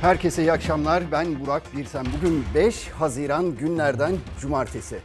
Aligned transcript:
Herkese 0.00 0.42
iyi 0.42 0.52
akşamlar. 0.52 1.12
Ben 1.12 1.40
Burak 1.40 1.62
Birsen. 1.76 2.06
Bugün 2.18 2.44
5 2.54 2.88
Haziran 2.88 3.56
günlerden 3.56 4.12
cumartesi. 4.40 4.98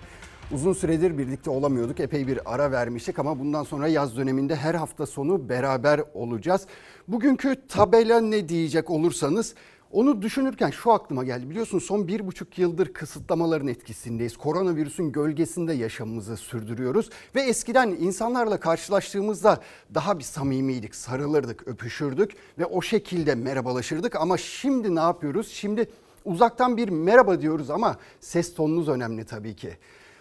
Uzun 0.52 0.74
süredir 0.74 1.18
birlikte 1.18 1.50
olamıyorduk. 1.50 2.00
Epey 2.00 2.28
bir 2.28 2.54
ara 2.54 2.72
vermiştik 2.72 3.20
ama 3.20 3.40
bundan 3.40 3.64
sonra 3.64 3.88
yaz 3.88 4.18
döneminde 4.18 4.56
her 4.56 4.76
hafta 4.76 5.06
sonu 5.06 5.50
beraber 5.50 6.02
olacağız. 6.14 6.68
Bugünkü 7.08 7.68
tabela 7.68 8.22
ne 8.22 8.50
diyecek 8.50 8.90
olursanız 8.90 9.56
onu 9.92 10.22
düşünürken 10.22 10.70
şu 10.70 10.92
aklıma 10.92 11.24
geldi. 11.24 11.50
Biliyorsunuz 11.50 11.84
son 11.84 12.08
bir 12.08 12.28
buçuk 12.28 12.60
yıldır 12.60 12.94
kısıtlamaların 12.94 13.68
etkisindeyiz. 13.68 14.38
Koronavirüsün 14.38 15.12
gölgesinde 15.12 15.74
yaşamımızı 15.74 16.38
sürdürüyoruz. 16.38 17.10
Ve 17.36 17.42
eskiden 17.42 17.90
insanlarla 17.90 18.60
karşılaştığımızda 18.60 19.62
daha 19.94 20.20
bir 20.20 20.24
samimiydik, 20.24 20.96
sarılırdık, 20.96 21.68
öpüşürdük 21.68 22.32
ve 22.60 22.66
o 22.66 22.82
şekilde 22.82 23.36
merhabalaşırdık. 23.36 24.16
Ama 24.16 24.38
şimdi 24.38 24.96
ne 24.96 25.00
yapıyoruz? 25.00 25.48
Şimdi 25.48 25.90
uzaktan 26.26 26.78
bir 26.78 26.90
merhaba 26.90 27.42
diyoruz 27.42 27.70
ama 27.70 27.98
ses 28.20 28.56
tonunuz 28.56 28.90
önemli 28.90 29.26
tabii 29.26 29.56
ki. 29.56 29.78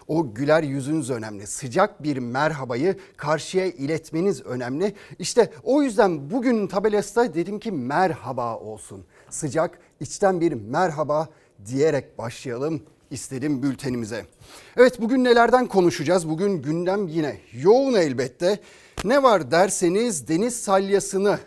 O 0.07 0.33
güler 0.33 0.63
yüzünüz 0.63 1.09
önemli. 1.09 1.47
Sıcak 1.47 2.03
bir 2.03 2.17
merhabayı 2.17 2.97
karşıya 3.17 3.65
iletmeniz 3.65 4.41
önemli. 4.41 4.95
İşte 5.19 5.51
o 5.63 5.81
yüzden 5.81 6.31
bugün 6.31 6.67
tabelasta 6.67 7.33
dedim 7.33 7.59
ki 7.59 7.71
merhaba 7.71 8.59
olsun 8.59 9.05
sıcak 9.29 9.79
içten 9.99 10.41
bir 10.41 10.53
merhaba 10.53 11.29
diyerek 11.65 12.17
başlayalım 12.17 12.81
istedim 13.11 13.63
bültenimize. 13.63 14.25
Evet 14.77 15.01
bugün 15.01 15.23
nelerden 15.23 15.67
konuşacağız? 15.67 16.29
Bugün 16.29 16.61
gündem 16.61 17.07
yine 17.07 17.37
yoğun 17.53 17.93
elbette. 17.93 18.59
Ne 19.03 19.23
var 19.23 19.51
derseniz 19.51 20.27
deniz 20.27 20.55
salyasını 20.55 21.39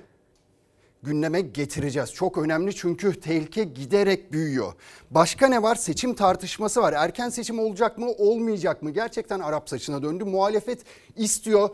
gündeme 1.02 1.40
getireceğiz. 1.40 2.12
Çok 2.14 2.38
önemli 2.38 2.76
çünkü 2.76 3.20
tehlike 3.20 3.64
giderek 3.64 4.32
büyüyor. 4.32 4.72
Başka 5.10 5.46
ne 5.48 5.62
var? 5.62 5.74
Seçim 5.74 6.14
tartışması 6.14 6.82
var. 6.82 6.92
Erken 6.92 7.28
seçim 7.28 7.58
olacak 7.58 7.98
mı, 7.98 8.10
olmayacak 8.10 8.82
mı? 8.82 8.90
Gerçekten 8.90 9.40
Arap 9.40 9.68
saçına 9.68 10.02
döndü. 10.02 10.24
Muhalefet 10.24 10.80
istiyor 11.16 11.70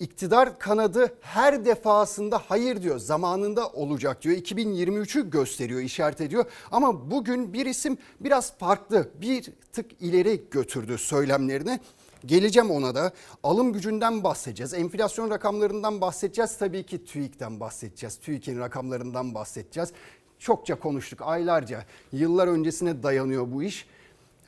iktidar 0.00 0.58
kanadı 0.58 1.14
her 1.20 1.64
defasında 1.64 2.42
hayır 2.48 2.82
diyor 2.82 2.98
zamanında 2.98 3.68
olacak 3.68 4.22
diyor. 4.22 4.36
2023'ü 4.36 5.30
gösteriyor 5.30 5.80
işaret 5.80 6.20
ediyor. 6.20 6.44
Ama 6.70 7.10
bugün 7.10 7.52
bir 7.52 7.66
isim 7.66 7.98
biraz 8.20 8.58
farklı 8.58 9.08
bir 9.20 9.52
tık 9.72 10.02
ileri 10.02 10.44
götürdü 10.50 10.98
söylemlerini. 10.98 11.80
Geleceğim 12.26 12.70
ona 12.70 12.94
da. 12.94 13.12
Alım 13.42 13.72
gücünden 13.72 14.24
bahsedeceğiz 14.24 14.74
enflasyon 14.74 15.30
rakamlarından 15.30 16.00
bahsedeceğiz. 16.00 16.58
Tabii 16.58 16.86
ki 16.86 17.04
TÜİK'ten 17.04 17.60
bahsedeceğiz 17.60 18.16
TÜİK'in 18.16 18.58
rakamlarından 18.58 19.34
bahsedeceğiz. 19.34 19.92
Çokça 20.38 20.74
konuştuk 20.74 21.22
aylarca 21.22 21.84
yıllar 22.12 22.48
öncesine 22.48 23.02
dayanıyor 23.02 23.52
bu 23.52 23.62
iş. 23.62 23.86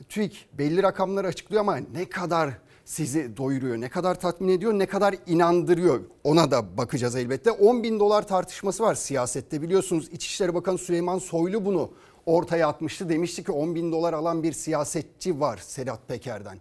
TÜİK 0.09 0.47
belli 0.53 0.83
rakamları 0.83 1.27
açıklıyor 1.27 1.61
ama 1.61 1.75
ne 1.75 2.09
kadar 2.09 2.49
sizi 2.85 3.37
doyuruyor, 3.37 3.81
ne 3.81 3.89
kadar 3.89 4.19
tatmin 4.19 4.49
ediyor, 4.49 4.73
ne 4.73 4.85
kadar 4.85 5.15
inandırıyor 5.27 5.99
ona 6.23 6.51
da 6.51 6.77
bakacağız 6.77 7.15
elbette. 7.15 7.51
10 7.51 7.83
bin 7.83 7.99
dolar 7.99 8.27
tartışması 8.27 8.83
var 8.83 8.95
siyasette 8.95 9.61
biliyorsunuz 9.61 10.09
İçişleri 10.11 10.55
Bakanı 10.55 10.77
Süleyman 10.77 11.17
Soylu 11.17 11.65
bunu 11.65 11.91
ortaya 12.25 12.67
atmıştı. 12.67 13.09
Demişti 13.09 13.43
ki 13.43 13.51
10 13.51 13.75
bin 13.75 13.91
dolar 13.91 14.13
alan 14.13 14.43
bir 14.43 14.53
siyasetçi 14.53 15.39
var 15.39 15.57
Sedat 15.57 16.07
Peker'den. 16.07 16.57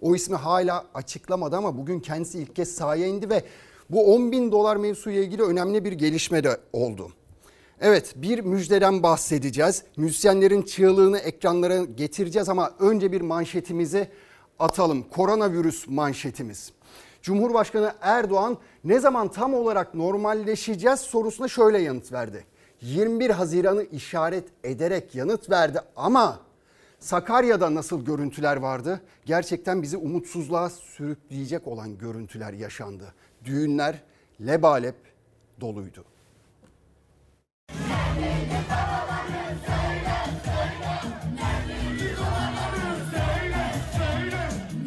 O 0.00 0.14
ismi 0.14 0.36
hala 0.36 0.84
açıklamadı 0.94 1.56
ama 1.56 1.78
bugün 1.78 2.00
kendisi 2.00 2.38
ilk 2.38 2.56
kez 2.56 2.74
sahaya 2.74 3.06
indi 3.06 3.30
ve 3.30 3.44
bu 3.90 4.14
10 4.14 4.32
bin 4.32 4.52
dolar 4.52 4.76
mevzuyla 4.76 5.22
ilgili 5.22 5.42
önemli 5.42 5.84
bir 5.84 5.92
gelişme 5.92 6.44
de 6.44 6.56
oldu. 6.72 7.12
Evet 7.80 8.14
bir 8.16 8.40
müjdeden 8.40 9.02
bahsedeceğiz. 9.02 9.82
Müzisyenlerin 9.96 10.62
çığlığını 10.62 11.18
ekranlara 11.18 11.84
getireceğiz 11.84 12.48
ama 12.48 12.72
önce 12.78 13.12
bir 13.12 13.20
manşetimizi 13.20 14.08
atalım. 14.62 15.02
Koronavirüs 15.02 15.88
manşetimiz. 15.88 16.72
Cumhurbaşkanı 17.22 17.92
Erdoğan 18.00 18.58
ne 18.84 19.00
zaman 19.00 19.28
tam 19.28 19.54
olarak 19.54 19.94
normalleşeceğiz 19.94 21.00
sorusuna 21.00 21.48
şöyle 21.48 21.78
yanıt 21.78 22.12
verdi. 22.12 22.44
21 22.80 23.30
Haziran'ı 23.30 23.82
işaret 23.84 24.48
ederek 24.64 25.14
yanıt 25.14 25.50
verdi 25.50 25.80
ama 25.96 26.40
Sakarya'da 26.98 27.74
nasıl 27.74 28.04
görüntüler 28.04 28.56
vardı? 28.56 29.00
Gerçekten 29.26 29.82
bizi 29.82 29.96
umutsuzluğa 29.96 30.70
sürükleyecek 30.70 31.66
olan 31.68 31.98
görüntüler 31.98 32.52
yaşandı. 32.52 33.14
Düğünler 33.44 34.02
lebalep 34.40 34.96
doluydu. 35.60 36.04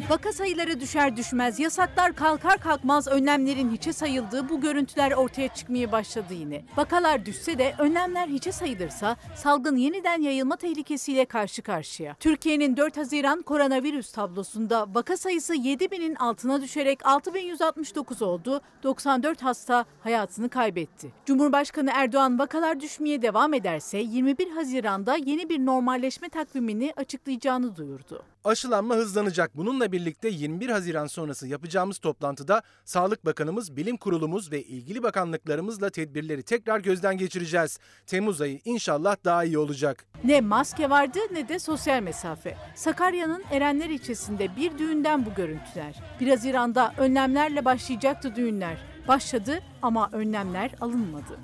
Vaka 0.08 0.32
sayıları 0.32 0.80
düşer 0.80 1.16
düşmez, 1.16 1.60
yasaklar 1.60 2.12
kalkar 2.12 2.58
kalkmaz 2.58 3.08
önlemlerin 3.08 3.70
hiçe 3.70 3.92
sayıldığı 3.92 4.48
bu 4.48 4.60
görüntüler 4.60 5.12
ortaya 5.12 5.48
çıkmaya 5.48 5.92
başladı 5.92 6.34
yine. 6.34 6.64
Vakalar 6.76 7.26
düşse 7.26 7.58
de 7.58 7.74
önlemler 7.78 8.28
hiçe 8.28 8.52
sayılırsa 8.52 9.16
salgın 9.36 9.76
yeniden 9.76 10.22
yayılma 10.22 10.56
tehlikesiyle 10.56 11.24
karşı 11.24 11.62
karşıya. 11.62 12.14
Türkiye'nin 12.20 12.76
4 12.76 12.96
Haziran 12.96 13.42
koronavirüs 13.42 14.12
tablosunda 14.12 14.86
vaka 14.94 15.16
sayısı 15.16 15.54
7000'in 15.54 16.14
altına 16.14 16.62
düşerek 16.62 17.06
6169 17.06 18.22
oldu. 18.22 18.60
94 18.82 19.42
hasta 19.42 19.84
hayatını 20.00 20.48
kaybetti. 20.48 21.12
Cumhurbaşkanı 21.24 21.90
Erdoğan 21.94 22.38
vakalar 22.38 22.80
düşmeye 22.80 23.22
devam 23.22 23.54
ederse 23.54 23.98
21 23.98 24.50
Haziran'da 24.50 25.16
yeni 25.16 25.48
bir 25.48 25.66
normalleşme 25.66 26.28
takvimini 26.28 26.92
açıklayacağını 26.96 27.76
duyurdu. 27.76 28.22
Aşılanma 28.46 28.94
hızlanacak. 28.94 29.56
Bununla 29.56 29.92
birlikte 29.92 30.28
21 30.28 30.68
Haziran 30.68 31.06
sonrası 31.06 31.48
yapacağımız 31.48 31.98
toplantıda 31.98 32.62
Sağlık 32.84 33.24
Bakanımız, 33.24 33.76
Bilim 33.76 33.96
Kurulumuz 33.96 34.52
ve 34.52 34.62
ilgili 34.62 35.02
bakanlıklarımızla 35.02 35.90
tedbirleri 35.90 36.42
tekrar 36.42 36.80
gözden 36.80 37.18
geçireceğiz. 37.18 37.78
Temmuz 38.06 38.40
ayı 38.40 38.60
inşallah 38.64 39.16
daha 39.24 39.44
iyi 39.44 39.58
olacak. 39.58 40.06
Ne 40.24 40.40
maske 40.40 40.90
vardı 40.90 41.18
ne 41.32 41.48
de 41.48 41.58
sosyal 41.58 42.02
mesafe. 42.02 42.56
Sakarya'nın 42.74 43.44
Erenler 43.50 43.90
ilçesinde 43.90 44.56
bir 44.56 44.78
düğünden 44.78 45.26
bu 45.26 45.34
görüntüler. 45.34 45.94
1 46.20 46.28
Haziran'da 46.28 46.94
önlemlerle 46.98 47.64
başlayacaktı 47.64 48.36
düğünler. 48.36 48.76
Başladı 49.08 49.60
ama 49.82 50.10
önlemler 50.12 50.70
alınmadı. 50.80 51.38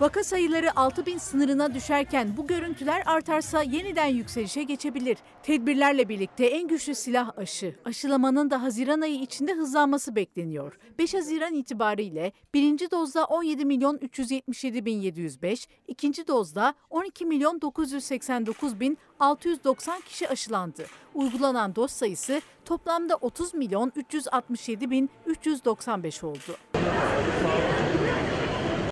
Vaka 0.00 0.24
sayıları 0.24 0.76
6 0.76 1.06
bin 1.06 1.18
sınırına 1.18 1.74
düşerken 1.74 2.36
bu 2.36 2.46
görüntüler 2.46 3.02
artarsa 3.06 3.62
yeniden 3.62 4.06
yükselişe 4.06 4.62
geçebilir. 4.62 5.18
Tedbirlerle 5.42 6.08
birlikte 6.08 6.46
en 6.46 6.68
güçlü 6.68 6.94
silah 6.94 7.38
aşı. 7.38 7.74
Aşılamanın 7.84 8.50
da 8.50 8.62
Haziran 8.62 9.00
ayı 9.00 9.20
içinde 9.20 9.54
hızlanması 9.54 10.16
bekleniyor. 10.16 10.78
5 10.98 11.14
Haziran 11.14 11.54
itibariyle 11.54 12.32
birinci 12.54 12.90
dozda 12.90 13.24
17 13.24 13.64
milyon 13.64 13.98
377 13.98 14.84
bin 14.84 15.00
705, 15.00 15.68
ikinci 15.88 16.26
dozda 16.26 16.74
12 16.90 17.24
milyon 17.24 17.60
989 17.60 18.80
bin 18.80 18.98
690 19.20 20.00
kişi 20.00 20.28
aşılandı. 20.28 20.86
Uygulanan 21.14 21.74
doz 21.74 21.90
sayısı 21.90 22.40
toplamda 22.64 23.16
30 23.16 23.54
milyon 23.54 23.92
367 23.96 24.90
bin 24.90 25.10
395 25.26 26.24
oldu. 26.24 26.56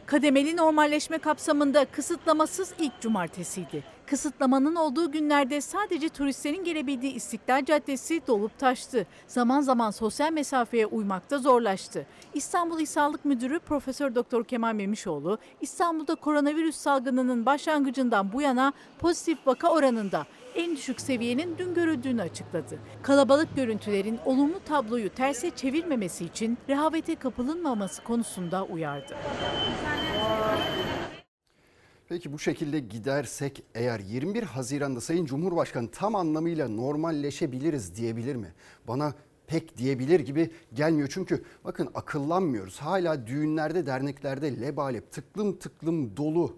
Kademeli 0.09 0.57
normalleşme 0.57 1.19
kapsamında 1.19 1.85
kısıtlamasız 1.85 2.75
ilk 2.79 3.01
cumartesiydi. 3.01 3.85
Kısıtlamanın 4.07 4.75
olduğu 4.75 5.13
günlerde 5.13 5.61
sadece 5.61 6.09
turistlerin 6.09 6.65
gelebildiği 6.65 7.13
İstiklal 7.13 7.65
Caddesi 7.65 8.23
dolup 8.27 8.59
taştı. 8.59 9.07
Zaman 9.27 9.61
zaman 9.61 9.91
sosyal 9.91 10.33
mesafeye 10.33 10.87
uymakta 10.87 11.39
zorlaştı. 11.39 12.07
İstanbul 12.35 12.81
İl 12.81 12.87
Sağlık 12.87 13.25
Müdürü 13.25 13.59
Profesör 13.59 14.15
Doktor 14.15 14.45
Kemal 14.45 14.75
Memişoğlu, 14.75 15.39
İstanbul'da 15.61 16.15
koronavirüs 16.15 16.77
salgınının 16.77 17.47
başlangıcından 17.47 18.33
bu 18.33 18.43
yana 18.43 18.73
pozitif 18.99 19.47
vaka 19.47 19.69
oranında 19.69 20.27
en 20.59 20.77
düşük 20.77 21.01
seviyenin 21.01 21.59
dün 21.59 21.75
görüldüğünü 21.75 22.23
açıkladı. 22.23 22.79
Kalabalık 23.03 23.57
görüntülerin 23.57 24.19
olumlu 24.25 24.61
tabloyu 24.65 25.15
terse 25.15 25.51
çevirmemesi 25.51 26.25
için 26.25 26.59
rehavete 26.69 27.15
kapılınmaması 27.15 28.05
konusunda 28.05 28.65
uyardı. 28.65 29.17
Peki 32.09 32.33
bu 32.33 32.39
şekilde 32.39 32.81
gidersek 32.81 33.63
eğer 33.75 34.01
21 34.01 34.43
Haziran'da 34.43 35.01
Sayın 35.01 35.25
Cumhurbaşkanı 35.25 35.91
tam 35.91 36.15
anlamıyla 36.15 36.69
normalleşebiliriz 36.69 37.97
diyebilir 37.97 38.37
mi? 38.37 38.53
Bana 38.89 39.15
pek 39.47 39.77
diyebilir 39.77 40.21
gibi 40.21 40.51
gelmiyor. 40.75 41.09
Çünkü 41.13 41.45
bakın 41.65 41.91
akıllanmıyoruz. 41.95 42.79
Hala 42.79 43.27
düğünlerde, 43.27 43.87
derneklerde 43.87 44.61
lebalep 44.61 45.13
tıklım 45.13 45.59
tıklım 45.59 46.17
dolu 46.17 46.57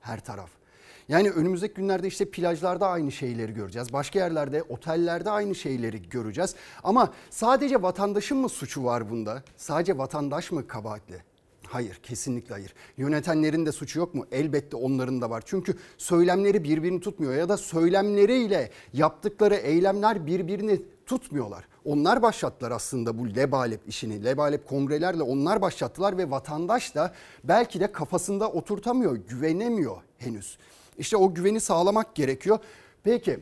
her 0.00 0.24
taraf. 0.24 0.61
Yani 1.08 1.30
önümüzdeki 1.30 1.74
günlerde 1.74 2.08
işte 2.08 2.30
plajlarda 2.30 2.88
aynı 2.88 3.12
şeyleri 3.12 3.54
göreceğiz. 3.54 3.92
Başka 3.92 4.18
yerlerde, 4.18 4.62
otellerde 4.62 5.30
aynı 5.30 5.54
şeyleri 5.54 6.08
göreceğiz. 6.08 6.54
Ama 6.84 7.12
sadece 7.30 7.82
vatandaşın 7.82 8.38
mı 8.38 8.48
suçu 8.48 8.84
var 8.84 9.10
bunda? 9.10 9.42
Sadece 9.56 9.98
vatandaş 9.98 10.50
mı 10.52 10.66
kabahatli? 10.66 11.22
Hayır, 11.66 11.94
kesinlikle 12.02 12.54
hayır. 12.54 12.74
Yönetenlerin 12.96 13.66
de 13.66 13.72
suçu 13.72 13.98
yok 13.98 14.14
mu? 14.14 14.26
Elbette 14.32 14.76
onların 14.76 15.20
da 15.22 15.30
var. 15.30 15.42
Çünkü 15.46 15.76
söylemleri 15.98 16.64
birbirini 16.64 17.00
tutmuyor 17.00 17.34
ya 17.34 17.48
da 17.48 17.56
söylemleriyle 17.56 18.70
yaptıkları 18.92 19.54
eylemler 19.54 20.26
birbirini 20.26 20.82
tutmuyorlar. 21.06 21.64
Onlar 21.84 22.22
başlattılar 22.22 22.70
aslında 22.70 23.18
bu 23.18 23.34
lebalep 23.34 23.88
işini. 23.88 24.24
Lebalep 24.24 24.68
kongrelerle 24.68 25.22
onlar 25.22 25.62
başlattılar 25.62 26.18
ve 26.18 26.30
vatandaş 26.30 26.94
da 26.94 27.14
belki 27.44 27.80
de 27.80 27.92
kafasında 27.92 28.50
oturtamıyor, 28.50 29.16
güvenemiyor 29.16 29.96
henüz. 30.18 30.58
İşte 30.98 31.16
o 31.16 31.34
güveni 31.34 31.60
sağlamak 31.60 32.14
gerekiyor. 32.14 32.58
Peki 33.04 33.38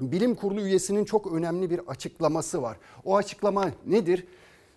bilim 0.00 0.34
kurulu 0.34 0.60
üyesinin 0.60 1.04
çok 1.04 1.32
önemli 1.32 1.70
bir 1.70 1.78
açıklaması 1.78 2.62
var. 2.62 2.76
O 3.04 3.16
açıklama 3.16 3.70
nedir? 3.86 4.26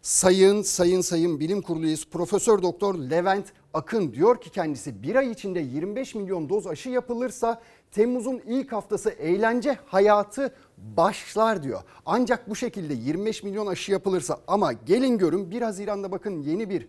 Sayın 0.01 0.61
Sayın 0.61 1.01
Sayın 1.01 1.39
Bilim 1.39 1.61
Kurulu 1.61 1.85
üyesi 1.85 2.09
Profesör 2.09 2.61
Doktor 2.61 2.95
Levent 2.95 3.45
Akın 3.73 4.13
diyor 4.13 4.41
ki 4.41 4.49
kendisi 4.49 5.03
bir 5.03 5.15
ay 5.15 5.31
içinde 5.31 5.59
25 5.59 6.15
milyon 6.15 6.49
doz 6.49 6.67
aşı 6.67 6.89
yapılırsa 6.89 7.61
Temmuz'un 7.91 8.41
ilk 8.45 8.71
haftası 8.71 9.09
eğlence 9.09 9.77
hayatı 9.85 10.53
başlar 10.77 11.63
diyor. 11.63 11.81
Ancak 12.05 12.49
bu 12.49 12.55
şekilde 12.55 12.93
25 12.93 13.43
milyon 13.43 13.67
aşı 13.67 13.91
yapılırsa 13.91 14.39
ama 14.47 14.73
gelin 14.73 15.17
görün 15.17 15.51
1 15.51 15.61
Haziran'da 15.61 16.11
bakın 16.11 16.41
yeni 16.41 16.69
bir 16.69 16.87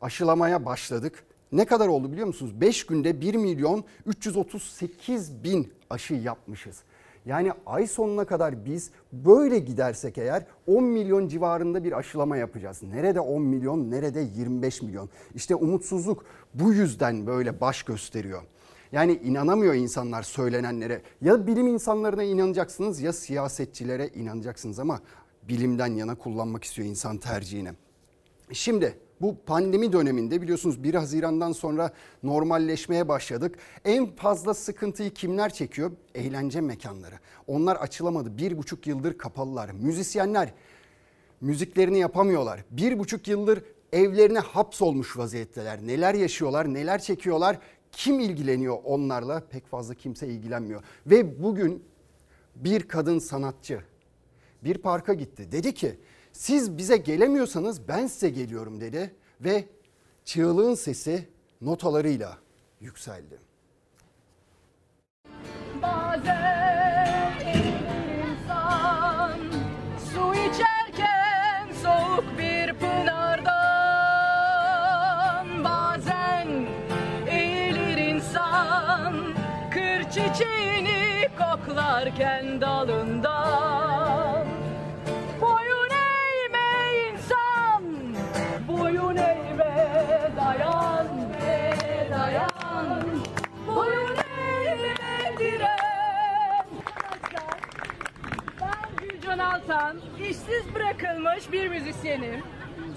aşılamaya 0.00 0.64
başladık. 0.64 1.24
Ne 1.52 1.64
kadar 1.64 1.88
oldu 1.88 2.12
biliyor 2.12 2.26
musunuz? 2.26 2.60
5 2.60 2.86
günde 2.86 3.20
1 3.20 3.34
milyon 3.34 3.84
338 4.06 5.44
bin 5.44 5.72
aşı 5.90 6.14
yapmışız. 6.14 6.82
Yani 7.26 7.52
ay 7.66 7.86
sonuna 7.86 8.24
kadar 8.24 8.64
biz 8.64 8.90
böyle 9.12 9.58
gidersek 9.58 10.18
eğer 10.18 10.46
10 10.66 10.84
milyon 10.84 11.28
civarında 11.28 11.84
bir 11.84 11.98
aşılama 11.98 12.36
yapacağız. 12.36 12.82
Nerede 12.82 13.20
10 13.20 13.42
milyon, 13.42 13.90
nerede 13.90 14.20
25 14.20 14.82
milyon? 14.82 15.10
İşte 15.34 15.54
umutsuzluk 15.54 16.24
bu 16.54 16.72
yüzden 16.72 17.26
böyle 17.26 17.60
baş 17.60 17.82
gösteriyor. 17.82 18.42
Yani 18.92 19.12
inanamıyor 19.24 19.74
insanlar 19.74 20.22
söylenenlere. 20.22 21.02
Ya 21.20 21.46
bilim 21.46 21.66
insanlarına 21.66 22.22
inanacaksınız 22.22 23.00
ya 23.00 23.12
siyasetçilere 23.12 24.08
inanacaksınız 24.08 24.78
ama 24.78 25.00
bilimden 25.48 25.94
yana 25.94 26.14
kullanmak 26.14 26.64
istiyor 26.64 26.88
insan 26.88 27.18
tercihini. 27.18 27.70
Şimdi 28.52 28.98
bu 29.22 29.36
pandemi 29.46 29.92
döneminde 29.92 30.42
biliyorsunuz 30.42 30.82
1 30.82 30.94
Haziran'dan 30.94 31.52
sonra 31.52 31.92
normalleşmeye 32.22 33.08
başladık. 33.08 33.58
En 33.84 34.06
fazla 34.06 34.54
sıkıntıyı 34.54 35.14
kimler 35.14 35.52
çekiyor? 35.52 35.92
Eğlence 36.14 36.60
mekanları. 36.60 37.14
Onlar 37.46 37.76
açılamadı. 37.76 38.38
Bir 38.38 38.58
buçuk 38.58 38.86
yıldır 38.86 39.18
kapalılar. 39.18 39.70
Müzisyenler 39.70 40.52
müziklerini 41.40 41.98
yapamıyorlar. 41.98 42.64
Bir 42.70 42.98
buçuk 42.98 43.28
yıldır 43.28 43.62
evlerine 43.92 44.38
hapsolmuş 44.38 45.18
vaziyetteler. 45.18 45.86
Neler 45.86 46.14
yaşıyorlar, 46.14 46.74
neler 46.74 47.02
çekiyorlar? 47.02 47.58
Kim 47.92 48.20
ilgileniyor 48.20 48.78
onlarla? 48.84 49.40
Pek 49.50 49.66
fazla 49.66 49.94
kimse 49.94 50.28
ilgilenmiyor. 50.28 50.82
Ve 51.06 51.42
bugün 51.42 51.84
bir 52.56 52.82
kadın 52.88 53.18
sanatçı 53.18 53.80
bir 54.64 54.78
parka 54.78 55.14
gitti. 55.14 55.52
Dedi 55.52 55.74
ki 55.74 55.98
siz 56.32 56.78
bize 56.78 56.96
gelemiyorsanız 56.96 57.88
ben 57.88 58.06
size 58.06 58.30
geliyorum 58.30 58.80
dedi 58.80 59.14
ve 59.40 59.64
çığlığın 60.24 60.74
sesi 60.74 61.28
notalarıyla 61.60 62.38
yükseldi. 62.80 63.38
Bazen 65.82 67.32
insan 67.54 69.38
su 70.12 70.34
içerken 70.34 71.68
soğuk 71.82 72.24
bir 72.38 72.72
pınardan 72.74 73.54
Bazen 75.64 76.66
eğilir 77.26 77.98
insan 78.14 79.34
kır 79.70 80.02
çiçeğini 80.10 81.28
koklarken 81.38 82.60
dalından 82.60 84.41
işsiz 100.52 100.74
bırakılmış 100.74 101.52
bir 101.52 101.68
müzisyenim. 101.68 102.42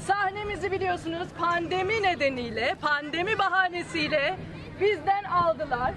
Sahnemizi 0.07 0.71
biliyorsunuz 0.71 1.27
pandemi 1.37 2.03
nedeniyle, 2.03 2.75
pandemi 2.81 3.39
bahanesiyle 3.39 4.37
bizden 4.81 5.23
aldılar. 5.23 5.93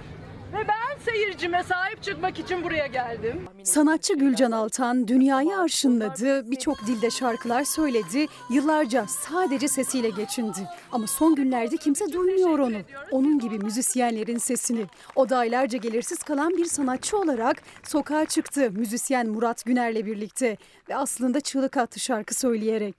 Ve 0.52 0.69
ben 0.69 0.99
seyircime 0.99 1.62
sahip 1.62 2.02
çıkmak 2.02 2.38
için 2.38 2.64
buraya 2.64 2.87
geldim. 2.87 3.48
Sanatçı 3.64 4.14
Gülcan 4.14 4.50
Altan 4.50 5.08
dünyayı 5.08 5.56
arşınladı, 5.58 6.50
birçok 6.50 6.87
dilde 6.87 7.10
şarkılar 7.10 7.64
söyledi, 7.64 8.26
yıllarca 8.50 9.06
sadece 9.08 9.69
sesiyle 9.69 10.10
geçindi. 10.10 10.69
Ama 10.93 11.06
son 11.06 11.34
günlerde 11.34 11.76
kimse 11.76 12.12
duymuyor 12.12 12.58
onu. 12.58 12.76
Onun 13.10 13.38
gibi 13.38 13.58
müzisyenlerin 13.58 14.38
sesini. 14.38 14.87
O 15.16 15.28
da 15.28 15.38
aylarca 15.38 15.78
gelirsiz 15.78 16.19
kalan 16.19 16.56
bir 16.56 16.64
sanatçı 16.64 17.19
olarak 17.19 17.62
sokağa 17.82 18.25
çıktı 18.25 18.70
müzisyen 18.70 19.28
Murat 19.28 19.64
Güner'le 19.64 20.06
birlikte. 20.06 20.56
Ve 20.88 20.96
aslında 20.96 21.40
çığlık 21.40 21.76
attı 21.76 22.00
şarkı 22.00 22.34
söyleyerek. 22.34 22.94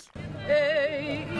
Ey 0.49 1.38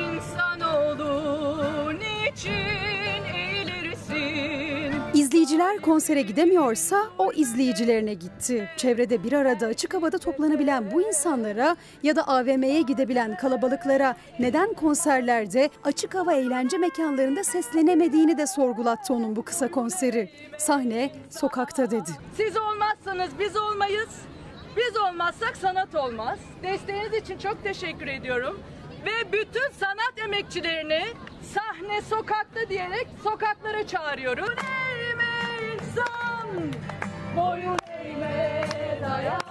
İzleyiciler 5.30 5.82
konsere 5.82 6.22
gidemiyorsa 6.22 7.10
o 7.18 7.32
izleyicilerine 7.34 8.14
gitti. 8.14 8.70
Çevrede 8.78 9.24
bir 9.24 9.34
arada 9.34 9.68
açık 9.68 9.94
havada 9.94 10.18
toplanabilen 10.18 10.92
bu 10.92 11.02
insanlara 11.02 11.76
ya 12.04 12.16
da 12.16 12.28
AVM'ye 12.28 12.82
gidebilen 12.82 13.38
kalabalıklara 13.38 14.16
neden 14.40 14.74
konserlerde 14.74 15.70
açık 15.84 16.16
hava 16.16 16.34
eğlence 16.34 16.78
mekanlarında 16.78 17.44
seslenemediğini 17.44 18.38
de 18.38 18.48
sorgulattı 18.48 19.14
onun 19.14 19.36
bu 19.36 19.44
kısa 19.46 19.72
konseri. 19.72 20.32
Sahne 20.58 21.12
sokakta 21.30 21.92
dedi. 21.92 22.12
Siz 22.38 22.58
olmazsanız 22.58 23.30
biz 23.40 23.58
olmayız. 23.58 24.10
Biz 24.78 24.98
olmazsak 24.98 25.58
sanat 25.58 25.96
olmaz. 25.96 26.40
Desteğiniz 26.64 27.14
için 27.14 27.38
çok 27.38 27.64
teşekkür 27.64 28.08
ediyorum. 28.08 28.60
Ve 29.06 29.32
bütün 29.32 29.72
sanat 29.80 30.14
emekçilerini 30.26 31.04
sahne 31.54 32.02
sokakta 32.02 32.70
diyerek 32.70 33.08
sokaklara 33.24 33.88
çağırıyorum. 33.88 34.50
İnsan, 36.00 36.74
boyun 37.38 37.78
eğme 38.04 38.62
dayan. 39.02 39.42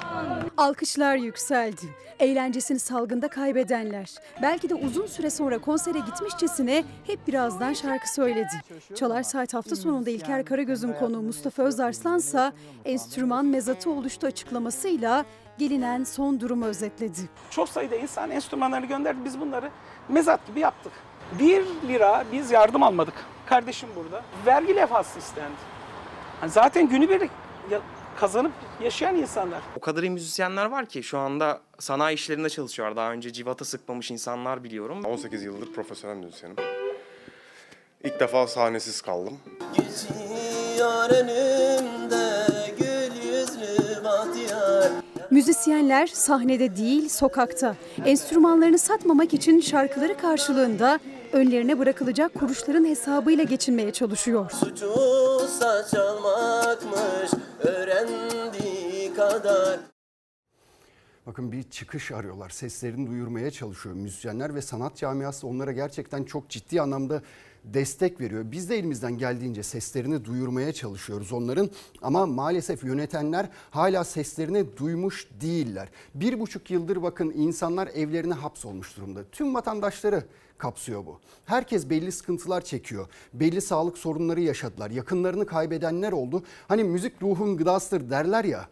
Alkışlar 0.56 1.16
yükseldi. 1.16 1.82
Eğlencesini 2.18 2.78
salgında 2.78 3.28
kaybedenler. 3.28 4.14
Belki 4.42 4.70
de 4.70 4.74
uzun 4.74 5.06
süre 5.06 5.30
sonra 5.30 5.58
konsere 5.58 5.98
gitmişçesine 5.98 6.84
hep 7.06 7.28
birazdan 7.28 7.72
şarkı 7.72 8.14
söyledi. 8.14 8.62
Çalar 8.94 9.22
Saat 9.22 9.54
hafta 9.54 9.76
sonunda 9.76 10.10
İlker 10.10 10.44
Karagöz'ün 10.44 10.92
konuğu 10.92 11.22
Mustafa 11.22 11.62
Özarslansa 11.62 12.52
enstrüman 12.84 13.46
mezatı 13.46 13.90
oluştu 13.90 14.26
açıklamasıyla 14.26 15.24
gelinen 15.58 16.04
son 16.04 16.40
durumu 16.40 16.64
özetledi. 16.64 17.20
Çok 17.50 17.68
sayıda 17.68 17.96
insan 17.96 18.30
enstrümanlarını 18.30 18.86
gönderdi. 18.86 19.18
Biz 19.24 19.40
bunları 19.40 19.70
mezat 20.08 20.46
gibi 20.46 20.60
yaptık. 20.60 20.92
Bir 21.38 21.64
lira 21.88 22.24
biz 22.32 22.50
yardım 22.50 22.82
almadık. 22.82 23.14
Kardeşim 23.46 23.88
burada. 23.96 24.22
Vergi 24.46 24.76
levhası 24.76 25.18
istendi. 25.18 25.77
Hani 26.40 26.50
zaten 26.50 26.88
günübirlik 26.88 27.30
kazanıp 28.16 28.52
yaşayan 28.82 29.16
insanlar. 29.16 29.60
O 29.76 29.80
kadar 29.80 30.02
iyi 30.02 30.10
müzisyenler 30.10 30.66
var 30.66 30.86
ki 30.86 31.02
şu 31.02 31.18
anda 31.18 31.60
sanayi 31.78 32.14
işlerinde 32.14 32.48
çalışıyorlar. 32.48 32.96
Daha 32.96 33.12
önce 33.12 33.32
civata 33.32 33.64
sıkmamış 33.64 34.10
insanlar 34.10 34.64
biliyorum. 34.64 35.04
18 35.04 35.42
yıldır 35.42 35.72
profesyonel 35.72 36.16
müzisyenim. 36.16 36.56
İlk 38.04 38.20
defa 38.20 38.46
sahnesiz 38.46 39.00
kaldım. 39.02 39.38
Geçiyor 39.76 41.10
önümde 41.10 42.46
gül 42.78 43.30
yüzlü 43.32 44.04
bahtiyar 44.04 44.92
Müzisyenler 45.30 46.06
sahnede 46.06 46.76
değil 46.76 47.08
sokakta. 47.08 47.76
Enstrümanlarını 48.04 48.78
satmamak 48.78 49.34
için 49.34 49.60
şarkıları 49.60 50.16
karşılığında 50.18 50.98
önlerine 51.32 51.78
bırakılacak 51.78 52.34
kuruşların 52.34 52.84
hesabıyla 52.84 53.44
geçinmeye 53.44 53.92
çalışıyor. 53.92 54.50
Suçu 54.50 54.94
saç 55.48 55.94
almakmış 55.94 57.30
öğrendiği 57.60 59.14
kadar 59.14 59.80
Bakın 61.26 61.52
bir 61.52 61.62
çıkış 61.62 62.12
arıyorlar. 62.12 62.50
Seslerini 62.50 63.10
duyurmaya 63.10 63.50
çalışıyor 63.50 63.94
müzisyenler 63.94 64.54
ve 64.54 64.62
sanat 64.62 64.96
camiası 64.96 65.46
onlara 65.46 65.72
gerçekten 65.72 66.24
çok 66.24 66.48
ciddi 66.50 66.80
anlamda 66.80 67.22
destek 67.74 68.20
veriyor. 68.20 68.44
Biz 68.52 68.70
de 68.70 68.78
elimizden 68.78 69.18
geldiğince 69.18 69.62
seslerini 69.62 70.24
duyurmaya 70.24 70.72
çalışıyoruz 70.72 71.32
onların 71.32 71.70
ama 72.02 72.26
maalesef 72.26 72.84
yönetenler 72.84 73.48
hala 73.70 74.04
seslerini 74.04 74.76
duymuş 74.76 75.28
değiller. 75.40 75.88
Bir 76.14 76.40
buçuk 76.40 76.70
yıldır 76.70 77.02
bakın 77.02 77.32
insanlar 77.36 77.86
evlerine 77.86 78.34
hapsolmuş 78.34 78.96
durumda. 78.96 79.24
Tüm 79.32 79.54
vatandaşları 79.54 80.24
kapsıyor 80.58 81.06
bu. 81.06 81.20
Herkes 81.44 81.90
belli 81.90 82.12
sıkıntılar 82.12 82.60
çekiyor. 82.60 83.06
Belli 83.32 83.60
sağlık 83.60 83.98
sorunları 83.98 84.40
yaşadılar. 84.40 84.90
Yakınlarını 84.90 85.46
kaybedenler 85.46 86.12
oldu. 86.12 86.42
Hani 86.68 86.84
müzik 86.84 87.22
ruhun 87.22 87.56
gıdasıdır 87.56 88.10
derler 88.10 88.44
ya. 88.44 88.68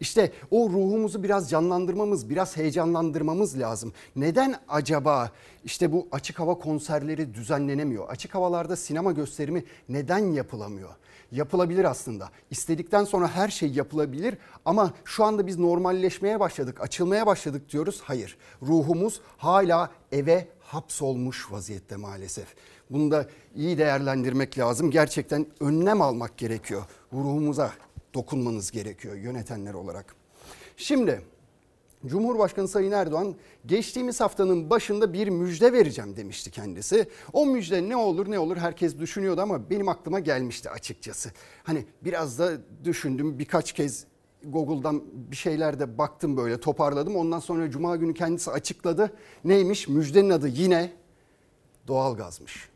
İşte 0.00 0.32
o 0.50 0.70
ruhumuzu 0.70 1.22
biraz 1.22 1.50
canlandırmamız, 1.50 2.30
biraz 2.30 2.56
heyecanlandırmamız 2.56 3.58
lazım. 3.58 3.92
Neden 4.16 4.56
acaba 4.68 5.30
işte 5.64 5.92
bu 5.92 6.08
açık 6.12 6.40
hava 6.40 6.54
konserleri 6.54 7.34
düzenlenemiyor? 7.34 8.08
Açık 8.08 8.34
havalarda 8.34 8.76
sinema 8.76 9.12
gösterimi 9.12 9.64
neden 9.88 10.18
yapılamıyor? 10.32 10.90
Yapılabilir 11.32 11.84
aslında. 11.84 12.30
İstedikten 12.50 13.04
sonra 13.04 13.28
her 13.28 13.48
şey 13.48 13.70
yapılabilir 13.70 14.38
ama 14.64 14.92
şu 15.04 15.24
anda 15.24 15.46
biz 15.46 15.58
normalleşmeye 15.58 16.40
başladık, 16.40 16.80
açılmaya 16.80 17.26
başladık 17.26 17.72
diyoruz. 17.72 18.00
Hayır. 18.04 18.38
Ruhumuz 18.62 19.20
hala 19.36 19.90
eve 20.12 20.48
hapsolmuş 20.60 21.52
vaziyette 21.52 21.96
maalesef. 21.96 22.46
Bunu 22.90 23.10
da 23.10 23.26
iyi 23.56 23.78
değerlendirmek 23.78 24.58
lazım. 24.58 24.90
Gerçekten 24.90 25.46
önlem 25.60 26.02
almak 26.02 26.38
gerekiyor. 26.38 26.82
Ruhumuza 27.12 27.72
dokunmanız 28.14 28.70
gerekiyor 28.70 29.16
yönetenler 29.16 29.74
olarak. 29.74 30.14
Şimdi 30.76 31.22
Cumhurbaşkanı 32.06 32.68
Sayın 32.68 32.92
Erdoğan 32.92 33.34
geçtiğimiz 33.66 34.20
haftanın 34.20 34.70
başında 34.70 35.12
bir 35.12 35.28
müjde 35.28 35.72
vereceğim 35.72 36.16
demişti 36.16 36.50
kendisi. 36.50 37.08
O 37.32 37.46
müjde 37.46 37.88
ne 37.88 37.96
olur 37.96 38.30
ne 38.30 38.38
olur 38.38 38.56
herkes 38.56 38.98
düşünüyordu 38.98 39.40
ama 39.40 39.70
benim 39.70 39.88
aklıma 39.88 40.20
gelmişti 40.20 40.70
açıkçası. 40.70 41.30
Hani 41.62 41.86
biraz 42.04 42.38
da 42.38 42.52
düşündüm 42.84 43.38
birkaç 43.38 43.72
kez 43.72 44.04
Google'dan 44.44 45.02
bir 45.30 45.36
şeyler 45.36 45.80
de 45.80 45.98
baktım 45.98 46.36
böyle 46.36 46.60
toparladım. 46.60 47.16
Ondan 47.16 47.38
sonra 47.38 47.70
Cuma 47.70 47.96
günü 47.96 48.14
kendisi 48.14 48.50
açıkladı. 48.50 49.12
Neymiş? 49.44 49.88
Müjdenin 49.88 50.30
adı 50.30 50.48
yine 50.48 50.92
doğalgazmış. 51.88 52.69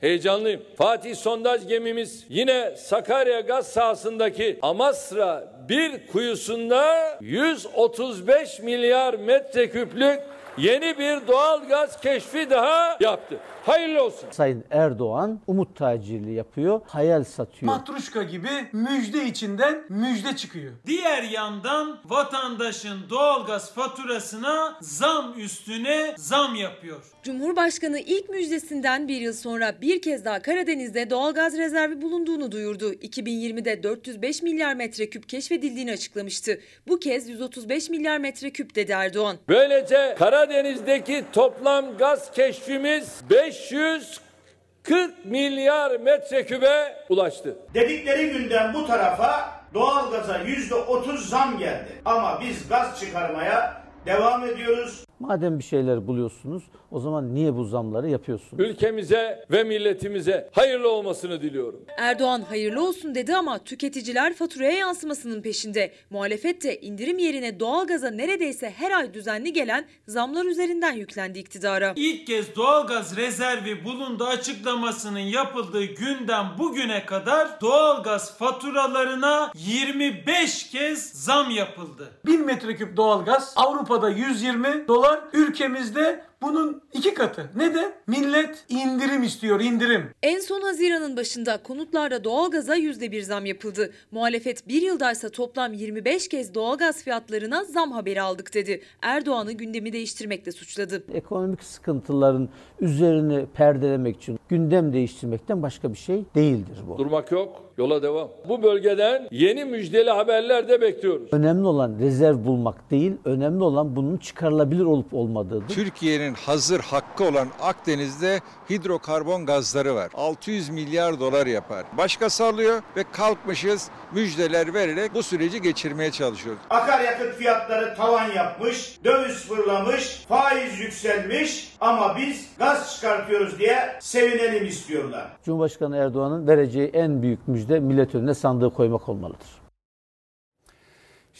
Heyecanlıyım. 0.00 0.62
Fatih 0.76 1.14
sondaj 1.14 1.68
gemimiz 1.68 2.24
yine 2.28 2.76
Sakarya 2.76 3.40
gaz 3.40 3.66
sahasındaki 3.66 4.58
Amasra 4.62 5.52
bir 5.68 6.06
kuyusunda 6.06 7.18
135 7.20 8.60
milyar 8.60 9.14
metreküplük 9.14 10.20
yeni 10.58 10.98
bir 10.98 11.28
doğal 11.28 11.68
gaz 11.68 12.00
keşfi 12.00 12.50
daha 12.50 12.96
yaptı. 13.00 13.38
Hayırlı 13.66 14.02
olsun. 14.04 14.28
Sayın 14.30 14.64
Erdoğan 14.70 15.40
umut 15.46 15.76
tacirliği 15.76 16.34
yapıyor, 16.34 16.80
hayal 16.86 17.24
satıyor. 17.24 17.72
Matruşka 17.72 18.22
gibi 18.22 18.48
müjde 18.72 19.24
içinden 19.24 19.84
müjde 19.88 20.36
çıkıyor. 20.36 20.72
Diğer 20.86 21.22
yandan 21.22 21.98
vatandaşın 22.04 22.98
doğalgaz 23.10 23.74
faturasına 23.74 24.78
zam 24.80 25.34
üstüne 25.38 26.14
zam 26.16 26.54
yapıyor. 26.54 27.02
Cumhurbaşkanı 27.22 27.98
ilk 27.98 28.28
müjdesinden 28.28 29.08
bir 29.08 29.20
yıl 29.20 29.32
sonra 29.32 29.80
bir 29.80 30.02
kez 30.02 30.24
daha 30.24 30.42
Karadeniz'de 30.42 31.10
doğalgaz 31.10 31.58
rezervi 31.58 32.02
bulunduğunu 32.02 32.52
duyurdu. 32.52 32.92
2020'de 32.92 33.82
405 33.82 34.42
milyar 34.42 34.74
metreküp 34.74 35.28
keşfedildiğini 35.28 35.92
açıklamıştı. 35.92 36.60
Bu 36.88 36.98
kez 36.98 37.28
135 37.28 37.90
milyar 37.90 38.18
metreküp 38.18 38.74
dedi 38.74 38.92
Erdoğan. 38.92 39.36
Böylece 39.48 40.14
Karadeniz'deki 40.46 41.24
toplam 41.32 41.96
gaz 41.98 42.32
keşfimiz 42.32 43.20
540 43.30 45.24
milyar 45.24 46.00
metrekübe 46.00 47.04
ulaştı. 47.08 47.56
Dedikleri 47.74 48.30
günden 48.30 48.74
bu 48.74 48.86
tarafa 48.86 49.50
doğalgaza 49.74 50.38
yüzde 50.38 50.74
otuz 50.74 51.28
zam 51.28 51.58
geldi. 51.58 51.88
Ama 52.04 52.40
biz 52.40 52.68
gaz 52.68 53.00
çıkarmaya 53.00 53.82
devam 54.06 54.44
ediyoruz. 54.44 55.05
Madem 55.20 55.58
bir 55.58 55.64
şeyler 55.64 56.06
buluyorsunuz 56.06 56.62
o 56.90 57.00
zaman 57.00 57.34
niye 57.34 57.56
bu 57.56 57.64
zamları 57.64 58.08
yapıyorsunuz? 58.08 58.64
Ülkemize 58.70 59.44
ve 59.50 59.64
milletimize 59.64 60.50
hayırlı 60.52 60.90
olmasını 60.90 61.42
diliyorum. 61.42 61.80
Erdoğan 61.98 62.40
hayırlı 62.40 62.88
olsun 62.88 63.14
dedi 63.14 63.36
ama 63.36 63.58
tüketiciler 63.58 64.34
faturaya 64.34 64.72
yansımasının 64.72 65.42
peşinde. 65.42 65.92
Muhalefet 66.10 66.62
de 66.64 66.80
indirim 66.80 67.18
yerine 67.18 67.60
doğalgaza 67.60 68.10
neredeyse 68.10 68.70
her 68.70 68.90
ay 68.90 69.14
düzenli 69.14 69.52
gelen 69.52 69.84
zamlar 70.06 70.44
üzerinden 70.44 70.92
yüklendi 70.92 71.38
iktidara. 71.38 71.92
İlk 71.96 72.26
kez 72.26 72.56
doğalgaz 72.56 73.16
rezervi 73.16 73.84
bulundu 73.84 74.24
açıklamasının 74.24 75.18
yapıldığı 75.18 75.84
günden 75.84 76.46
bugüne 76.58 77.06
kadar 77.06 77.60
doğalgaz 77.60 78.38
faturalarına 78.38 79.52
25 79.54 80.70
kez 80.70 81.12
zam 81.12 81.50
yapıldı. 81.50 82.08
1000 82.26 82.46
metreküp 82.46 82.96
doğalgaz 82.96 83.52
Avrupa'da 83.56 84.10
120 84.10 84.88
dolar, 84.88 85.05
ülkemizde 85.32 86.25
bunun 86.42 86.82
iki 86.92 87.14
katı. 87.14 87.50
Neden? 87.56 87.92
Millet 88.06 88.64
indirim 88.68 89.22
istiyor, 89.22 89.60
indirim. 89.60 90.10
En 90.22 90.40
son 90.40 90.60
Haziran'ın 90.60 91.16
başında 91.16 91.62
konutlarda 91.62 92.24
doğalgaza 92.24 92.76
%1 92.76 93.22
zam 93.22 93.46
yapıldı. 93.46 93.92
Muhalefet 94.10 94.68
bir 94.68 94.82
yıldaysa 94.82 95.28
toplam 95.28 95.72
25 95.72 96.28
kez 96.28 96.54
doğalgaz 96.54 97.02
fiyatlarına 97.04 97.64
zam 97.64 97.92
haberi 97.92 98.22
aldık 98.22 98.54
dedi. 98.54 98.82
Erdoğan'ı 99.02 99.52
gündemi 99.52 99.92
değiştirmekle 99.92 100.52
suçladı. 100.52 101.04
Ekonomik 101.14 101.62
sıkıntıların 101.62 102.48
üzerini 102.80 103.46
perdelemek 103.54 104.16
için 104.16 104.38
gündem 104.48 104.92
değiştirmekten 104.92 105.62
başka 105.62 105.92
bir 105.92 105.98
şey 105.98 106.24
değildir 106.34 106.78
bu. 106.88 106.98
Durmak 106.98 107.32
yok, 107.32 107.62
yola 107.78 108.02
devam. 108.02 108.28
Bu 108.48 108.62
bölgeden 108.62 109.28
yeni 109.30 109.64
müjdeli 109.64 110.10
haberler 110.10 110.68
de 110.68 110.80
bekliyoruz. 110.80 111.28
Önemli 111.32 111.66
olan 111.66 111.98
rezerv 112.00 112.44
bulmak 112.44 112.90
değil, 112.90 113.12
önemli 113.24 113.64
olan 113.64 113.96
bunun 113.96 114.16
çıkarılabilir 114.16 114.84
olup 114.84 115.14
olmadığıdır. 115.14 115.68
Türkiye'nin 115.68 116.25
hazır 116.34 116.80
hakkı 116.80 117.24
olan 117.24 117.48
Akdeniz'de 117.62 118.40
hidrokarbon 118.70 119.46
gazları 119.46 119.94
var. 119.94 120.10
600 120.14 120.68
milyar 120.68 121.20
dolar 121.20 121.46
yapar. 121.46 121.84
Başkası 121.98 122.44
alıyor 122.44 122.82
ve 122.96 123.04
kalkmışız 123.12 123.88
müjdeler 124.12 124.74
vererek 124.74 125.14
bu 125.14 125.22
süreci 125.22 125.62
geçirmeye 125.62 126.10
çalışıyoruz. 126.10 126.62
Akaryakıt 126.70 127.34
fiyatları 127.34 127.94
tavan 127.96 128.32
yapmış, 128.32 128.98
döviz 129.04 129.48
fırlamış, 129.48 130.24
faiz 130.28 130.80
yükselmiş 130.80 131.76
ama 131.80 132.16
biz 132.16 132.48
gaz 132.58 132.94
çıkartıyoruz 132.94 133.58
diye 133.58 133.96
sevinelim 134.00 134.66
istiyorlar. 134.66 135.26
Cumhurbaşkanı 135.44 135.96
Erdoğan'ın 135.96 136.46
vereceği 136.46 136.88
en 136.88 137.22
büyük 137.22 137.48
müjde 137.48 137.80
millet 137.80 138.14
önüne 138.14 138.34
sandığı 138.34 138.70
koymak 138.74 139.08
olmalıdır. 139.08 139.65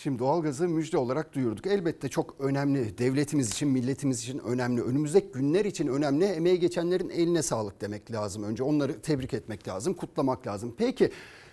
Şimdi 0.07 0.19
doğalgazı 0.19 0.69
müjde 0.69 0.99
olarak 0.99 1.35
duyurduk. 1.35 1.67
Elbette 1.67 2.09
çok 2.09 2.35
önemli. 2.39 2.99
Devletimiz 2.99 3.51
için, 3.51 3.69
milletimiz 3.69 4.23
için 4.23 4.39
önemli. 4.39 4.83
Önümüzdeki 4.83 5.33
günler 5.33 5.65
için 5.65 5.87
önemli. 5.87 6.25
Emeği 6.25 6.61
geçenlerin 6.61 7.09
eline 7.09 7.43
sağlık 7.43 7.81
demek 7.81 8.13
lazım. 8.13 8.43
Önce 8.43 8.63
onları 8.63 9.01
tebrik 9.01 9.35
etmek 9.35 9.69
lazım, 9.69 9.95
kutlamak 9.95 10.47
lazım. 10.47 10.75
Peki 10.79 11.11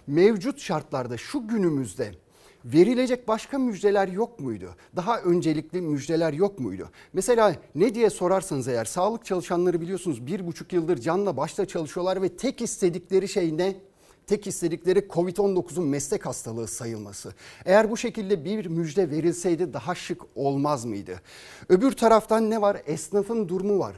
mevcut 0.07 0.59
şartlarda 0.59 1.17
şu 1.17 1.47
günümüzde 1.47 2.11
verilecek 2.65 3.27
başka 3.27 3.57
müjdeler 3.57 4.07
yok 4.07 4.39
muydu? 4.39 4.75
Daha 4.95 5.21
öncelikli 5.21 5.81
müjdeler 5.81 6.33
yok 6.33 6.59
muydu? 6.59 6.89
Mesela 7.13 7.55
ne 7.75 7.95
diye 7.95 8.09
sorarsanız 8.09 8.67
eğer 8.67 8.85
sağlık 8.85 9.25
çalışanları 9.25 9.81
biliyorsunuz 9.81 10.27
bir 10.27 10.47
buçuk 10.47 10.73
yıldır 10.73 10.97
canla 10.97 11.37
başla 11.37 11.65
çalışıyorlar 11.65 12.21
ve 12.21 12.29
tek 12.37 12.61
istedikleri 12.61 13.27
şey 13.27 13.57
ne? 13.57 13.75
Tek 14.27 14.47
istedikleri 14.47 14.99
Covid-19'un 14.99 15.87
meslek 15.87 16.25
hastalığı 16.25 16.67
sayılması. 16.67 17.33
Eğer 17.65 17.91
bu 17.91 17.97
şekilde 17.97 18.45
bir 18.45 18.65
müjde 18.65 19.09
verilseydi 19.09 19.73
daha 19.73 19.95
şık 19.95 20.21
olmaz 20.35 20.85
mıydı? 20.85 21.21
Öbür 21.69 21.91
taraftan 21.91 22.49
ne 22.49 22.61
var? 22.61 22.81
Esnafın 22.85 23.49
durumu 23.49 23.79
var. 23.79 23.95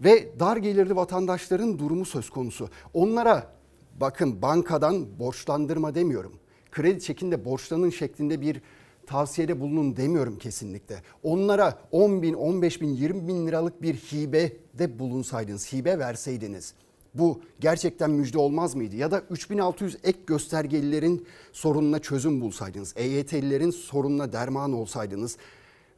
Ve 0.00 0.40
dar 0.40 0.56
gelirli 0.56 0.96
vatandaşların 0.96 1.78
durumu 1.78 2.04
söz 2.04 2.30
konusu. 2.30 2.68
Onlara 2.94 3.52
bakın 4.00 4.42
bankadan 4.42 5.18
borçlandırma 5.18 5.94
demiyorum. 5.94 6.32
Kredi 6.70 7.00
çekin 7.00 7.30
de 7.30 7.44
borçlanın 7.44 7.90
şeklinde 7.90 8.40
bir 8.40 8.62
tavsiyede 9.06 9.60
bulunun 9.60 9.96
demiyorum 9.96 10.38
kesinlikle. 10.38 11.02
Onlara 11.22 11.78
10 11.92 12.22
bin, 12.22 12.34
15 12.34 12.80
bin, 12.80 12.88
20 12.88 13.28
bin 13.28 13.46
liralık 13.46 13.82
bir 13.82 13.94
hibe 13.94 14.52
de 14.74 14.98
bulunsaydınız, 14.98 15.72
hibe 15.72 15.98
verseydiniz 15.98 16.74
bu 17.14 17.40
gerçekten 17.60 18.10
müjde 18.10 18.38
olmaz 18.38 18.74
mıydı? 18.74 18.96
Ya 18.96 19.10
da 19.10 19.20
3600 19.20 19.96
ek 20.04 20.18
göstergelilerin 20.26 21.26
sorununa 21.52 21.98
çözüm 21.98 22.40
bulsaydınız, 22.40 22.94
EYT'lilerin 22.96 23.70
sorununa 23.70 24.32
derman 24.32 24.72
olsaydınız 24.72 25.36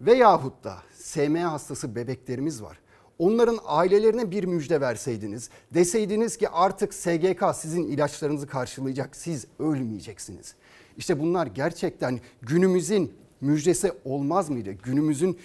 veyahut 0.00 0.64
da 0.64 0.76
SMA 0.95 1.52
hastası 1.52 1.95
bebeklerimiz 1.95 2.62
var. 2.62 2.79
Onların 3.19 3.59
ailelerine 3.64 4.31
bir 4.31 4.45
müjde 4.45 4.81
verseydiniz, 4.81 5.50
deseydiniz 5.75 6.37
ki 6.37 6.49
artık 6.49 6.95
SGK 6.95 7.45
sizin 7.55 7.85
ilaçlarınızı 7.85 8.47
karşılayacak, 8.47 9.17
siz 9.17 9.47
ölmeyeceksiniz. 9.59 10.55
İşte 10.97 11.21
bunlar 11.21 11.47
gerçekten 11.47 12.21
günümüzün 12.43 13.12
müjdesi 13.40 13.93
olmaz 14.05 14.50
mıydı? 14.50 14.73
Günümüzün 14.73 15.38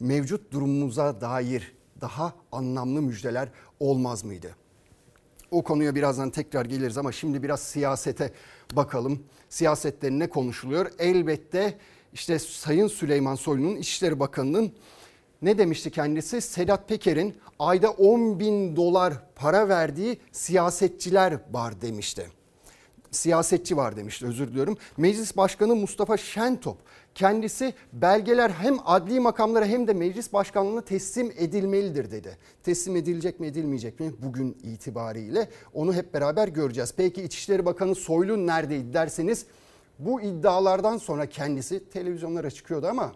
mevcut 0.00 0.52
durumumuza 0.52 1.20
dair 1.20 1.74
daha 2.00 2.34
anlamlı 2.52 3.02
müjdeler 3.02 3.48
olmaz 3.80 4.24
mıydı? 4.24 4.56
O 5.54 5.62
konuya 5.62 5.94
birazdan 5.94 6.30
tekrar 6.30 6.64
geliriz 6.64 6.98
ama 6.98 7.12
şimdi 7.12 7.42
biraz 7.42 7.60
siyasete 7.60 8.32
bakalım. 8.72 9.22
Siyasette 9.48 10.10
ne 10.10 10.28
konuşuluyor? 10.28 10.90
Elbette 10.98 11.78
işte 12.12 12.38
Sayın 12.38 12.88
Süleyman 12.88 13.34
Soylu'nun 13.34 13.76
İçişleri 13.76 14.20
Bakanı'nın 14.20 14.72
ne 15.42 15.58
demişti 15.58 15.90
kendisi? 15.90 16.40
Sedat 16.40 16.88
Peker'in 16.88 17.36
ayda 17.58 17.90
10 17.90 18.40
bin 18.40 18.76
dolar 18.76 19.14
para 19.34 19.68
verdiği 19.68 20.18
siyasetçiler 20.32 21.38
var 21.52 21.80
demişti 21.80 22.26
siyasetçi 23.14 23.76
var 23.76 23.96
demişti 23.96 24.26
özür 24.26 24.48
diliyorum. 24.48 24.76
Meclis 24.96 25.36
Başkanı 25.36 25.76
Mustafa 25.76 26.16
Şentop 26.16 26.78
kendisi 27.14 27.74
belgeler 27.92 28.50
hem 28.50 28.76
adli 28.84 29.20
makamlara 29.20 29.66
hem 29.66 29.86
de 29.86 29.92
meclis 29.92 30.32
başkanlığına 30.32 30.80
teslim 30.80 31.32
edilmelidir 31.36 32.10
dedi. 32.10 32.38
Teslim 32.62 32.96
edilecek 32.96 33.40
mi 33.40 33.46
edilmeyecek 33.46 34.00
mi 34.00 34.12
bugün 34.22 34.58
itibariyle 34.62 35.48
onu 35.74 35.94
hep 35.94 36.14
beraber 36.14 36.48
göreceğiz. 36.48 36.94
Peki 36.96 37.22
İçişleri 37.22 37.66
Bakanı 37.66 37.94
Soylu 37.94 38.46
neredeydi 38.46 38.92
derseniz 38.94 39.46
bu 39.98 40.20
iddialardan 40.20 40.96
sonra 40.96 41.26
kendisi 41.26 41.90
televizyonlara 41.90 42.50
çıkıyordu 42.50 42.86
ama 42.86 43.12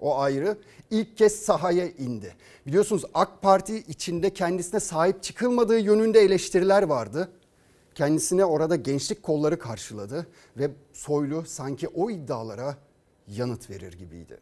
o 0.00 0.18
ayrı. 0.18 0.58
İlk 0.90 1.16
kez 1.16 1.32
sahaya 1.32 1.88
indi. 1.88 2.34
Biliyorsunuz 2.66 3.04
AK 3.14 3.42
Parti 3.42 3.78
içinde 3.78 4.30
kendisine 4.30 4.80
sahip 4.80 5.22
çıkılmadığı 5.22 5.78
yönünde 5.78 6.20
eleştiriler 6.20 6.82
vardı. 6.82 7.32
Kendisine 7.94 8.44
orada 8.44 8.76
gençlik 8.76 9.22
kolları 9.22 9.58
karşıladı 9.58 10.26
ve 10.56 10.70
Soylu 10.92 11.44
sanki 11.46 11.88
o 11.88 12.10
iddialara 12.10 12.76
yanıt 13.30 13.70
verir 13.70 13.92
gibiydi. 13.92 14.40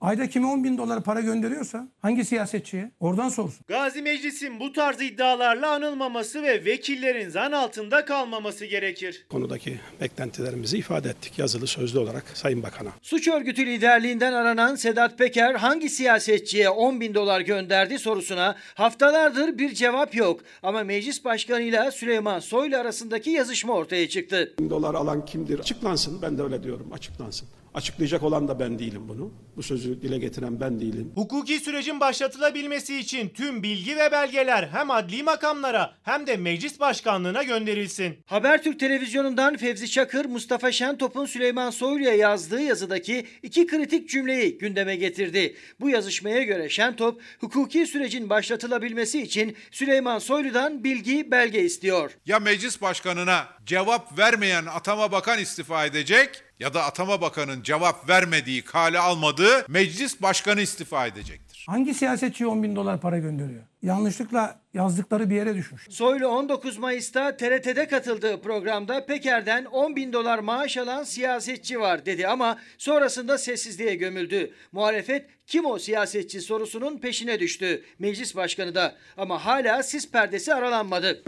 Ayda 0.00 0.28
kime 0.28 0.46
10 0.46 0.64
bin 0.64 0.78
dolar 0.78 1.02
para 1.02 1.20
gönderiyorsa 1.20 1.88
hangi 2.02 2.24
siyasetçiye 2.24 2.90
oradan 3.00 3.28
sorsun. 3.28 3.66
Gazi 3.68 4.02
Meclis'in 4.02 4.60
bu 4.60 4.72
tarz 4.72 5.00
iddialarla 5.00 5.70
anılmaması 5.70 6.42
ve 6.42 6.64
vekillerin 6.64 7.28
zan 7.28 7.52
altında 7.52 8.04
kalmaması 8.04 8.64
gerekir. 8.64 9.26
Konudaki 9.30 9.80
beklentilerimizi 10.00 10.78
ifade 10.78 11.08
ettik 11.08 11.38
yazılı 11.38 11.66
sözlü 11.66 11.98
olarak 11.98 12.24
Sayın 12.34 12.62
Bakan'a. 12.62 12.90
Suç 13.02 13.28
örgütü 13.28 13.66
liderliğinden 13.66 14.32
aranan 14.32 14.74
Sedat 14.74 15.18
Peker 15.18 15.54
hangi 15.54 15.88
siyasetçiye 15.90 16.68
10 16.70 17.00
bin 17.00 17.14
dolar 17.14 17.40
gönderdi 17.40 17.98
sorusuna 17.98 18.56
haftalardır 18.74 19.58
bir 19.58 19.74
cevap 19.74 20.14
yok. 20.14 20.40
Ama 20.62 20.84
meclis 20.84 21.24
başkanıyla 21.24 21.90
Süleyman 21.90 22.40
Soylu 22.40 22.76
arasındaki 22.76 23.30
yazışma 23.30 23.72
ortaya 23.72 24.08
çıktı. 24.08 24.54
Dolar 24.70 24.94
alan 24.94 25.24
kimdir? 25.24 25.58
Açıklansın. 25.58 26.22
Ben 26.22 26.38
de 26.38 26.42
öyle 26.42 26.62
diyorum. 26.62 26.92
Açıklansın. 26.92 27.48
Açıklayacak 27.78 28.22
olan 28.22 28.48
da 28.48 28.60
ben 28.60 28.78
değilim 28.78 29.08
bunu. 29.08 29.32
Bu 29.56 29.62
sözü 29.62 30.02
dile 30.02 30.18
getiren 30.18 30.60
ben 30.60 30.80
değilim. 30.80 31.12
Hukuki 31.14 31.60
sürecin 31.60 32.00
başlatılabilmesi 32.00 32.98
için 32.98 33.28
tüm 33.28 33.62
bilgi 33.62 33.96
ve 33.96 34.12
belgeler 34.12 34.68
hem 34.72 34.90
adli 34.90 35.22
makamlara 35.22 35.94
hem 36.02 36.26
de 36.26 36.36
meclis 36.36 36.80
başkanlığına 36.80 37.42
gönderilsin. 37.42 38.18
Habertürk 38.26 38.80
televizyonundan 38.80 39.56
Fevzi 39.56 39.90
Çakır, 39.90 40.24
Mustafa 40.24 40.72
Şentop'un 40.72 41.26
Süleyman 41.26 41.70
Soylu'ya 41.70 42.14
yazdığı 42.14 42.60
yazıdaki 42.60 43.26
iki 43.42 43.66
kritik 43.66 44.08
cümleyi 44.08 44.58
gündeme 44.58 44.96
getirdi. 44.96 45.56
Bu 45.80 45.90
yazışmaya 45.90 46.42
göre 46.42 46.68
Şentop, 46.68 47.20
hukuki 47.40 47.86
sürecin 47.86 48.30
başlatılabilmesi 48.30 49.22
için 49.22 49.56
Süleyman 49.70 50.18
Soylu'dan 50.18 50.84
bilgi, 50.84 51.30
belge 51.30 51.62
istiyor. 51.62 52.18
Ya 52.26 52.38
meclis 52.38 52.82
başkanına 52.82 53.46
cevap 53.66 54.18
vermeyen 54.18 54.66
atama 54.66 55.12
bakan 55.12 55.38
istifa 55.38 55.86
edecek 55.86 56.42
ya 56.60 56.74
da 56.74 56.84
atama 56.84 57.20
bakanın 57.20 57.62
cevap 57.62 58.08
vermediği, 58.08 58.62
kale 58.64 58.98
almadığı 58.98 59.64
meclis 59.68 60.22
başkanı 60.22 60.60
istifa 60.60 61.06
edecektir. 61.06 61.66
Hangi 61.68 61.94
siyasetçiye 61.94 62.48
10 62.48 62.62
bin 62.62 62.76
dolar 62.76 63.00
para 63.00 63.18
gönderiyor? 63.18 63.62
Yanlışlıkla 63.82 64.60
yazdıkları 64.74 65.30
bir 65.30 65.36
yere 65.36 65.54
düşmüş. 65.54 65.86
Soylu 65.90 66.28
19 66.28 66.78
Mayıs'ta 66.78 67.36
TRT'de 67.36 67.88
katıldığı 67.88 68.42
programda 68.42 69.06
Peker'den 69.06 69.64
10 69.64 69.96
bin 69.96 70.12
dolar 70.12 70.38
maaş 70.38 70.76
alan 70.76 71.04
siyasetçi 71.04 71.80
var 71.80 72.06
dedi 72.06 72.28
ama 72.28 72.58
sonrasında 72.78 73.38
sessizliğe 73.38 73.94
gömüldü. 73.94 74.54
Muhalefet 74.72 75.26
kim 75.46 75.66
o 75.66 75.78
siyasetçi 75.78 76.40
sorusunun 76.40 76.98
peşine 76.98 77.40
düştü. 77.40 77.84
Meclis 77.98 78.36
başkanı 78.36 78.74
da 78.74 78.94
ama 79.16 79.44
hala 79.46 79.82
sis 79.82 80.10
perdesi 80.10 80.54
aralanmadı. 80.54 81.22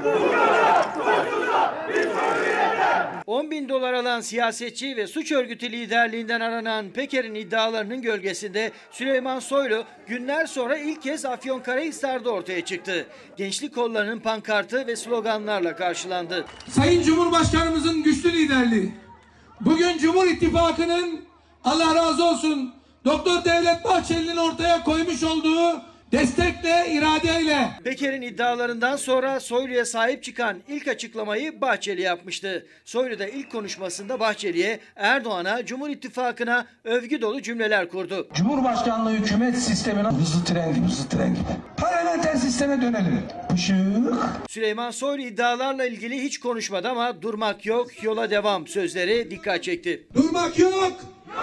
10 3.31 3.51
bin 3.51 3.69
dolar 3.69 3.93
alan 3.93 4.21
siyasetçi 4.21 4.97
ve 4.97 5.07
suç 5.07 5.33
örgütü 5.33 5.73
liderliğinden 5.73 6.41
aranan 6.41 6.91
Peker'in 6.91 7.35
iddialarının 7.35 8.03
gölgesinde 8.03 8.73
Süleyman 8.91 9.39
Soylu 9.39 9.85
günler 10.07 10.47
sonra 10.47 10.79
ilk 10.79 11.03
kez 11.03 11.25
Afyonkarahisar'da 11.25 12.31
ortaya 12.31 12.65
çıktı. 12.65 13.07
Gençlik 13.37 13.75
kollarının 13.75 14.21
pankartı 14.21 14.87
ve 14.87 14.97
sloganlarla 14.97 15.77
karşılandı. 15.77 16.45
Sayın 16.69 17.03
Cumhurbaşkanımızın 17.03 18.03
güçlü 18.03 18.33
liderliği, 18.33 18.93
bugün 19.61 19.99
Cumhur 19.99 20.27
İttifakı'nın 20.27 21.21
Allah 21.65 21.95
razı 21.95 22.25
olsun 22.25 22.75
Doktor 23.05 23.45
Devlet 23.45 23.85
Bahçeli'nin 23.85 24.37
ortaya 24.37 24.85
koymuş 24.85 25.23
olduğu 25.23 25.90
destekle, 26.13 26.87
iradeyle. 26.93 27.69
Peker'in 27.85 28.23
iddialarından 28.23 28.97
sonra 28.97 29.41
Soylu'ya 29.41 29.85
sahip 29.85 30.23
çıkan 30.23 30.59
ilk 30.69 30.89
açıklamayı 30.89 31.61
Bahçeli 31.61 32.01
yapmıştı. 32.01 32.67
Soylu 32.85 33.19
da 33.19 33.29
ilk 33.29 33.53
konuşmasında 33.53 34.21
Bahçeli'ye, 34.21 34.81
Erdoğan'a, 34.97 35.67
Cumhur 35.67 35.89
İttifakı'na 35.89 36.67
övgü 36.85 37.23
dolu 37.23 37.43
cümleler 37.43 37.89
kurdu. 37.89 38.29
Cumhurbaşkanlığı 38.35 39.11
hükümet 39.11 39.59
sistemine 39.59 40.09
hızlı 40.09 40.45
tren 40.45 40.75
gibi, 40.75 40.87
hızlı 40.87 41.09
tren 41.09 41.35
gibi. 41.35 41.45
Parlamenter 41.77 42.35
sisteme 42.35 42.83
dönelim. 42.83 43.23
Işık. 43.55 43.77
Süleyman 44.49 44.91
Soylu 44.91 45.23
iddialarla 45.23 45.87
ilgili 45.87 46.23
hiç 46.23 46.41
konuşmadı 46.41 46.89
ama 46.89 47.23
durmak 47.23 47.67
yok, 47.67 48.03
yola 48.03 48.31
devam 48.31 48.67
sözleri 48.67 49.31
dikkat 49.31 49.63
çekti. 49.63 50.07
Durmak 50.15 50.59
yok, 50.59 50.93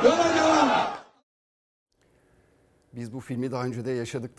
yola 0.03 0.25
devam. 0.37 1.06
Biz 2.97 3.13
bu 3.13 3.19
filmi 3.19 3.51
daha 3.51 3.65
önce 3.65 3.85
de 3.85 3.91
yaşadık 3.91 4.31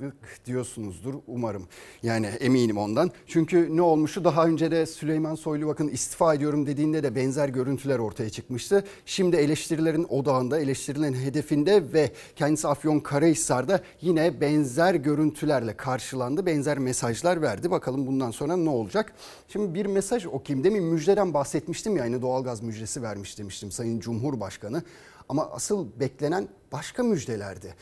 diyorsunuzdur 0.46 1.14
umarım. 1.26 1.68
Yani 2.02 2.26
eminim 2.26 2.78
ondan. 2.78 3.10
Çünkü 3.26 3.76
ne 3.76 3.82
olmuştu 3.82 4.24
daha 4.24 4.46
önce 4.46 4.70
de 4.70 4.86
Süleyman 4.86 5.34
Soylu 5.34 5.66
bakın 5.66 5.88
istifa 5.88 6.34
ediyorum 6.34 6.66
dediğinde 6.66 7.02
de 7.02 7.14
benzer 7.14 7.48
görüntüler 7.48 7.98
ortaya 7.98 8.30
çıkmıştı. 8.30 8.84
Şimdi 9.06 9.36
eleştirilerin 9.36 10.06
odağında, 10.08 10.60
eleştirilerin 10.60 11.14
hedefinde 11.14 11.92
ve 11.92 12.12
kendisi 12.36 12.68
Afyon 12.68 13.00
Karahisar'da 13.00 13.80
yine 14.00 14.40
benzer 14.40 14.94
görüntülerle 14.94 15.76
karşılandı. 15.76 16.46
Benzer 16.46 16.78
mesajlar 16.78 17.42
verdi. 17.42 17.70
Bakalım 17.70 18.06
bundan 18.06 18.30
sonra 18.30 18.56
ne 18.56 18.70
olacak? 18.70 19.12
Şimdi 19.48 19.74
bir 19.74 19.86
mesaj 19.86 20.26
okuyayım. 20.26 20.64
Demin 20.64 20.84
müjdeden 20.84 21.34
bahsetmiştim 21.34 21.96
ya 21.96 22.02
aynı 22.02 22.22
doğalgaz 22.22 22.62
müjdesi 22.62 23.02
vermiş 23.02 23.38
demiştim 23.38 23.70
Sayın 23.70 24.00
Cumhurbaşkanı. 24.00 24.82
Ama 25.28 25.50
asıl 25.50 26.00
beklenen 26.00 26.48
başka 26.72 27.02
müjdelerdi. 27.02 27.74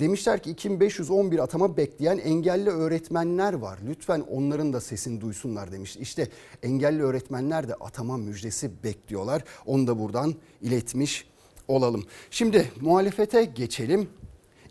Demişler 0.00 0.42
ki 0.42 0.50
2511 0.50 1.38
atama 1.38 1.76
bekleyen 1.76 2.18
engelli 2.18 2.70
öğretmenler 2.70 3.52
var. 3.52 3.78
Lütfen 3.88 4.20
onların 4.20 4.72
da 4.72 4.80
sesini 4.80 5.20
duysunlar 5.20 5.72
demiş. 5.72 5.96
İşte 5.96 6.28
engelli 6.62 7.02
öğretmenler 7.02 7.68
de 7.68 7.74
atama 7.74 8.16
müjdesi 8.16 8.70
bekliyorlar. 8.84 9.44
Onu 9.66 9.86
da 9.86 9.98
buradan 9.98 10.34
iletmiş 10.62 11.26
olalım. 11.68 12.04
Şimdi 12.30 12.70
muhalefete 12.80 13.44
geçelim. 13.44 14.08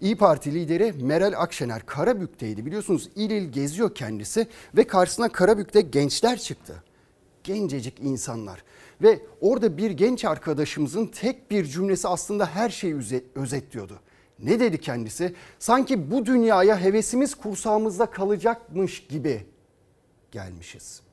İyi 0.02 0.16
Parti 0.16 0.54
lideri 0.54 0.94
Meral 0.94 1.34
Akşener 1.38 1.86
Karabük'teydi. 1.86 2.66
Biliyorsunuz 2.66 3.10
il 3.16 3.30
il 3.30 3.52
geziyor 3.52 3.96
kendisi 3.96 4.48
ve 4.78 4.84
karşısına 4.84 5.30
Karabük'te 5.30 5.82
gençler 5.82 6.40
çıktı. 6.40 6.84
Gencecik 7.44 8.00
insanlar. 8.00 8.64
Ve 9.02 9.20
orada 9.42 9.78
bir 9.78 9.92
genç 9.92 10.26
arkadaşımızın 10.26 11.06
tek 11.06 11.52
bir 11.52 11.66
cümlesi 11.66 12.08
aslında 12.08 12.46
her 12.46 12.70
şeyi 12.70 12.96
özetliyordu. 13.36 14.00
Ne 14.40 14.60
dedi 14.60 14.78
kendisi? 14.82 15.36
Sanki 15.60 16.12
bu 16.12 16.26
dünyaya 16.26 16.82
hevesimiz 16.82 17.36
kursağımızda 17.36 18.06
kalacakmış 18.06 19.08
gibi 19.08 19.46
gelmişiz. 20.32 21.04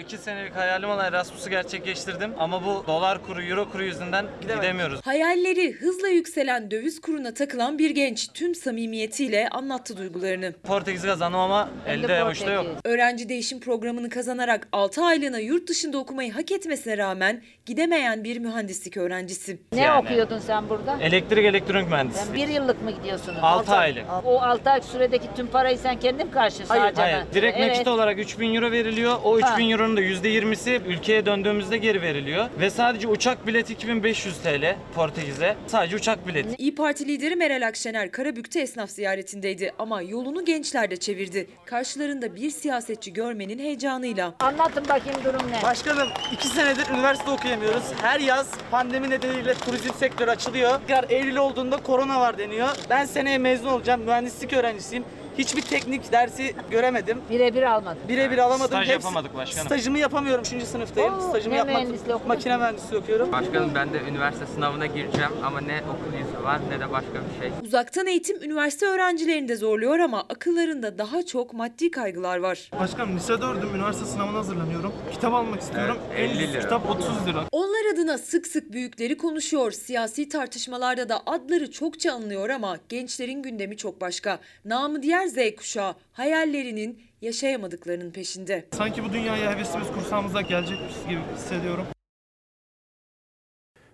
İki 0.00 0.18
senelik 0.18 0.56
hayalim 0.56 0.90
olan 0.90 1.04
Erasmus'u 1.04 1.50
gerçekleştirdim 1.50 2.32
ama 2.38 2.64
bu 2.64 2.84
dolar 2.86 3.26
kuru, 3.26 3.42
euro 3.42 3.70
kuru 3.70 3.84
yüzünden 3.84 4.26
gidemiyoruz. 4.40 5.00
Hayalleri 5.04 5.72
hızla 5.72 6.08
yükselen 6.08 6.70
döviz 6.70 7.00
kuruna 7.00 7.34
takılan 7.34 7.78
bir 7.78 7.90
genç 7.90 8.32
tüm 8.32 8.54
samimiyetiyle 8.54 9.48
anlattı 9.48 9.96
duygularını. 9.96 10.52
Portekiz 10.62 11.02
kazandım 11.02 11.40
ama 11.40 11.70
elde 11.86 12.22
avuçta 12.22 12.52
yok. 12.52 12.66
Öğrenci 12.84 13.28
değişim 13.28 13.60
programını 13.60 14.08
kazanarak 14.08 14.68
6 14.72 15.02
aylığına 15.04 15.38
yurt 15.38 15.68
dışında 15.68 15.98
okumayı 15.98 16.32
hak 16.32 16.52
etmesine 16.52 16.98
rağmen 16.98 17.42
gidemeyen 17.74 18.24
bir 18.24 18.38
mühendislik 18.38 18.96
öğrencisi. 18.96 19.58
Ne 19.72 19.80
Yani. 19.80 20.04
okuyordun 20.06 20.38
sen 20.38 20.68
burada? 20.68 20.98
Elektrik 21.00 21.44
elektronik 21.44 21.88
mühendisi. 21.90 22.24
Sen 22.24 22.34
bir 22.34 22.48
yıllık 22.48 22.82
mı 22.82 22.90
gidiyorsunuz? 22.90 23.38
Altı 23.42 23.46
Altı- 23.70 23.74
aylık. 23.76 24.04
O 24.24 24.40
6 24.40 24.70
ay 24.70 24.80
süredeki 24.80 25.26
tüm 25.36 25.46
parayı 25.46 25.78
sen 25.78 26.00
kendin 26.00 26.26
mi 26.26 26.32
karşılıyorsun 26.32 26.74
Hayır, 26.78 26.94
hayır. 26.96 27.18
Direkt 27.34 27.58
Evet. 27.58 27.70
nakit 27.70 27.88
olarak 27.88 28.18
3000 28.18 28.54
euro 28.54 28.70
veriliyor. 28.72 29.18
O 29.24 29.34
Ha. 29.42 29.52
3000 29.54 29.70
euronun 29.70 29.96
da 29.96 30.00
%20'si 30.00 30.80
ülkeye 30.86 31.26
döndüğümüzde 31.26 31.76
geri 31.78 32.02
veriliyor. 32.02 32.46
Ve 32.60 32.70
sadece 32.70 33.08
uçak 33.08 33.46
bileti 33.46 33.72
2500 33.72 34.36
TL 34.38 34.76
Portekiz'e. 34.94 35.56
Sadece 35.66 35.96
uçak 35.96 36.26
bileti. 36.26 36.54
İyi 36.58 36.74
Parti 36.74 37.08
lideri 37.08 37.36
Meral 37.36 37.66
Akşener 37.66 38.10
Karabük'te 38.10 38.60
esnaf 38.60 38.90
ziyaretindeydi 38.90 39.72
ama 39.78 40.02
yolunu 40.02 40.44
gençlerde 40.44 40.96
çevirdi. 40.96 41.46
Karşılarında 41.64 42.36
bir 42.36 42.50
siyasetçi 42.50 43.12
görmenin 43.12 43.58
heyecanıyla. 43.58 44.34
Anlatın 44.40 44.84
bakayım 44.88 45.20
durum 45.24 45.40
ne? 45.52 45.62
Başkanım 45.62 46.08
iki 46.32 46.48
senedir 46.48 46.86
üniversite 46.94 47.30
okuyamıyoruz. 47.60 47.92
Her 48.02 48.20
yaz 48.20 48.46
pandemi 48.70 49.10
nedeniyle 49.10 49.54
turizm 49.54 49.92
sektörü 49.94 50.30
açılıyor. 50.30 50.78
Tekrar 50.80 51.10
Eylül 51.10 51.36
olduğunda 51.36 51.76
korona 51.76 52.20
var 52.20 52.38
deniyor. 52.38 52.68
Ben 52.90 53.04
seneye 53.04 53.38
mezun 53.38 53.68
olacağım. 53.68 54.00
Mühendislik 54.00 54.52
öğrencisiyim. 54.52 55.04
Hiçbir 55.40 55.62
teknik 55.62 56.12
dersi 56.12 56.54
göremedim. 56.70 57.18
Birebir 57.30 57.62
almadım. 57.62 57.98
Birebir 58.08 58.38
alamadım. 58.38 58.66
Staj 58.66 58.80
Hepsi- 58.88 58.92
yapamadık 58.92 59.34
başkanım. 59.36 59.66
Stajımı 59.66 59.98
yapamıyorum. 59.98 60.44
3. 60.44 60.64
sınıftayım. 60.66 61.14
Oo, 61.14 61.20
Stajımı 61.28 61.54
ne 61.54 61.58
yapmak 61.58 61.82
okudun? 61.86 62.20
makine 62.28 62.56
mühendisliği 62.56 63.00
okuyorum. 63.02 63.32
Başkanım 63.32 63.70
ben 63.74 63.92
de 63.92 63.98
üniversite 64.10 64.46
sınavına 64.46 64.86
gireceğim 64.86 65.30
ama 65.44 65.60
ne 65.60 65.80
okul 65.88 66.18
yüzü 66.18 66.44
var 66.44 66.60
ne 66.70 66.80
de 66.80 66.90
başka 66.92 67.12
bir 67.12 67.40
şey. 67.42 67.50
Uzaktan 67.64 68.06
eğitim 68.06 68.42
üniversite 68.42 68.86
öğrencilerini 68.86 69.48
de 69.48 69.56
zorluyor 69.56 69.98
ama 69.98 70.20
akıllarında 70.28 70.98
daha 70.98 71.22
çok 71.26 71.52
maddi 71.52 71.90
kaygılar 71.90 72.38
var. 72.38 72.70
Başkanım 72.80 73.16
lise 73.16 73.32
4'üm. 73.32 73.74
Üniversite 73.76 74.06
sınavına 74.06 74.38
hazırlanıyorum. 74.38 74.92
Kitap 75.12 75.34
almak 75.34 75.60
istiyorum. 75.60 75.98
Evet, 76.16 76.30
50 76.30 76.32
En 76.32 76.36
ucuz 76.42 76.52
lira. 76.54 76.60
kitap 76.62 76.90
30 76.90 77.06
lira. 77.26 77.44
Onlar 77.52 77.92
adına 77.94 78.18
sık 78.18 78.46
sık 78.46 78.72
büyükleri 78.72 79.16
konuşuyor. 79.16 79.70
Siyasi 79.72 80.28
tartışmalarda 80.28 81.08
da 81.08 81.22
adları 81.26 81.70
çokça 81.70 82.12
anılıyor 82.12 82.48
ama 82.48 82.76
gençlerin 82.88 83.42
gündemi 83.42 83.76
çok 83.76 84.00
başka. 84.00 84.38
Namı 84.64 85.02
diğer 85.02 85.29
Z 85.30 85.56
kuşağı 85.56 85.94
hayallerinin 86.12 87.02
yaşayamadıklarının 87.20 88.10
peşinde. 88.10 88.68
Sanki 88.72 89.04
bu 89.04 89.12
dünyaya 89.12 89.56
hevesimiz 89.56 89.88
kursağımıza 89.88 90.40
gelecekmiş 90.40 90.94
gibi 91.08 91.20
hissediyorum. 91.36 91.86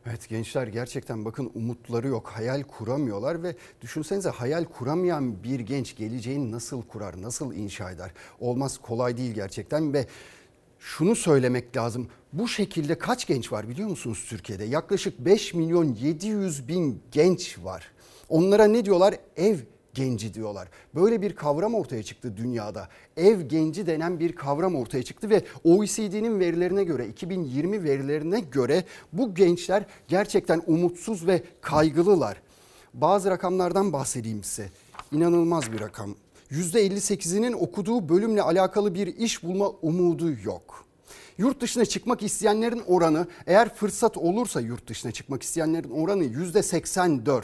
Evet 0.06 0.28
gençler 0.28 0.66
gerçekten 0.66 1.24
bakın 1.24 1.50
umutları 1.54 2.08
yok, 2.08 2.28
hayal 2.28 2.62
kuramıyorlar 2.62 3.42
ve 3.42 3.56
düşünsenize 3.80 4.28
hayal 4.30 4.64
kuramayan 4.64 5.42
bir 5.44 5.60
genç 5.60 5.96
geleceğini 5.96 6.52
nasıl 6.52 6.82
kurar, 6.82 7.22
nasıl 7.22 7.54
inşa 7.54 7.90
eder? 7.90 8.10
Olmaz 8.40 8.78
kolay 8.78 9.16
değil 9.16 9.34
gerçekten 9.34 9.92
ve 9.92 10.06
şunu 10.78 11.16
söylemek 11.16 11.76
lazım. 11.76 12.08
Bu 12.32 12.48
şekilde 12.48 12.98
kaç 12.98 13.26
genç 13.26 13.52
var 13.52 13.68
biliyor 13.68 13.88
musunuz 13.88 14.26
Türkiye'de? 14.28 14.64
Yaklaşık 14.64 15.18
5 15.18 15.54
milyon 15.54 15.94
700 15.94 16.68
bin 16.68 17.02
genç 17.12 17.58
var. 17.58 17.92
Onlara 18.28 18.64
ne 18.64 18.84
diyorlar? 18.84 19.14
Ev 19.36 19.56
genci 19.96 20.34
diyorlar. 20.34 20.68
Böyle 20.94 21.22
bir 21.22 21.36
kavram 21.36 21.74
ortaya 21.74 22.02
çıktı 22.02 22.36
dünyada. 22.36 22.88
Ev 23.16 23.40
genci 23.40 23.86
denen 23.86 24.20
bir 24.20 24.32
kavram 24.32 24.74
ortaya 24.74 25.02
çıktı 25.02 25.30
ve 25.30 25.44
OECD'nin 25.64 26.40
verilerine 26.40 26.84
göre 26.84 27.08
2020 27.08 27.84
verilerine 27.84 28.40
göre 28.40 28.84
bu 29.12 29.34
gençler 29.34 29.86
gerçekten 30.08 30.62
umutsuz 30.66 31.26
ve 31.26 31.42
kaygılılar. 31.60 32.42
Bazı 32.94 33.30
rakamlardan 33.30 33.92
bahsedeyim 33.92 34.44
size. 34.44 34.68
İnanılmaz 35.12 35.72
bir 35.72 35.80
rakam. 35.80 36.14
%58'inin 36.50 37.52
okuduğu 37.52 38.08
bölümle 38.08 38.42
alakalı 38.42 38.94
bir 38.94 39.06
iş 39.06 39.42
bulma 39.42 39.70
umudu 39.82 40.30
yok. 40.44 40.84
Yurt 41.38 41.60
dışına 41.60 41.84
çıkmak 41.84 42.22
isteyenlerin 42.22 42.82
oranı 42.86 43.26
eğer 43.46 43.74
fırsat 43.74 44.16
olursa 44.16 44.60
yurt 44.60 44.88
dışına 44.88 45.12
çıkmak 45.12 45.42
isteyenlerin 45.42 45.90
oranı 45.90 46.24
%84. 46.24 47.42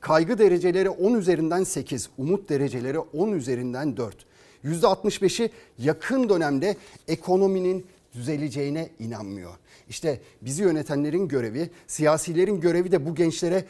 Kaygı 0.00 0.38
dereceleri 0.38 0.90
10 0.90 1.14
üzerinden 1.14 1.64
8, 1.64 2.08
umut 2.18 2.48
dereceleri 2.48 2.98
10 2.98 3.32
üzerinden 3.32 3.96
4. 3.96 4.16
%65'i 4.64 5.50
yakın 5.78 6.28
dönemde 6.28 6.76
ekonominin 7.08 7.86
düzeleceğine 8.14 8.90
inanmıyor. 8.98 9.52
İşte 9.88 10.20
bizi 10.42 10.62
yönetenlerin 10.62 11.28
görevi, 11.28 11.70
siyasilerin 11.86 12.60
görevi 12.60 12.92
de 12.92 13.06
bu 13.06 13.14
gençlere 13.14 13.64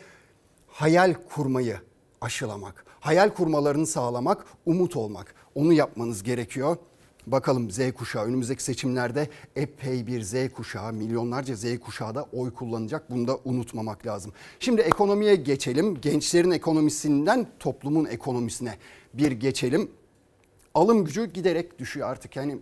hayal 0.67 1.14
kurmayı 1.35 1.77
aşılamak. 2.21 2.85
Hayal 3.01 3.31
kurmalarını 3.31 3.87
sağlamak, 3.87 4.47
umut 4.67 4.97
olmak. 4.97 5.35
Onu 5.55 5.73
yapmanız 5.73 6.23
gerekiyor. 6.23 6.77
Bakalım 7.33 7.71
Z 7.71 7.93
kuşağı 7.93 8.25
önümüzdeki 8.25 8.62
seçimlerde 8.62 9.29
epey 9.57 10.07
bir 10.07 10.23
Z 10.23 10.35
kuşağı, 10.53 10.93
milyonlarca 10.93 11.57
Z 11.57 11.79
kuşağı 11.79 12.14
da 12.14 12.23
oy 12.23 12.55
kullanacak. 12.55 13.11
Bunu 13.11 13.29
da 13.29 13.38
unutmamak 13.45 14.07
lazım. 14.07 14.33
Şimdi 14.61 14.81
ekonomiye 14.81 15.37
geçelim. 15.37 16.01
Gençlerin 16.01 16.51
ekonomisinden 16.51 17.47
toplumun 17.59 18.05
ekonomisine 18.05 18.77
bir 19.14 19.33
geçelim. 19.33 19.91
Alım 20.75 21.05
gücü 21.05 21.33
giderek 21.33 21.79
düşüyor 21.79 22.09
artık. 22.09 22.37
Yani 22.37 22.59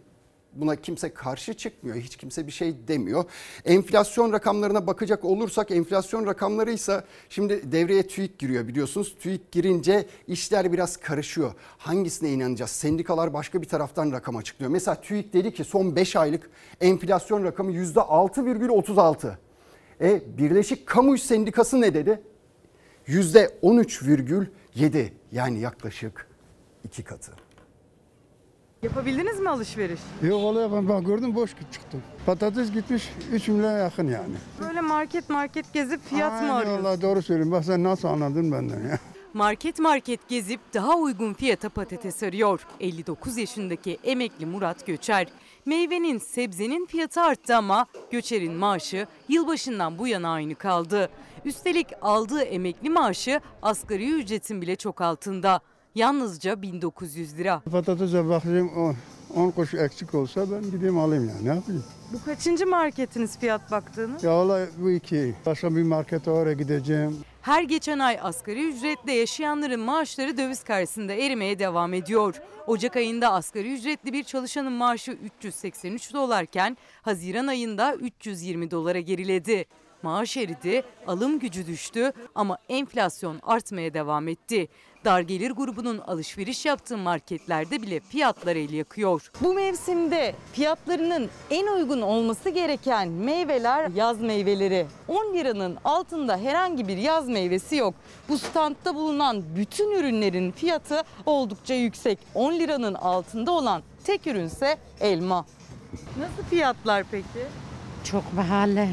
buna 0.61 0.77
kimse 0.77 1.15
karşı 1.15 1.55
çıkmıyor. 1.55 1.97
Hiç 1.97 2.17
kimse 2.17 2.47
bir 2.47 2.53
şey 2.53 2.75
demiyor. 2.89 3.25
Enflasyon 3.65 4.33
rakamlarına 4.33 4.87
bakacak 4.87 5.25
olursak 5.25 5.71
enflasyon 5.71 6.27
rakamları 6.27 6.73
ise 6.73 7.05
şimdi 7.29 7.73
devreye 7.73 8.07
TÜİK 8.07 8.39
giriyor 8.39 8.69
biliyorsunuz. 8.69 9.17
TÜİK 9.21 9.53
girince 9.53 10.07
işler 10.29 10.73
biraz 10.73 10.97
karışıyor. 10.97 11.53
Hangisine 11.79 12.33
inanacağız? 12.33 12.71
Sendikalar 12.71 13.35
başka 13.35 13.63
bir 13.63 13.69
taraftan 13.69 14.13
rakam 14.13 14.37
açıklıyor. 14.37 14.71
Mesela 14.71 15.01
TÜİK 15.01 15.33
dedi 15.33 15.55
ki 15.55 15.65
son 15.65 15.97
5 15.97 16.17
aylık 16.17 16.51
enflasyon 16.81 17.45
rakamı 17.45 17.73
%6,36. 17.73 19.35
E 20.01 20.23
Birleşik 20.39 20.87
Kamu 20.87 21.15
İş 21.15 21.23
Sendikası 21.23 21.81
ne 21.81 21.95
dedi? 21.95 22.21
%13,7 23.09 25.09
yani 25.33 25.61
yaklaşık 25.61 26.27
iki 26.85 27.05
katı. 27.05 27.46
Yapabildiniz 28.87 29.41
mi 29.41 29.51
alışveriş? 29.51 30.01
Yok 30.23 30.45
olay 30.45 30.73
ben 30.73 30.89
bak 30.89 31.07
gördüm 31.07 31.35
boş 31.35 31.51
çıktım. 31.73 32.03
Patates 32.27 32.73
gitmiş 32.73 33.11
3 33.33 33.49
milyona 33.49 33.79
yakın 33.79 34.09
yani. 34.09 34.35
Böyle 34.61 34.81
market 34.81 35.31
market 35.31 35.73
gezip 35.73 36.05
fiyat 36.05 36.33
mı 36.33 36.39
Aynen 36.39 36.55
arıyorsunuz? 36.55 36.85
vallahi 36.85 37.03
doğru 37.03 37.23
söylüyorum. 37.23 37.53
Bak 37.53 37.65
sen 37.65 37.85
nasıl 37.85 38.09
anladın 38.09 38.53
benden 38.53 38.89
ya. 38.89 38.99
Market 39.35 39.79
market 39.79 40.29
gezip 40.29 40.61
daha 40.75 40.97
uygun 40.97 41.35
fiyata 41.35 41.69
patates 41.69 42.23
arıyor. 42.23 42.67
59 42.81 43.37
yaşındaki 43.37 43.99
emekli 44.05 44.47
Murat 44.47 44.87
Göçer. 44.87 45.27
Meyvenin, 45.67 46.19
sebzenin 46.19 46.87
fiyatı 46.87 47.21
arttı 47.23 47.57
ama 47.57 47.87
Göçer'in 48.11 48.53
maaşı 48.53 49.07
yılbaşından 49.29 49.99
bu 49.99 50.07
yana 50.09 50.33
aynı 50.33 50.55
kaldı. 50.55 51.11
Üstelik 51.45 51.87
aldığı 52.03 52.43
emekli 52.43 52.91
maaşı 52.91 53.41
asgari 53.63 54.13
ücretin 54.13 54.63
bile 54.63 54.77
çok 54.77 55.01
altında. 55.01 55.61
Yalnızca 55.97 56.63
1900 56.63 57.39
lira. 57.39 57.63
Patatese 57.71 58.29
bakayım 58.29 58.97
10 59.35 59.51
kuş 59.51 59.75
eksik 59.75 60.15
olsa 60.15 60.51
ben 60.51 60.71
gideyim 60.71 60.99
alayım 60.99 61.29
yani 61.29 61.45
ne 61.45 61.55
yapayım. 61.55 61.85
Bu 62.13 62.25
kaçıncı 62.25 62.67
marketiniz 62.67 63.39
fiyat 63.39 63.71
baktığınız? 63.71 64.25
Ya 64.25 64.31
vallahi 64.31 64.67
bu 64.79 64.91
iki. 64.91 65.35
Başka 65.47 65.77
bir 65.77 65.83
markete 65.83 66.31
oraya 66.31 66.53
gideceğim. 66.53 67.17
Her 67.43 67.63
geçen 67.63 67.99
ay 67.99 68.19
asgari 68.23 68.69
ücretle 68.69 69.13
yaşayanların 69.13 69.81
maaşları 69.81 70.37
döviz 70.37 70.65
karşısında 70.65 71.13
erimeye 71.13 71.59
devam 71.59 71.95
ediyor. 71.95 72.35
Ocak 72.67 72.97
ayında 72.97 73.33
asgari 73.33 73.75
ücretli 73.75 74.13
bir 74.13 74.25
çalışanın 74.25 74.73
maaşı 74.73 75.13
383 75.13 76.13
dolarken 76.15 76.77
Haziran 77.03 77.47
ayında 77.47 77.95
320 77.95 78.71
dolara 78.71 79.01
geriledi. 79.01 79.65
Maaş 80.03 80.37
eridi, 80.37 80.83
alım 81.07 81.39
gücü 81.39 81.67
düştü 81.67 82.13
ama 82.35 82.59
enflasyon 82.69 83.39
artmaya 83.43 83.95
devam 83.95 84.29
etti. 84.29 84.69
Dar 85.07 85.21
gelir 85.21 85.51
grubunun 85.51 85.99
alışveriş 85.99 86.67
yaptığı 86.67 86.99
marketlerde 86.99 87.83
bile 87.83 88.01
fiyatlar 88.01 88.57
el 88.57 88.73
yakıyor. 88.73 89.31
Bu 89.41 89.55
mevsimde 89.55 90.35
fiyatlarının 90.53 91.31
en 91.51 91.67
uygun 91.67 92.01
olması 92.01 92.51
gereken 92.51 93.09
meyveler 93.09 93.91
yaz 93.91 94.21
meyveleri. 94.21 94.87
10 95.09 95.35
liranın 95.35 95.79
altında 95.85 96.39
herhangi 96.39 96.89
bir 96.89 96.97
yaz 96.97 97.29
meyvesi 97.29 97.77
yok. 97.77 97.95
Bu 98.29 98.39
standta 98.39 98.95
bulunan 98.95 99.43
bütün 99.57 99.91
ürünlerin 99.91 100.53
fiyatı 100.53 101.03
oldukça 101.27 101.75
yüksek. 101.75 102.19
10 102.35 102.53
liranın 102.53 102.95
altında 102.95 103.51
olan 103.51 103.83
tek 104.05 104.27
ürünse 104.27 104.79
elma. 105.01 105.47
Nasıl 106.19 106.43
fiyatlar 106.51 107.05
peki? 107.11 107.47
Çok 108.05 108.37
pahalı. 108.37 108.87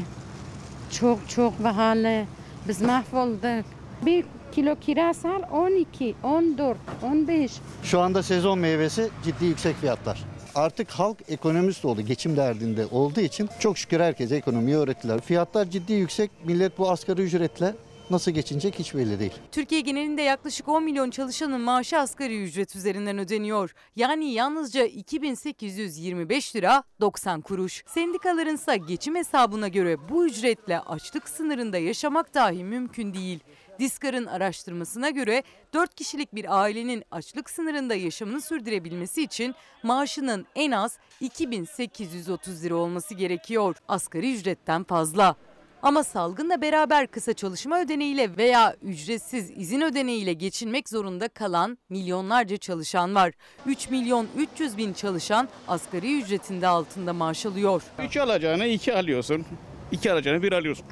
Çok 0.90 1.28
çok 1.28 1.62
pahalı. 1.62 2.24
Biz 2.68 2.82
mahvolduk. 2.82 3.64
Bir 4.02 4.24
kilo 4.54 4.76
kiraz 4.76 5.24
al 5.24 5.42
12, 5.52 6.14
14, 6.22 6.76
15. 7.02 7.52
Şu 7.82 8.00
anda 8.00 8.22
sezon 8.22 8.58
meyvesi 8.58 9.10
ciddi 9.24 9.44
yüksek 9.44 9.76
fiyatlar. 9.76 10.24
Artık 10.54 10.90
halk 10.90 11.18
ekonomist 11.28 11.84
oldu, 11.84 12.00
geçim 12.00 12.36
derdinde 12.36 12.86
olduğu 12.86 13.20
için 13.20 13.48
çok 13.58 13.78
şükür 13.78 14.00
herkese 14.00 14.36
ekonomiyi 14.36 14.76
öğrettiler. 14.76 15.20
Fiyatlar 15.20 15.70
ciddi 15.70 15.92
yüksek, 15.92 16.30
millet 16.44 16.78
bu 16.78 16.90
asgari 16.90 17.22
ücretle 17.22 17.74
nasıl 18.10 18.30
geçinecek 18.30 18.78
hiç 18.78 18.94
belli 18.94 19.20
değil. 19.20 19.32
Türkiye 19.52 19.80
genelinde 19.80 20.22
yaklaşık 20.22 20.68
10 20.68 20.84
milyon 20.84 21.10
çalışanın 21.10 21.60
maaşı 21.60 21.98
asgari 21.98 22.42
ücret 22.42 22.76
üzerinden 22.76 23.18
ödeniyor. 23.18 23.74
Yani 23.96 24.32
yalnızca 24.32 24.84
2825 24.84 26.56
lira 26.56 26.82
90 27.00 27.40
kuruş. 27.40 27.84
Sendikaların 27.86 28.54
ise 28.54 28.76
geçim 28.76 29.14
hesabına 29.14 29.68
göre 29.68 30.08
bu 30.08 30.26
ücretle 30.26 30.80
açlık 30.80 31.28
sınırında 31.28 31.78
yaşamak 31.78 32.34
dahi 32.34 32.64
mümkün 32.64 33.14
değil. 33.14 33.40
Diskar'ın 33.78 34.26
araştırmasına 34.26 35.10
göre 35.10 35.42
4 35.74 35.94
kişilik 35.94 36.34
bir 36.34 36.60
ailenin 36.60 37.04
açlık 37.10 37.50
sınırında 37.50 37.94
yaşamını 37.94 38.40
sürdürebilmesi 38.40 39.22
için 39.22 39.54
maaşının 39.82 40.46
en 40.54 40.70
az 40.70 40.98
2830 41.20 42.64
lira 42.64 42.74
olması 42.74 43.14
gerekiyor. 43.14 43.76
Asgari 43.88 44.34
ücretten 44.34 44.84
fazla. 44.84 45.36
Ama 45.82 46.04
salgınla 46.04 46.60
beraber 46.62 47.06
kısa 47.06 47.32
çalışma 47.32 47.80
ödeneğiyle 47.80 48.36
veya 48.36 48.76
ücretsiz 48.82 49.50
izin 49.50 49.80
ödeneğiyle 49.80 50.32
geçinmek 50.32 50.88
zorunda 50.88 51.28
kalan 51.28 51.78
milyonlarca 51.88 52.56
çalışan 52.56 53.14
var. 53.14 53.32
3 53.66 53.90
milyon 53.90 54.28
300 54.36 54.76
bin 54.76 54.92
çalışan 54.92 55.48
asgari 55.68 56.20
ücretinde 56.20 56.68
altında 56.68 57.12
maaş 57.12 57.46
alıyor. 57.46 57.82
3 57.98 58.16
alacağına 58.16 58.66
2 58.66 58.94
alıyorsun. 58.94 59.44
2 59.92 60.12
alacağına 60.12 60.42
1 60.42 60.52
alıyorsun. 60.52 60.86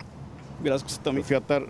Biraz 0.64 0.84
kısıtlama 0.84 1.22
fiyatlar 1.22 1.62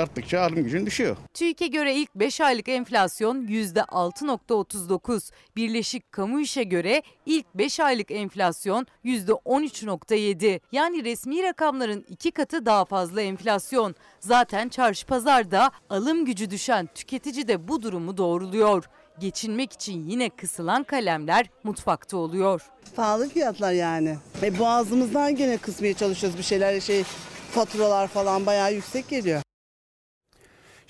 arttıkça 0.00 0.40
alım 0.40 0.64
gücün 0.64 0.86
düşüyor. 0.86 1.16
TÜİK'e 1.34 1.66
göre 1.66 1.94
ilk 1.94 2.14
5 2.14 2.40
aylık 2.40 2.68
enflasyon 2.68 3.46
%6.39. 3.46 5.30
Birleşik 5.56 6.12
Kamu 6.12 6.40
İş'e 6.40 6.62
göre 6.62 7.02
ilk 7.26 7.46
5 7.54 7.80
aylık 7.80 8.10
enflasyon 8.10 8.86
%13.7. 9.04 10.60
Yani 10.72 11.04
resmi 11.04 11.42
rakamların 11.42 12.04
iki 12.08 12.30
katı 12.30 12.66
daha 12.66 12.84
fazla 12.84 13.22
enflasyon. 13.22 13.94
Zaten 14.20 14.68
çarşı 14.68 15.06
pazarda 15.06 15.70
alım 15.90 16.24
gücü 16.24 16.50
düşen 16.50 16.88
tüketici 16.94 17.48
de 17.48 17.68
bu 17.68 17.82
durumu 17.82 18.16
doğruluyor. 18.16 18.84
Geçinmek 19.20 19.72
için 19.72 20.08
yine 20.08 20.30
kısılan 20.30 20.82
kalemler 20.84 21.46
mutfakta 21.64 22.16
oluyor. 22.16 22.62
Pahalı 22.96 23.28
fiyatlar 23.28 23.72
yani. 23.72 24.18
E, 24.42 24.58
boğazımızdan 24.58 25.36
gene 25.36 25.56
kısmaya 25.56 25.94
çalışıyoruz 25.94 26.38
bir 26.38 26.44
şeyler 26.44 26.80
şey 26.80 27.02
faturalar 27.50 28.08
falan 28.08 28.46
bayağı 28.46 28.74
yüksek 28.74 29.08
geliyor. 29.08 29.42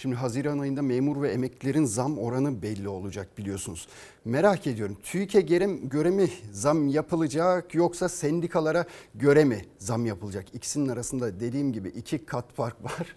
Şimdi 0.02 0.16
Haziran 0.16 0.58
ayında 0.58 0.82
memur 0.82 1.22
ve 1.22 1.30
emeklilerin 1.30 1.84
zam 1.84 2.18
oranı 2.18 2.62
belli 2.62 2.88
olacak 2.88 3.38
biliyorsunuz. 3.38 3.88
Merak 4.24 4.66
ediyorum 4.66 4.96
TÜİK'e 5.02 5.40
göre 5.40 6.10
mi 6.10 6.28
zam 6.52 6.88
yapılacak 6.88 7.74
yoksa 7.74 8.08
sendikalara 8.08 8.84
göre 9.14 9.44
mi 9.44 9.64
zam 9.78 10.06
yapılacak? 10.06 10.54
İkisinin 10.54 10.88
arasında 10.88 11.40
dediğim 11.40 11.72
gibi 11.72 11.88
iki 11.88 12.26
kat 12.26 12.52
fark 12.52 12.84
var. 12.84 13.16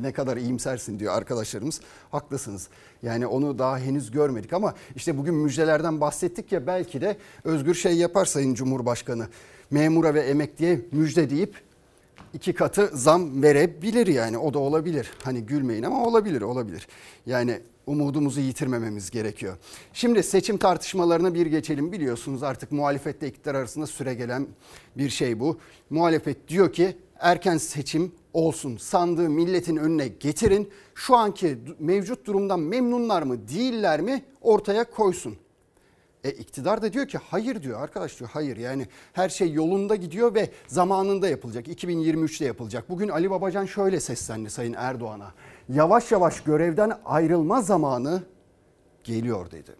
ne 0.00 0.12
kadar 0.12 0.36
iyimsersin 0.36 0.98
diyor 0.98 1.14
arkadaşlarımız. 1.14 1.80
Haklısınız. 2.10 2.68
Yani 3.02 3.26
onu 3.26 3.58
daha 3.58 3.78
henüz 3.78 4.10
görmedik 4.10 4.52
ama 4.52 4.74
işte 4.96 5.18
bugün 5.18 5.34
müjdelerden 5.34 6.00
bahsettik 6.00 6.52
ya 6.52 6.66
belki 6.66 7.00
de 7.00 7.16
Özgür 7.44 7.74
şey 7.74 7.96
yapar 7.96 8.24
Sayın 8.24 8.54
Cumhurbaşkanı. 8.54 9.28
Memura 9.70 10.14
ve 10.14 10.20
emekliye 10.20 10.80
müjde 10.92 11.30
deyip 11.30 11.54
iki 12.34 12.52
katı 12.52 12.90
zam 12.92 13.42
verebilir 13.42 14.06
yani 14.06 14.38
o 14.38 14.54
da 14.54 14.58
olabilir. 14.58 15.10
Hani 15.22 15.40
gülmeyin 15.40 15.82
ama 15.82 16.04
olabilir 16.04 16.42
olabilir. 16.42 16.86
Yani 17.26 17.60
umudumuzu 17.86 18.40
yitirmememiz 18.40 19.10
gerekiyor. 19.10 19.56
Şimdi 19.92 20.22
seçim 20.22 20.56
tartışmalarına 20.56 21.34
bir 21.34 21.46
geçelim. 21.46 21.92
Biliyorsunuz 21.92 22.42
artık 22.42 22.72
muhalefetle 22.72 23.28
iktidar 23.28 23.54
arasında 23.54 23.86
süre 23.86 24.14
gelen 24.14 24.46
bir 24.96 25.08
şey 25.08 25.40
bu. 25.40 25.58
Muhalefet 25.90 26.48
diyor 26.48 26.72
ki 26.72 26.96
erken 27.18 27.56
seçim 27.56 28.12
olsun. 28.32 28.76
Sandığı 28.76 29.30
milletin 29.30 29.76
önüne 29.76 30.08
getirin. 30.08 30.70
Şu 30.94 31.16
anki 31.16 31.58
mevcut 31.78 32.26
durumdan 32.26 32.60
memnunlar 32.60 33.22
mı 33.22 33.48
değiller 33.48 34.00
mi 34.00 34.24
ortaya 34.40 34.90
koysun. 34.90 35.36
E 36.24 36.30
iktidar 36.30 36.82
da 36.82 36.92
diyor 36.92 37.08
ki 37.08 37.18
hayır 37.30 37.62
diyor 37.62 37.82
arkadaş 37.82 38.18
diyor 38.18 38.30
hayır 38.32 38.56
yani 38.56 38.88
her 39.12 39.28
şey 39.28 39.52
yolunda 39.52 39.96
gidiyor 39.96 40.34
ve 40.34 40.50
zamanında 40.66 41.28
yapılacak 41.28 41.68
2023'te 41.68 42.44
yapılacak. 42.44 42.88
Bugün 42.88 43.08
Ali 43.08 43.30
Babacan 43.30 43.66
şöyle 43.66 44.00
seslendi 44.00 44.50
Sayın 44.50 44.74
Erdoğan'a 44.78 45.34
yavaş 45.68 46.12
yavaş 46.12 46.40
görevden 46.40 46.92
ayrılma 47.04 47.62
zamanı 47.62 48.22
geliyor 49.04 49.50
dedi. 49.50 49.76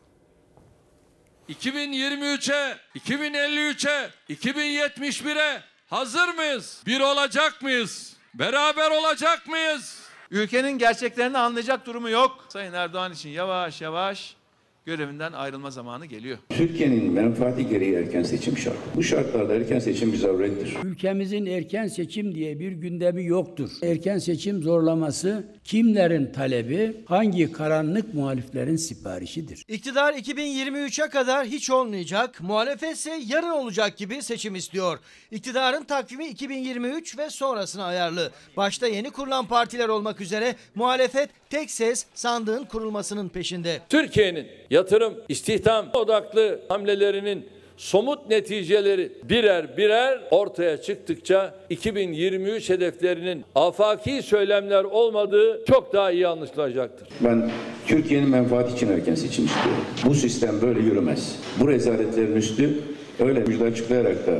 2023'e, 1.49 2.77
2053'e, 2.99 4.11
2071'e 4.35 5.63
hazır 5.87 6.29
mıyız? 6.35 6.83
Bir 6.87 7.01
olacak 7.01 7.63
mıyız? 7.63 8.17
Beraber 8.35 8.91
olacak 8.91 9.47
mıyız? 9.49 9.99
Ülkenin 10.31 10.79
gerçeklerini 10.79 11.39
anlayacak 11.39 11.87
durumu 11.87 12.11
yok. 12.11 12.45
Sayın 12.49 12.73
Erdoğan 12.73 13.13
için 13.13 13.29
yavaş 13.29 13.81
yavaş 13.81 14.37
görevinden 14.87 15.33
ayrılma 15.33 15.71
zamanı 15.71 16.07
geliyor. 16.07 16.39
Türkiye'nin 16.49 17.13
menfaati 17.13 17.69
gereği 17.69 17.95
erken 17.95 18.23
seçim 18.23 18.59
şart. 18.59 18.77
Bu 18.97 19.03
şartlarda 19.03 19.55
erken 19.55 19.79
seçim 19.79 20.13
bir 20.13 20.17
zarurettir. 20.17 20.77
Ülkemizin 20.85 21.47
erken 21.47 21.87
seçim 21.87 22.35
diye 22.35 22.61
bir 22.61 22.73
gündemi 22.73 23.25
yoktur. 23.25 23.71
Erken 23.83 24.19
seçim 24.19 24.63
zorlaması 24.63 25.45
kimlerin 25.65 26.33
talebi, 26.33 26.97
hangi 27.07 27.53
karanlık 27.53 28.15
muhaliflerin 28.15 28.77
siparişidir? 28.77 29.65
İktidar 29.69 30.15
2023'e 30.15 31.09
kadar 31.09 31.47
hiç 31.47 31.71
olmayacak, 31.71 32.41
muhalefet 32.41 32.97
ise 32.97 33.21
yarın 33.27 33.51
olacak 33.51 33.97
gibi 33.97 34.23
seçim 34.23 34.55
istiyor. 34.55 34.99
İktidarın 35.31 35.85
takvimi 35.85 36.27
2023 36.27 37.19
ve 37.19 37.31
sonrasına 37.31 37.85
ayarlı. 37.85 38.31
Başta 38.57 38.87
yeni 38.87 39.11
kurulan 39.11 39.47
partiler 39.47 39.89
olmak 39.89 40.21
üzere 40.21 40.55
muhalefet 40.75 41.31
tek 41.51 41.71
ses 41.71 42.07
sandığın 42.15 42.65
kurulmasının 42.65 43.29
peşinde. 43.29 43.81
Türkiye'nin 43.89 44.47
yatırım, 44.75 45.15
istihdam 45.29 45.87
odaklı 45.95 46.61
hamlelerinin 46.69 47.49
somut 47.77 48.29
neticeleri 48.31 49.13
birer 49.25 49.77
birer 49.77 50.21
ortaya 50.31 50.83
çıktıkça 50.83 51.55
2023 51.71 52.71
hedeflerinin 52.71 53.45
afaki 53.55 54.23
söylemler 54.23 54.85
olmadığı 54.85 55.65
çok 55.65 55.93
daha 55.93 56.11
iyi 56.11 56.29
anlaşılacaktır. 56.29 57.09
Ben 57.21 57.51
Türkiye'nin 57.87 58.29
menfaati 58.29 58.75
için 58.75 58.93
erken 58.93 59.15
seçim 59.15 59.45
istiyorum. 59.45 59.85
Bu 60.05 60.15
sistem 60.15 60.63
böyle 60.63 60.81
yürümez. 60.81 61.37
Bu 61.61 61.69
rezaletlerin 61.69 62.37
üstü 62.37 62.81
öyle 63.19 63.41
müjde 63.41 63.65
açıklayarak 63.65 64.27
da 64.27 64.33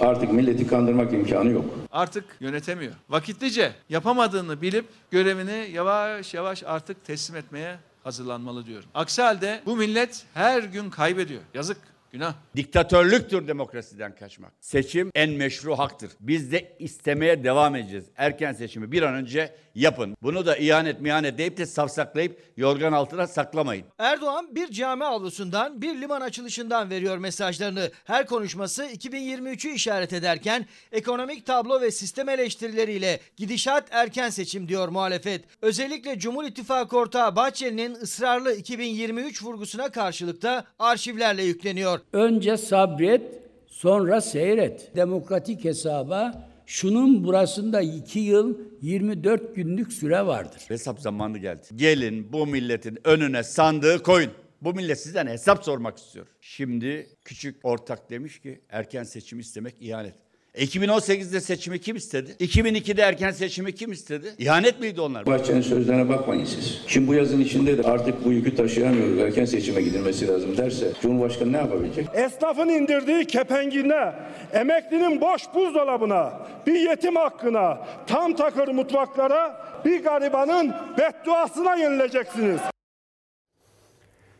artık 0.00 0.32
milleti 0.32 0.66
kandırmak 0.66 1.12
imkanı 1.12 1.50
yok. 1.50 1.64
Artık 1.90 2.24
yönetemiyor. 2.40 2.92
Vakitlice 3.08 3.72
yapamadığını 3.88 4.62
bilip 4.62 4.84
görevini 5.10 5.70
yavaş 5.72 6.34
yavaş 6.34 6.62
artık 6.66 7.04
teslim 7.04 7.36
etmeye 7.36 7.76
hazırlanmalı 8.04 8.66
diyorum. 8.66 8.88
Aksi 8.94 9.22
halde 9.22 9.62
bu 9.66 9.76
millet 9.76 10.26
her 10.34 10.62
gün 10.62 10.90
kaybediyor. 10.90 11.42
Yazık. 11.54 11.76
Günah. 12.12 12.34
Diktatörlüktür 12.56 13.48
demokrasiden 13.48 14.14
kaçmak. 14.14 14.52
Seçim 14.60 15.10
en 15.14 15.30
meşru 15.30 15.78
haktır. 15.78 16.10
Biz 16.20 16.52
de 16.52 16.76
istemeye 16.78 17.44
devam 17.44 17.76
edeceğiz. 17.76 18.04
Erken 18.16 18.52
seçimi 18.52 18.92
bir 18.92 19.02
an 19.02 19.14
önce 19.14 19.54
yapın. 19.74 20.16
Bunu 20.22 20.46
da 20.46 20.56
ihanet 20.56 21.00
mihanet 21.00 21.38
deyip 21.38 21.56
de 21.56 21.66
safsaklayıp 21.66 22.52
yorgan 22.56 22.92
altına 22.92 23.26
saklamayın. 23.26 23.84
Erdoğan 23.98 24.54
bir 24.54 24.68
cami 24.70 25.04
avlusundan 25.04 25.82
bir 25.82 26.00
liman 26.00 26.20
açılışından 26.20 26.90
veriyor 26.90 27.18
mesajlarını. 27.18 27.90
Her 28.04 28.26
konuşması 28.26 28.84
2023'ü 28.84 29.68
işaret 29.68 30.12
ederken 30.12 30.66
ekonomik 30.92 31.46
tablo 31.46 31.80
ve 31.80 31.90
sistem 31.90 32.28
eleştirileriyle 32.28 33.20
gidişat 33.36 33.84
erken 33.90 34.30
seçim 34.30 34.68
diyor 34.68 34.88
muhalefet. 34.88 35.44
Özellikle 35.62 36.18
Cumhur 36.18 36.44
İttifakı 36.44 36.96
ortağı 36.96 37.36
Bahçeli'nin 37.36 37.94
ısrarlı 37.94 38.54
2023 38.54 39.42
vurgusuna 39.42 39.88
karşılık 39.88 40.42
da 40.42 40.64
arşivlerle 40.78 41.42
yükleniyor. 41.42 42.00
Önce 42.12 42.56
sabret, 42.56 43.22
sonra 43.66 44.20
seyret. 44.20 44.96
Demokratik 44.96 45.64
hesaba 45.64 46.48
şunun 46.66 47.24
burasında 47.24 47.80
2 47.80 48.18
yıl 48.18 48.58
24 48.82 49.56
günlük 49.56 49.92
süre 49.92 50.26
vardır. 50.26 50.62
Hesap 50.68 51.00
zamanı 51.00 51.38
geldi. 51.38 51.66
Gelin 51.76 52.32
bu 52.32 52.46
milletin 52.46 52.98
önüne 53.04 53.42
sandığı 53.42 54.02
koyun. 54.02 54.30
Bu 54.62 54.74
millet 54.74 55.00
sizden 55.00 55.26
hesap 55.26 55.64
sormak 55.64 55.98
istiyor. 55.98 56.26
Şimdi 56.40 57.06
küçük 57.24 57.56
ortak 57.62 58.10
demiş 58.10 58.40
ki 58.40 58.60
erken 58.68 59.02
seçim 59.02 59.38
istemek 59.38 59.74
ihanet. 59.80 60.14
2018'de 60.54 61.40
seçimi 61.40 61.80
kim 61.80 61.96
istedi? 61.96 62.30
2002'de 62.40 63.02
erken 63.02 63.30
seçimi 63.30 63.74
kim 63.74 63.92
istedi? 63.92 64.34
İhanet 64.38 64.80
miydi 64.80 65.00
onlar? 65.00 65.26
Bahçenin 65.26 65.60
sözlerine 65.60 66.08
bakmayın 66.08 66.44
siz. 66.44 66.80
Şimdi 66.86 67.08
bu 67.08 67.14
yazın 67.14 67.40
içinde 67.40 67.78
de 67.78 67.82
artık 67.82 68.24
bu 68.24 68.32
yükü 68.32 68.54
taşıyamıyoruz. 68.56 69.18
Erken 69.18 69.44
seçime 69.44 69.82
gidilmesi 69.82 70.28
lazım 70.28 70.56
derse 70.56 70.92
Cumhurbaşkanı 71.02 71.52
ne 71.52 71.56
yapabilecek? 71.56 72.06
Esnafın 72.14 72.68
indirdiği 72.68 73.26
kepengine, 73.26 74.12
emeklinin 74.52 75.20
boş 75.20 75.42
buzdolabına, 75.54 76.32
bir 76.66 76.80
yetim 76.90 77.16
hakkına, 77.16 77.86
tam 78.06 78.36
takır 78.36 78.68
mutfaklara, 78.68 79.66
bir 79.84 80.02
garibanın 80.04 80.72
bedduasına 80.98 81.76
yenileceksiniz. 81.76 82.60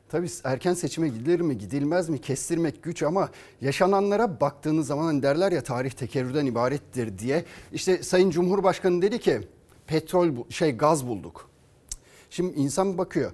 Tabii 0.09 0.29
erken 0.45 0.75
seçime 0.75 1.09
gidilir 1.09 1.41
mi 1.41 1.59
gidilmez 1.59 2.09
mi 2.09 2.21
kestirmek 2.21 2.83
güç 2.83 3.03
ama 3.03 3.31
yaşananlara 3.61 4.41
baktığınız 4.41 4.87
zaman 4.87 5.05
hani 5.05 5.23
derler 5.23 5.53
ya 5.53 5.63
tarih 5.63 5.91
tekerrürden 5.91 6.47
ibarettir 6.47 7.19
diye. 7.19 7.45
İşte 7.73 8.03
Sayın 8.03 8.31
Cumhurbaşkanı 8.31 9.03
dedi 9.03 9.19
ki 9.19 9.41
petrol 9.87 10.51
şey 10.51 10.77
gaz 10.77 11.07
bulduk. 11.07 11.51
Şimdi 12.31 12.55
insan 12.59 12.99
bakıyor 12.99 13.33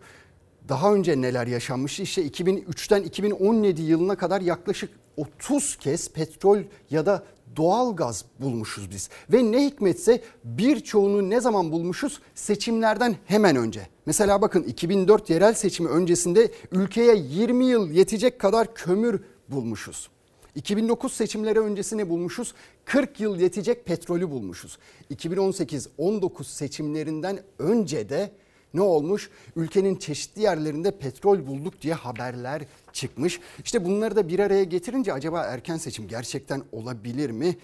daha 0.68 0.94
önce 0.94 1.20
neler 1.20 1.46
yaşanmış 1.46 2.00
işte 2.00 2.26
2003'ten 2.26 3.02
2017 3.02 3.82
yılına 3.82 4.16
kadar 4.16 4.40
yaklaşık 4.40 4.90
30 5.16 5.76
kez 5.76 6.12
petrol 6.12 6.58
ya 6.90 7.06
da 7.06 7.24
doğal 7.56 7.96
gaz 7.96 8.24
bulmuşuz 8.40 8.90
biz. 8.90 9.08
Ve 9.32 9.52
ne 9.52 9.66
hikmetse 9.66 10.22
birçoğunu 10.44 11.30
ne 11.30 11.40
zaman 11.40 11.72
bulmuşuz? 11.72 12.20
Seçimlerden 12.34 13.16
hemen 13.26 13.56
önce. 13.56 13.88
Mesela 14.06 14.42
bakın 14.42 14.62
2004 14.62 15.30
yerel 15.30 15.54
seçimi 15.54 15.88
öncesinde 15.88 16.50
ülkeye 16.72 17.16
20 17.16 17.64
yıl 17.64 17.90
yetecek 17.90 18.38
kadar 18.38 18.74
kömür 18.74 19.20
bulmuşuz. 19.48 20.10
2009 20.54 21.12
seçimleri 21.12 21.60
öncesine 21.60 22.08
bulmuşuz. 22.08 22.54
40 22.84 23.20
yıl 23.20 23.40
yetecek 23.40 23.84
petrolü 23.84 24.30
bulmuşuz. 24.30 24.78
2018-19 25.10 26.44
seçimlerinden 26.44 27.40
önce 27.58 28.08
de 28.08 28.30
ne 28.74 28.80
olmuş? 28.80 29.30
Ülkenin 29.56 29.96
çeşitli 29.96 30.42
yerlerinde 30.42 30.90
petrol 30.90 31.46
bulduk 31.46 31.82
diye 31.82 31.94
haberler 31.94 32.62
çıkmış. 32.92 33.40
İşte 33.64 33.84
bunları 33.84 34.16
da 34.16 34.28
bir 34.28 34.38
araya 34.38 34.64
getirince 34.64 35.12
acaba 35.12 35.42
erken 35.42 35.76
seçim 35.76 36.08
gerçekten 36.08 36.62
olabilir 36.72 37.30
mi 37.30 37.56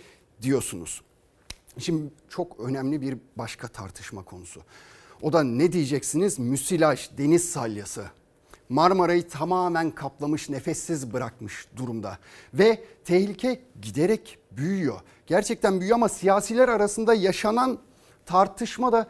diyorsunuz. 0.43 1.03
Şimdi 1.79 2.11
çok 2.29 2.61
önemli 2.61 3.01
bir 3.01 3.19
başka 3.37 3.69
tartışma 3.69 4.25
konusu. 4.25 4.63
O 5.23 5.33
da 5.33 5.43
ne 5.43 5.73
diyeceksiniz? 5.73 6.39
Müsilaj, 6.39 7.09
deniz 7.19 7.51
salyası. 7.51 8.05
Marmara'yı 8.69 9.29
tamamen 9.29 9.91
kaplamış, 9.91 10.49
nefessiz 10.49 11.13
bırakmış 11.13 11.69
durumda. 11.77 12.19
Ve 12.55 12.85
tehlike 13.05 13.61
giderek 13.83 14.39
büyüyor. 14.53 15.01
Gerçekten 15.27 15.81
büyüyor 15.81 15.95
ama 15.95 16.09
siyasiler 16.09 16.69
arasında 16.69 17.15
yaşanan 17.15 17.79
tartışma 18.27 18.93
da 18.93 19.07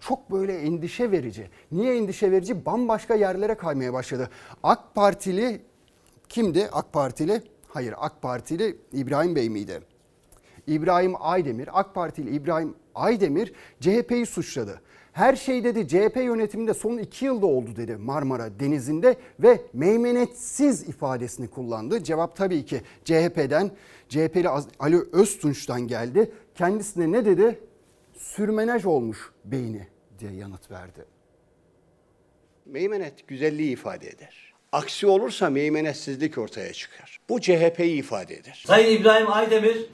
çok 0.00 0.30
böyle 0.30 0.58
endişe 0.58 1.10
verici. 1.10 1.50
Niye 1.72 1.96
endişe 1.96 2.30
verici? 2.30 2.66
Bambaşka 2.66 3.14
yerlere 3.14 3.54
kaymaya 3.54 3.92
başladı. 3.92 4.30
AK 4.62 4.94
Partili 4.94 5.60
kimdi? 6.28 6.68
AK 6.72 6.92
Partili? 6.92 7.42
Hayır 7.68 7.94
AK 7.98 8.22
Partili 8.22 8.76
İbrahim 8.92 9.36
Bey 9.36 9.48
miydi? 9.48 9.80
İbrahim 10.66 11.14
Aydemir, 11.20 11.68
AK 11.72 11.94
Partili 11.94 12.30
İbrahim 12.30 12.74
Aydemir 12.94 13.52
CHP'yi 13.80 14.26
suçladı. 14.26 14.80
Her 15.12 15.36
şey 15.36 15.64
dedi 15.64 15.88
CHP 15.88 16.16
yönetiminde 16.16 16.74
son 16.74 16.98
iki 16.98 17.24
yılda 17.24 17.46
oldu 17.46 17.70
dedi 17.76 17.96
Marmara 17.96 18.60
Denizi'nde 18.60 19.16
ve 19.40 19.60
meymenetsiz 19.72 20.88
ifadesini 20.88 21.48
kullandı. 21.48 22.04
Cevap 22.04 22.36
tabii 22.36 22.64
ki 22.64 22.80
CHP'den, 23.04 23.70
CHP'li 24.08 24.48
Ali 24.78 24.98
Öztunç'tan 25.12 25.80
geldi. 25.80 26.32
Kendisine 26.54 27.12
ne 27.12 27.24
dedi? 27.24 27.60
Sürmenaj 28.16 28.84
olmuş 28.84 29.30
beyni 29.44 29.88
diye 30.18 30.32
yanıt 30.32 30.70
verdi. 30.70 31.04
Meymenet 32.66 33.28
güzelliği 33.28 33.72
ifade 33.72 34.08
eder. 34.08 34.54
Aksi 34.72 35.06
olursa 35.06 35.50
meymenetsizlik 35.50 36.38
ortaya 36.38 36.72
çıkar. 36.72 37.20
Bu 37.28 37.40
CHP'yi 37.40 37.98
ifade 37.98 38.34
eder. 38.34 38.62
Sayın 38.66 39.00
İbrahim 39.00 39.32
Aydemir 39.32 39.86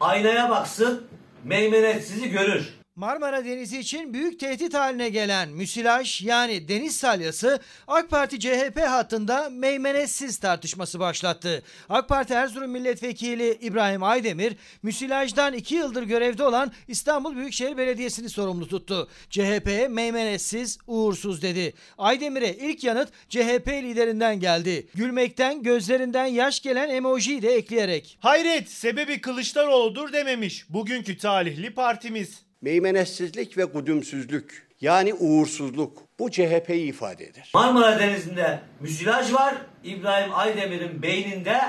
aynaya 0.00 0.50
baksın, 0.50 1.06
meymenetsizi 1.44 2.30
görür. 2.30 2.77
Marmara 2.98 3.44
Denizi 3.44 3.78
için 3.78 4.14
büyük 4.14 4.40
tehdit 4.40 4.74
haline 4.74 5.08
gelen 5.08 5.48
müsilaj 5.48 6.22
yani 6.22 6.68
deniz 6.68 6.96
salyası 6.96 7.60
AK 7.86 8.10
Parti 8.10 8.40
CHP 8.40 8.80
hattında 8.86 9.50
meymenetsiz 9.50 10.38
tartışması 10.38 11.00
başlattı. 11.00 11.62
AK 11.88 12.08
Parti 12.08 12.34
Erzurum 12.34 12.70
Milletvekili 12.70 13.58
İbrahim 13.60 14.02
Aydemir 14.02 14.56
müsilajdan 14.82 15.54
2 15.54 15.74
yıldır 15.74 16.02
görevde 16.02 16.44
olan 16.44 16.72
İstanbul 16.88 17.36
Büyükşehir 17.36 17.76
Belediyesi'ni 17.76 18.28
sorumlu 18.28 18.68
tuttu. 18.68 19.08
CHP'ye 19.30 19.88
meymenetsiz, 19.88 20.78
uğursuz 20.86 21.42
dedi. 21.42 21.74
Aydemir'e 21.98 22.54
ilk 22.54 22.84
yanıt 22.84 23.08
CHP 23.28 23.68
liderinden 23.68 24.40
geldi. 24.40 24.88
Gülmekten 24.94 25.62
gözlerinden 25.62 26.26
yaş 26.26 26.60
gelen 26.60 26.88
emojiyi 26.88 27.42
de 27.42 27.54
ekleyerek. 27.54 28.18
Hayret 28.20 28.70
sebebi 28.70 29.20
Kılıçdaroğlu'dur 29.20 30.12
dememiş 30.12 30.70
bugünkü 30.70 31.16
talihli 31.16 31.74
partimiz. 31.74 32.47
Meymenetsizlik 32.60 33.58
ve 33.58 33.66
kudümsüzlük 33.72 34.68
yani 34.80 35.14
uğursuzluk 35.14 36.02
bu 36.18 36.30
CHP'yi 36.30 36.88
ifade 36.88 37.24
eder. 37.24 37.50
Marmara 37.54 37.98
Denizi'nde 37.98 38.60
müsilaj 38.80 39.32
var, 39.32 39.54
İbrahim 39.84 40.34
Aydemir'in 40.34 41.02
beyninde 41.02 41.60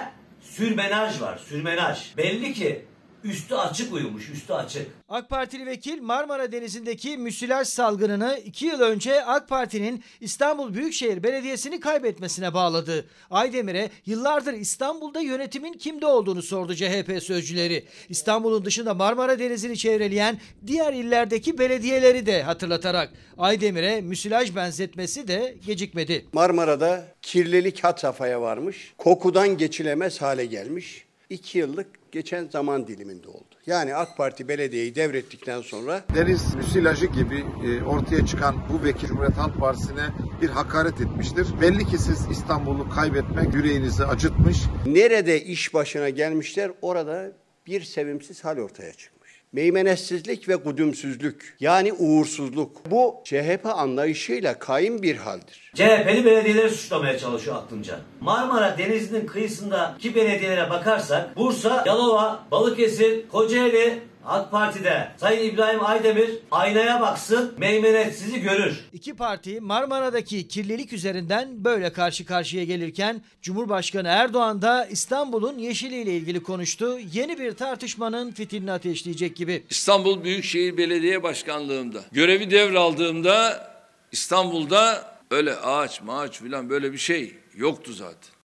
sürmenaj 0.42 1.22
var, 1.22 1.38
sürmenaj. 1.38 2.18
Belli 2.18 2.54
ki 2.54 2.86
üstü 3.24 3.56
açık 3.56 3.94
uyumuş, 3.94 4.30
üstü 4.30 4.54
açık. 4.54 4.88
AK 5.10 5.30
Partili 5.30 5.66
vekil 5.66 6.02
Marmara 6.02 6.52
Denizi'ndeki 6.52 7.18
müsilaj 7.18 7.68
salgınını 7.68 8.40
2 8.46 8.66
yıl 8.66 8.80
önce 8.82 9.26
AK 9.26 9.50
Parti'nin 9.50 10.04
İstanbul 10.22 10.74
Büyükşehir 10.74 11.24
Belediyesi'ni 11.24 11.80
kaybetmesine 11.80 12.54
bağladı. 12.54 13.06
Aydemir'e 13.30 13.90
yıllardır 14.06 14.54
İstanbul'da 14.54 15.20
yönetimin 15.20 15.74
kimde 15.74 16.06
olduğunu 16.06 16.42
sordu 16.42 16.76
CHP 16.76 17.24
sözcüleri. 17.24 17.86
İstanbul'un 18.10 18.66
dışında 18.66 18.94
Marmara 18.94 19.40
Denizi'ni 19.40 19.78
çevreleyen 19.78 20.40
diğer 20.68 20.94
illerdeki 20.94 21.58
belediyeleri 21.58 22.26
de 22.26 22.44
hatırlatarak 22.44 23.14
Aydemir'e 23.38 24.02
müsilaj 24.02 24.56
benzetmesi 24.56 25.28
de 25.28 25.58
gecikmedi. 25.66 26.26
Marmara'da 26.34 27.06
kirlilik 27.22 27.84
had 27.84 27.98
safhaya 27.98 28.42
varmış, 28.42 28.94
kokudan 28.98 29.58
geçilemez 29.58 30.22
hale 30.22 30.46
gelmiş. 30.46 31.09
2 31.30 31.58
yıllık 31.58 32.12
geçen 32.12 32.48
zaman 32.48 32.88
diliminde 32.88 33.28
oldu. 33.28 33.56
Yani 33.66 33.96
AK 33.96 34.18
Parti 34.18 34.48
belediyeyi 34.48 34.96
devrettikten 34.96 35.62
sonra 35.62 36.04
deniz 36.16 36.56
müsilajı 36.56 37.06
gibi 37.06 37.46
e, 37.66 37.84
ortaya 37.84 38.26
çıkan 38.26 38.56
bu 38.70 38.84
vekil 38.84 39.08
Cumhuriyet 39.08 39.38
Halk 39.38 39.58
Partisi'ne 39.60 40.10
bir 40.42 40.50
hakaret 40.50 41.02
etmiştir. 41.02 41.48
Belli 41.62 41.86
ki 41.86 41.98
siz 41.98 42.28
İstanbul'u 42.32 42.90
kaybetmek 42.90 43.54
yüreğinizi 43.54 44.06
acıtmış. 44.06 44.58
Nerede 44.86 45.44
iş 45.44 45.74
başına 45.74 46.10
gelmişler 46.10 46.72
orada 46.82 47.32
bir 47.68 47.82
sevimsiz 47.82 48.46
hal 48.46 48.58
ortaya 48.58 48.94
çıkmış. 48.94 49.19
Meymenetsizlik 49.52 50.50
ve 50.50 50.58
kudümsüzlük 50.58 51.56
yani 51.60 51.94
uğursuzluk 51.94 52.92
bu 52.92 53.16
CHP 53.24 53.66
anlayışıyla 53.66 54.60
kaim 54.60 55.02
bir 55.02 55.16
haldir. 55.16 55.72
CHP'li 55.76 56.26
belediyeleri 56.26 56.70
suçlamaya 56.70 57.18
çalışıyor 57.18 57.56
aklınca. 57.56 58.00
Marmara 58.22 58.78
Denizi'nin 58.78 59.28
kıyısındaki 59.28 60.16
belediyelere 60.16 60.70
bakarsak 60.70 61.36
Bursa, 61.38 61.84
Yalova, 61.88 62.40
Balıkesir, 62.52 63.28
Kocaeli, 63.28 64.00
AK 64.26 64.52
Parti'de 64.52 65.12
Sayın 65.18 65.54
İbrahim 65.54 65.86
Aydemir 65.86 66.30
aynaya 66.52 67.02
baksın, 67.02 67.54
meymenetsizi 67.58 68.42
görür. 68.42 68.80
İki 68.94 69.14
parti 69.14 69.60
Marmara'daki 69.62 70.48
kirlilik 70.48 70.94
üzerinden 70.94 71.64
böyle 71.64 71.94
karşı 71.94 72.26
karşıya 72.26 72.64
gelirken 72.64 73.22
Cumhurbaşkanı 73.42 74.08
Erdoğan 74.08 74.62
da 74.62 74.86
İstanbul'un 74.86 75.58
yeşiliyle 75.58 76.12
ilgili 76.12 76.44
konuştu. 76.44 77.00
Yeni 77.14 77.40
bir 77.40 77.52
tartışmanın 77.52 78.32
fitilini 78.32 78.72
ateşleyecek 78.72 79.36
gibi. 79.36 79.64
İstanbul 79.70 80.24
Büyükşehir 80.24 80.78
Belediye 80.78 81.24
Başkanlığımda 81.24 82.00
görevi 82.12 82.52
devraldığımda 82.52 83.70
İstanbul'da 84.12 85.16
öyle 85.32 85.56
ağaç 85.56 86.02
maaç 86.02 86.40
filan 86.40 86.70
böyle 86.70 86.94
bir 86.94 86.98
şey 86.98 87.36
yoktu 87.56 87.94
zaten. 87.94 88.40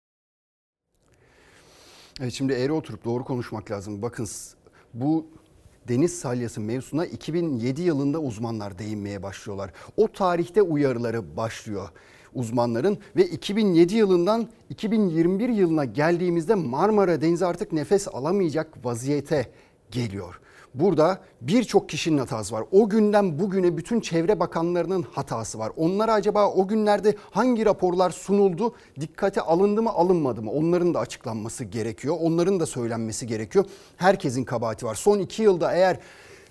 Evet 2.21 2.33
şimdi 2.33 2.53
eğri 2.53 2.73
oturup 2.73 3.05
doğru 3.05 3.25
konuşmak 3.25 3.71
lazım. 3.71 4.03
Bakın 4.03 4.29
bu 4.95 5.40
deniz 5.89 6.19
salyası 6.19 6.61
mevzusuna 6.61 7.07
2007 7.07 7.83
yılında 7.83 8.19
uzmanlar 8.19 8.79
değinmeye 8.79 9.23
başlıyorlar. 9.23 9.71
O 9.97 10.09
tarihte 10.09 10.63
uyarıları 10.63 11.37
başlıyor 11.37 11.89
uzmanların 12.35 12.99
ve 13.17 13.27
2007 13.27 13.95
yılından 13.95 14.49
2021 14.71 15.49
yılına 15.49 15.85
geldiğimizde 15.85 16.55
Marmara 16.55 17.21
Denizi 17.21 17.47
artık 17.47 17.73
nefes 17.73 18.09
alamayacak 18.09 18.85
vaziyete 18.85 19.51
geliyor. 19.91 20.41
Burada 20.75 21.19
birçok 21.41 21.89
kişinin 21.89 22.19
hatası 22.19 22.55
var. 22.55 22.65
O 22.73 22.89
günden 22.89 23.39
bugüne 23.39 23.77
bütün 23.77 24.01
çevre 24.01 24.41
bakanlarının 24.41 25.03
hatası 25.13 25.59
var. 25.59 25.73
Onlara 25.77 26.13
acaba 26.13 26.51
o 26.51 26.69
günlerde 26.69 27.15
hangi 27.31 27.67
raporlar 27.67 28.11
sunuldu, 28.11 28.75
dikkate 29.01 29.41
alındı 29.41 29.83
mı 29.83 29.91
alınmadı 29.91 30.43
mı? 30.43 30.51
Onların 30.51 30.95
da 30.95 30.99
açıklanması 30.99 31.65
gerekiyor. 31.65 32.17
Onların 32.21 32.61
da 32.61 32.67
söylenmesi 32.67 33.27
gerekiyor. 33.27 33.65
Herkesin 33.97 34.45
kabahati 34.45 34.87
var. 34.87 34.95
Son 34.95 35.19
iki 35.19 35.43
yılda 35.43 35.73
eğer 35.73 35.99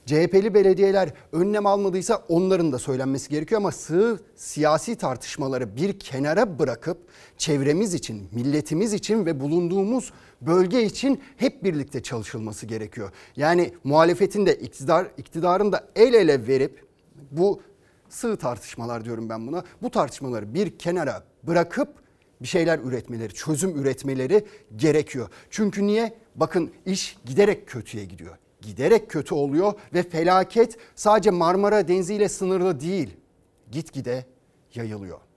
CHP'li 0.05 0.53
belediyeler 0.53 1.09
önlem 1.31 1.65
almadıysa 1.65 2.23
onların 2.29 2.71
da 2.71 2.79
söylenmesi 2.79 3.29
gerekiyor 3.29 3.61
ama 3.61 3.71
sığ 3.71 4.19
siyasi 4.35 4.95
tartışmaları 4.95 5.75
bir 5.75 5.99
kenara 5.99 6.59
bırakıp 6.59 6.97
çevremiz 7.39 7.93
için, 7.93 8.27
milletimiz 8.31 8.93
için 8.93 9.25
ve 9.25 9.39
bulunduğumuz 9.39 10.13
bölge 10.41 10.83
için 10.83 11.21
hep 11.37 11.63
birlikte 11.63 12.03
çalışılması 12.03 12.65
gerekiyor. 12.65 13.11
Yani 13.35 13.73
muhalefetin 13.83 14.45
de 14.45 14.55
iktidar, 14.55 15.07
iktidarın 15.17 15.71
da 15.71 15.87
el 15.95 16.13
ele 16.13 16.47
verip 16.47 16.85
bu 17.31 17.61
sığ 18.09 18.37
tartışmalar 18.37 19.05
diyorum 19.05 19.29
ben 19.29 19.47
buna. 19.47 19.63
Bu 19.81 19.89
tartışmaları 19.89 20.53
bir 20.53 20.77
kenara 20.77 21.23
bırakıp 21.43 21.89
bir 22.41 22.47
şeyler 22.47 22.79
üretmeleri, 22.79 23.33
çözüm 23.33 23.79
üretmeleri 23.81 24.45
gerekiyor. 24.75 25.29
Çünkü 25.49 25.87
niye? 25.87 26.13
Bakın 26.35 26.71
iş 26.85 27.17
giderek 27.25 27.67
kötüye 27.67 28.05
gidiyor. 28.05 28.37
Giderek 28.61 29.09
kötü 29.09 29.35
oluyor 29.35 29.73
ve 29.93 30.03
felaket 30.03 30.77
sadece 30.95 31.31
Marmara 31.31 31.87
Denizi 31.87 32.13
ile 32.13 32.29
sınırlı 32.29 32.79
değil. 32.79 33.09
Gitgide 33.71 34.25
yayılıyor. 34.75 35.28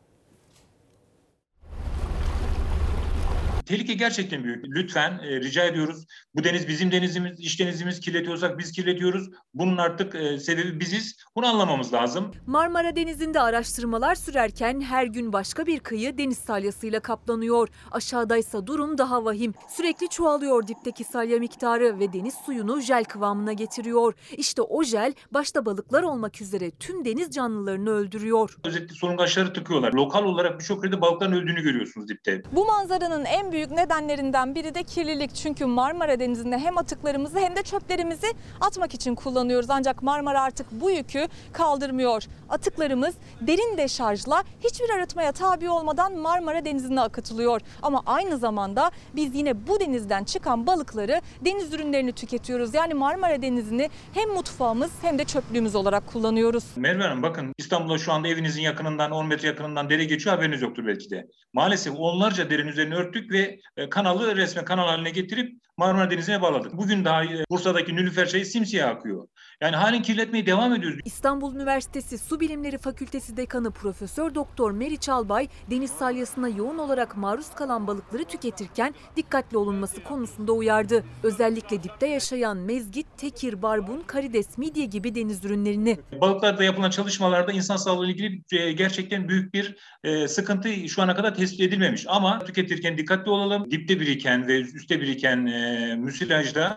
Tehlike 3.66 3.94
gerçekten 3.94 4.44
büyük. 4.44 4.64
Lütfen 4.64 5.18
e, 5.18 5.40
rica 5.40 5.64
ediyoruz. 5.64 6.06
Bu 6.34 6.44
deniz 6.44 6.68
bizim 6.68 6.92
denizimiz, 6.92 7.40
iç 7.40 7.60
denizimiz 7.60 8.00
kirletiyorsak 8.00 8.58
biz 8.58 8.72
kirletiyoruz. 8.72 9.30
Bunun 9.54 9.76
artık 9.76 10.14
e, 10.14 10.38
sebebi 10.38 10.80
biziz. 10.80 11.16
Bunu 11.36 11.46
anlamamız 11.46 11.92
lazım. 11.92 12.30
Marmara 12.46 12.96
Denizi'nde 12.96 13.40
araştırmalar 13.40 14.14
sürerken 14.14 14.80
her 14.80 15.04
gün 15.04 15.32
başka 15.32 15.66
bir 15.66 15.80
kıyı 15.80 16.18
deniz 16.18 16.38
salyasıyla 16.38 17.00
kaplanıyor. 17.00 17.68
Aşağıdaysa 17.90 18.66
durum 18.66 18.98
daha 18.98 19.24
vahim. 19.24 19.54
Sürekli 19.76 20.08
çoğalıyor 20.08 20.66
dipteki 20.66 21.04
salya 21.04 21.38
miktarı 21.38 21.98
ve 21.98 22.12
deniz 22.12 22.34
suyunu 22.34 22.80
jel 22.80 23.04
kıvamına 23.04 23.52
getiriyor. 23.52 24.14
İşte 24.36 24.62
o 24.62 24.84
jel 24.84 25.14
başta 25.30 25.64
balıklar 25.66 26.02
olmak 26.02 26.40
üzere 26.40 26.70
tüm 26.70 27.04
deniz 27.04 27.30
canlılarını 27.30 27.90
öldürüyor. 27.90 28.56
Özellikle 28.64 28.94
solungaçları 28.94 29.52
tıkıyorlar. 29.52 29.92
Lokal 29.92 30.24
olarak 30.24 30.58
birçok 30.60 30.84
yerde 30.84 31.00
balıkların 31.00 31.32
öldüğünü 31.32 31.62
görüyorsunuz 31.62 32.08
dipte. 32.08 32.42
Bu 32.52 32.64
manzaranın 32.66 33.24
en 33.24 33.51
büyük 33.52 33.70
nedenlerinden 33.70 34.54
biri 34.54 34.74
de 34.74 34.82
kirlilik. 34.82 35.34
Çünkü 35.34 35.66
Marmara 35.66 36.20
Denizi'nde 36.20 36.58
hem 36.58 36.78
atıklarımızı 36.78 37.38
hem 37.38 37.56
de 37.56 37.62
çöplerimizi 37.62 38.26
atmak 38.60 38.94
için 38.94 39.14
kullanıyoruz. 39.14 39.70
Ancak 39.70 40.02
Marmara 40.02 40.42
artık 40.42 40.66
bu 40.72 40.90
yükü 40.90 41.28
kaldırmıyor. 41.52 42.22
Atıklarımız 42.48 43.14
derin 43.40 43.78
deşarjla 43.78 44.44
hiçbir 44.64 44.90
arıtmaya 44.90 45.32
tabi 45.32 45.70
olmadan 45.70 46.16
Marmara 46.16 46.64
Denizi'ne 46.64 47.00
akıtılıyor. 47.00 47.60
Ama 47.82 48.02
aynı 48.06 48.38
zamanda 48.38 48.90
biz 49.16 49.34
yine 49.34 49.66
bu 49.66 49.80
denizden 49.80 50.24
çıkan 50.24 50.66
balıkları 50.66 51.20
deniz 51.44 51.74
ürünlerini 51.74 52.12
tüketiyoruz. 52.12 52.74
Yani 52.74 52.94
Marmara 52.94 53.42
Denizi'ni 53.42 53.90
hem 54.14 54.30
mutfağımız 54.30 54.90
hem 55.02 55.18
de 55.18 55.24
çöplüğümüz 55.24 55.74
olarak 55.74 56.06
kullanıyoruz. 56.06 56.64
Merve 56.76 57.02
Hanım 57.02 57.22
bakın 57.22 57.54
İstanbul'da 57.58 57.98
şu 57.98 58.12
anda 58.12 58.28
evinizin 58.28 58.62
yakınından 58.62 59.10
10 59.10 59.26
metre 59.26 59.48
yakınından 59.48 59.90
dere 59.90 60.04
geçiyor 60.04 60.36
haberiniz 60.36 60.62
yoktur 60.62 60.86
belki 60.86 61.10
de. 61.10 61.26
Maalesef 61.52 61.94
onlarca 61.98 62.50
derin 62.50 62.68
üzerine 62.68 62.94
örttük 62.94 63.32
ve 63.32 63.41
e, 63.76 63.88
kanalı 63.90 64.36
resmen 64.36 64.64
kanal 64.64 64.86
haline 64.86 65.10
getirip 65.10 65.62
Marmara 65.82 66.10
Denizi'ne 66.10 66.42
bağladık. 66.42 66.76
Bugün 66.76 67.04
daha 67.04 67.24
e, 67.24 67.44
Bursa'daki 67.50 67.96
Nülüfer 67.96 68.28
çayı 68.28 68.46
simsiyah 68.46 68.90
akıyor. 68.90 69.28
Yani 69.60 69.76
halen 69.76 70.02
kirletmeye 70.02 70.46
devam 70.46 70.74
ediyoruz. 70.74 71.00
İstanbul 71.04 71.54
Üniversitesi 71.54 72.18
Su 72.18 72.40
Bilimleri 72.40 72.78
Fakültesi 72.78 73.36
Dekanı 73.36 73.70
Profesör 73.70 74.34
Doktor 74.34 74.70
Meriç 74.70 75.08
Albay 75.08 75.48
deniz 75.70 75.90
salyasına 75.90 76.48
yoğun 76.48 76.78
olarak 76.78 77.16
maruz 77.16 77.54
kalan 77.54 77.86
balıkları 77.86 78.24
tüketirken 78.24 78.94
dikkatli 79.16 79.56
olunması 79.56 80.04
konusunda 80.04 80.52
uyardı. 80.52 81.04
Özellikle 81.22 81.82
dipte 81.82 82.06
yaşayan 82.06 82.56
mezgit, 82.56 83.06
tekir, 83.16 83.62
barbun, 83.62 84.02
karides, 84.06 84.58
midye 84.58 84.84
gibi 84.84 85.14
deniz 85.14 85.44
ürünlerini. 85.44 85.98
Balıklarda 86.20 86.64
yapılan 86.64 86.90
çalışmalarda 86.90 87.52
insan 87.52 87.76
sağlığı 87.76 88.06
ile 88.06 88.12
ilgili 88.12 88.42
e, 88.52 88.72
gerçekten 88.72 89.28
büyük 89.28 89.54
bir 89.54 89.76
e, 90.04 90.28
sıkıntı 90.28 90.88
şu 90.88 91.02
ana 91.02 91.14
kadar 91.14 91.34
tespit 91.34 91.60
edilmemiş. 91.60 92.04
Ama 92.08 92.38
tüketirken 92.38 92.98
dikkatli 92.98 93.30
olalım. 93.30 93.70
Dipte 93.70 94.00
biriken 94.00 94.48
ve 94.48 94.60
üstte 94.60 95.00
biriken 95.00 95.71
müsilajda 95.96 96.76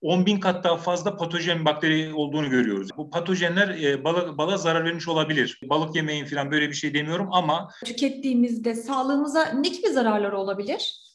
10 0.00 0.26
bin 0.26 0.40
kat 0.40 0.64
daha 0.64 0.76
fazla 0.76 1.16
patojen 1.16 1.64
bakteri 1.64 2.14
olduğunu 2.14 2.50
görüyoruz. 2.50 2.88
Bu 2.96 3.10
patojenler 3.10 3.68
e, 3.68 4.04
balık, 4.04 4.38
balığa 4.38 4.56
zarar 4.56 4.84
vermiş 4.84 5.08
olabilir. 5.08 5.60
Balık 5.62 5.96
yemeyin 5.96 6.24
falan 6.24 6.50
böyle 6.50 6.68
bir 6.68 6.74
şey 6.74 6.94
demiyorum 6.94 7.28
ama 7.32 7.68
Tükettiğimizde 7.84 8.74
sağlığımıza 8.74 9.44
ne 9.44 9.68
gibi 9.68 9.88
zararları 9.88 10.38
olabilir? 10.38 11.07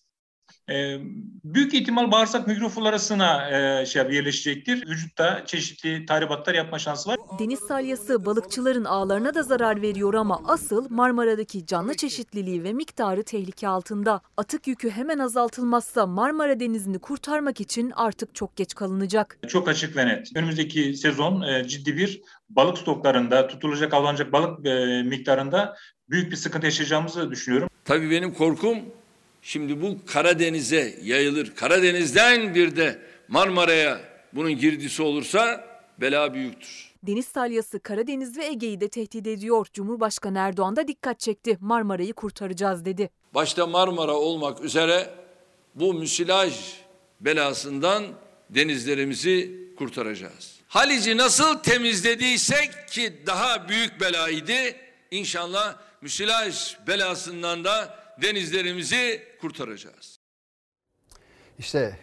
E, 0.70 0.98
büyük 1.44 1.74
ihtimal 1.74 2.12
bağırsak 2.12 2.48
mikroflorasına 2.48 3.50
e, 3.50 3.86
şey 3.86 4.02
yerleşecektir. 4.02 4.88
Vücutta 4.88 5.46
çeşitli 5.46 6.06
tahribatlar 6.06 6.54
yapma 6.54 6.80
şansı 6.80 7.10
var. 7.10 7.18
Deniz 7.40 7.60
salyası 7.60 8.26
balıkçıların 8.26 8.86
ağlarına 8.86 9.34
da 9.34 9.44
zarar 9.44 9.82
veriyor 9.82 10.14
ama 10.14 10.42
asıl 10.48 10.90
Marmara'daki 10.90 11.66
canlı 11.66 11.94
çeşitliliği 11.94 12.64
ve 12.64 12.74
miktarı 12.74 13.24
tehlike 13.24 13.68
altında. 13.68 14.22
Atık 14.38 14.68
yükü 14.68 14.90
hemen 14.90 15.20
azaltılmazsa 15.20 16.06
Marmara 16.06 16.60
Denizi'ni 16.60 17.00
kurtarmak 17.00 17.62
için 17.62 17.92
artık 17.96 18.36
çok 18.36 18.56
geç 18.56 18.76
kalınacak. 18.76 19.40
Çok 19.48 19.68
açık 19.68 19.96
ve 19.98 20.08
net. 20.08 20.28
Önümüzdeki 20.36 20.94
sezon 20.94 21.42
e, 21.42 21.68
ciddi 21.68 21.98
bir 21.98 22.22
balık 22.50 22.78
stoklarında, 22.78 23.48
tutulacak, 23.48 23.94
avlanacak 23.94 24.32
balık 24.32 24.66
e, 24.66 25.04
miktarında 25.04 25.76
büyük 26.10 26.32
bir 26.32 26.36
sıkıntı 26.36 26.66
yaşayacağımızı 26.66 27.32
düşünüyorum. 27.32 27.70
Tabii 27.86 28.12
benim 28.12 28.34
korkum 28.34 28.78
şimdi 29.44 29.82
bu 29.82 29.98
Karadeniz'e 30.06 31.00
yayılır. 31.04 31.56
Karadeniz'den 31.56 32.56
bir 32.56 32.76
de 32.76 33.00
Marmara'ya 33.28 34.00
bunun 34.34 34.52
girdisi 34.52 35.04
olursa 35.04 35.68
bela 35.98 36.34
büyüktür. 36.34 36.94
Deniz 37.04 37.26
salyası 37.26 37.80
Karadeniz 37.80 38.38
ve 38.38 38.46
Ege'yi 38.46 38.82
de 38.82 38.88
tehdit 38.88 39.28
ediyor. 39.28 39.68
Cumhurbaşkanı 39.74 40.38
Erdoğan 40.38 40.76
da 40.76 40.88
dikkat 40.88 41.20
çekti. 41.20 41.58
Marmara'yı 41.62 42.14
kurtaracağız 42.14 42.86
dedi. 42.86 43.10
Başta 43.34 43.68
Marmara 43.68 44.14
olmak 44.14 44.62
üzere 44.62 45.10
bu 45.76 45.94
müsilaj 45.94 46.54
belasından 47.22 48.04
denizlerimizi 48.50 49.64
kurtaracağız. 49.78 50.60
Halic'i 50.68 51.18
nasıl 51.18 51.58
temizlediysek 51.60 52.88
ki 52.88 53.14
daha 53.26 53.70
büyük 53.70 54.02
belaydı. 54.02 54.54
İnşallah 55.12 55.76
müsilaj 56.02 56.78
belasından 56.88 57.64
da 57.64 58.03
denizlerimizi 58.22 59.22
kurtaracağız. 59.42 60.20
İşte 61.60 61.98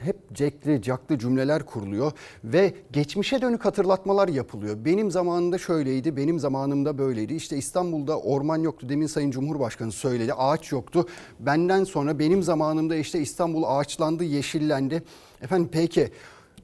hep 0.00 0.16
cekli 0.32 0.82
caklı 0.82 1.18
cümleler 1.18 1.66
kuruluyor 1.66 2.12
ve 2.44 2.74
geçmişe 2.92 3.42
dönük 3.42 3.64
hatırlatmalar 3.64 4.28
yapılıyor. 4.28 4.84
Benim 4.84 5.10
zamanımda 5.10 5.58
şöyleydi, 5.58 6.16
benim 6.16 6.38
zamanımda 6.38 6.98
böyleydi. 6.98 7.34
İşte 7.34 7.56
İstanbul'da 7.56 8.20
orman 8.20 8.58
yoktu. 8.58 8.88
Demin 8.88 9.06
Sayın 9.06 9.30
Cumhurbaşkanı 9.30 9.92
söyledi. 9.92 10.34
Ağaç 10.34 10.72
yoktu. 10.72 11.08
Benden 11.40 11.84
sonra 11.84 12.18
benim 12.18 12.42
zamanımda 12.42 12.96
işte 12.96 13.20
İstanbul 13.20 13.62
ağaçlandı, 13.66 14.24
yeşillendi. 14.24 15.02
Efendim 15.42 15.68
peki 15.72 16.12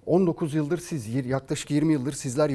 19 0.08 0.54
yıldır 0.54 0.78
siz 0.78 1.08
yaklaşık 1.26 1.70
20 1.70 1.92
yıldır 1.92 2.12
sizler 2.12 2.50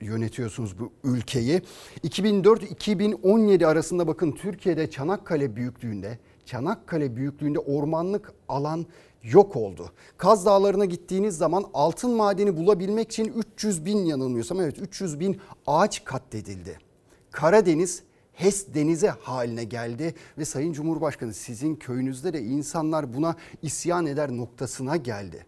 yönetiyorsunuz 0.00 0.78
bu 0.78 0.92
ülkeyi. 1.04 1.62
2004-2017 2.04 3.66
arasında 3.66 4.06
bakın 4.06 4.32
Türkiye'de 4.32 4.90
Çanakkale 4.90 5.56
büyüklüğünde 5.56 6.18
Çanakkale 6.44 7.16
büyüklüğünde 7.16 7.58
ormanlık 7.58 8.32
alan 8.48 8.86
yok 9.22 9.56
oldu. 9.56 9.92
Kaz 10.16 10.46
Dağları'na 10.46 10.84
gittiğiniz 10.84 11.36
zaman 11.38 11.64
altın 11.74 12.10
madeni 12.10 12.56
bulabilmek 12.56 13.08
için 13.12 13.32
300 13.54 13.84
bin 13.84 14.04
yanılmıyorsam 14.04 14.60
evet 14.60 14.78
300 14.78 15.20
bin 15.20 15.40
ağaç 15.66 16.04
katledildi. 16.04 16.78
Karadeniz 17.30 18.02
HES 18.32 18.74
denize 18.74 19.08
haline 19.08 19.64
geldi 19.64 20.14
ve 20.38 20.44
Sayın 20.44 20.72
Cumhurbaşkanı 20.72 21.34
sizin 21.34 21.76
köyünüzde 21.76 22.32
de 22.32 22.42
insanlar 22.42 23.14
buna 23.14 23.36
isyan 23.62 24.06
eder 24.06 24.30
noktasına 24.30 24.96
geldi. 24.96 25.46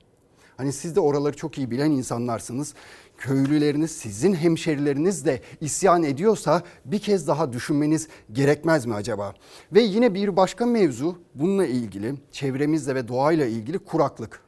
Hani 0.58 0.72
siz 0.72 0.96
de 0.96 1.00
oraları 1.00 1.36
çok 1.36 1.58
iyi 1.58 1.70
bilen 1.70 1.90
insanlarsınız. 1.90 2.74
Köylüleriniz, 3.18 3.90
sizin 3.90 4.34
hemşerileriniz 4.34 5.26
de 5.26 5.42
isyan 5.60 6.02
ediyorsa 6.02 6.62
bir 6.84 6.98
kez 6.98 7.28
daha 7.28 7.52
düşünmeniz 7.52 8.08
gerekmez 8.32 8.86
mi 8.86 8.94
acaba? 8.94 9.34
Ve 9.72 9.80
yine 9.80 10.14
bir 10.14 10.36
başka 10.36 10.66
mevzu 10.66 11.18
bununla 11.34 11.66
ilgili, 11.66 12.14
çevremizle 12.32 12.94
ve 12.94 13.08
doğayla 13.08 13.46
ilgili 13.46 13.78
kuraklık. 13.78 14.40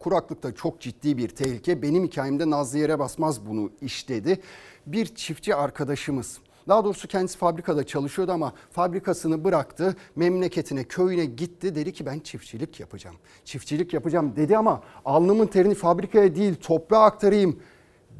Kuraklık 0.00 0.42
da 0.42 0.54
çok 0.54 0.80
ciddi 0.80 1.16
bir 1.16 1.28
tehlike. 1.28 1.82
Benim 1.82 2.04
hikayemde 2.04 2.50
Nazlı 2.50 2.78
Yere 2.78 2.98
Basmaz 2.98 3.46
bunu 3.46 3.70
işledi. 3.80 4.40
Bir 4.86 5.06
çiftçi 5.06 5.54
arkadaşımız 5.54 6.38
daha 6.68 6.84
doğrusu 6.84 7.08
kendisi 7.08 7.38
fabrikada 7.38 7.86
çalışıyordu 7.86 8.32
ama 8.32 8.52
fabrikasını 8.70 9.44
bıraktı. 9.44 9.96
Memleketine, 10.16 10.84
köyüne 10.84 11.24
gitti. 11.24 11.74
Dedi 11.74 11.92
ki 11.92 12.06
ben 12.06 12.18
çiftçilik 12.18 12.80
yapacağım. 12.80 13.16
Çiftçilik 13.44 13.94
yapacağım 13.94 14.36
dedi 14.36 14.56
ama 14.56 14.82
alnımın 15.04 15.46
terini 15.46 15.74
fabrikaya 15.74 16.34
değil 16.36 16.54
toprağa 16.54 17.04
aktarayım 17.04 17.62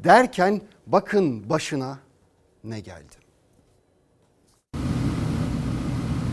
derken 0.03 0.61
bakın 0.87 1.49
başına 1.49 1.99
ne 2.63 2.79
geldi. 2.79 3.15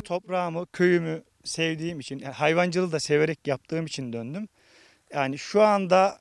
Toprağımı, 0.04 0.66
köyümü 0.72 1.22
sevdiğim 1.44 2.00
için, 2.00 2.20
hayvancılığı 2.20 2.92
da 2.92 3.00
severek 3.00 3.46
yaptığım 3.46 3.86
için 3.86 4.12
döndüm. 4.12 4.48
Yani 5.14 5.38
şu 5.38 5.62
anda 5.62 6.18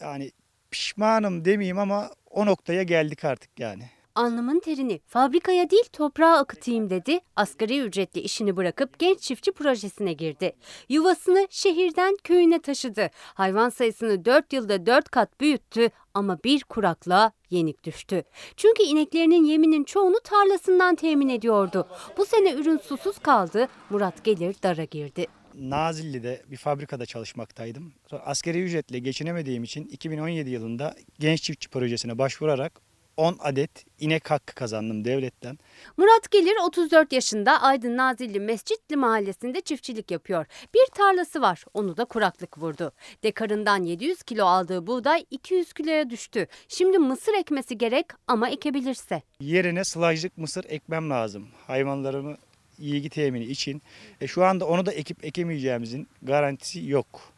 yani 0.00 0.30
pişmanım 0.70 1.44
demeyeyim 1.44 1.78
ama 1.78 2.10
o 2.30 2.46
noktaya 2.46 2.82
geldik 2.82 3.24
artık 3.24 3.60
yani. 3.60 3.90
Alnımın 4.14 4.60
terini 4.60 5.00
fabrikaya 5.06 5.70
değil 5.70 5.84
toprağa 5.92 6.36
akıtayım 6.38 6.90
dedi. 6.90 7.20
Asgari 7.36 7.80
ücretli 7.80 8.20
işini 8.20 8.56
bırakıp 8.56 8.98
genç 8.98 9.20
çiftçi 9.20 9.52
projesine 9.52 10.12
girdi. 10.12 10.52
Yuvasını 10.88 11.46
şehirden 11.50 12.16
köyüne 12.24 12.60
taşıdı. 12.60 13.10
Hayvan 13.34 13.68
sayısını 13.68 14.24
4 14.24 14.52
yılda 14.52 14.86
4 14.86 15.08
kat 15.08 15.40
büyüttü 15.40 15.90
ama 16.14 16.38
bir 16.44 16.64
kuraklığa 16.64 17.32
yenik 17.50 17.84
düştü. 17.84 18.24
Çünkü 18.56 18.82
ineklerinin 18.82 19.44
yeminin 19.44 19.84
çoğunu 19.84 20.20
tarlasından 20.24 20.94
temin 20.94 21.28
ediyordu. 21.28 21.88
Bu 22.16 22.26
sene 22.26 22.52
ürün 22.52 22.78
susuz 22.78 23.18
kaldı. 23.18 23.68
Murat 23.90 24.24
Gelir 24.24 24.56
dara 24.62 24.84
girdi. 24.84 25.26
Nazilli'de 25.54 26.42
bir 26.50 26.56
fabrikada 26.56 27.06
çalışmaktaydım. 27.06 27.92
Askeri 28.24 28.62
ücretle 28.62 28.98
geçinemediğim 28.98 29.64
için 29.64 29.84
2017 29.84 30.50
yılında 30.50 30.94
genç 31.20 31.42
çiftçi 31.42 31.68
projesine 31.68 32.18
başvurarak 32.18 32.91
10 33.16 33.36
adet 33.40 33.84
inek 34.00 34.30
hakkı 34.30 34.54
kazandım 34.54 35.04
devletten. 35.04 35.58
Murat 35.96 36.30
Gelir 36.30 36.56
34 36.64 37.12
yaşında 37.12 37.62
Aydın 37.62 37.96
Nazilli 37.96 38.40
Mescitli 38.40 38.96
mahallesinde 38.96 39.60
çiftçilik 39.60 40.10
yapıyor. 40.10 40.46
Bir 40.74 40.86
tarlası 40.94 41.42
var 41.42 41.64
onu 41.74 41.96
da 41.96 42.04
kuraklık 42.04 42.58
vurdu. 42.58 42.92
Dekarından 43.22 43.82
700 43.82 44.22
kilo 44.22 44.44
aldığı 44.44 44.86
buğday 44.86 45.24
200 45.30 45.72
kiloya 45.72 46.10
düştü. 46.10 46.46
Şimdi 46.68 46.98
mısır 46.98 47.34
ekmesi 47.34 47.78
gerek 47.78 48.06
ama 48.26 48.50
ekebilirse. 48.50 49.22
Yerine 49.40 49.84
sılajlık 49.84 50.38
mısır 50.38 50.64
ekmem 50.68 51.10
lazım. 51.10 51.48
Hayvanlarımı 51.66 52.36
ilgi 52.78 53.08
temini 53.08 53.44
için. 53.44 53.82
E, 54.20 54.26
şu 54.26 54.44
anda 54.44 54.66
onu 54.66 54.86
da 54.86 54.92
ekip 54.92 55.24
ekemeyeceğimizin 55.24 56.08
garantisi 56.22 56.86
yok. 56.86 57.31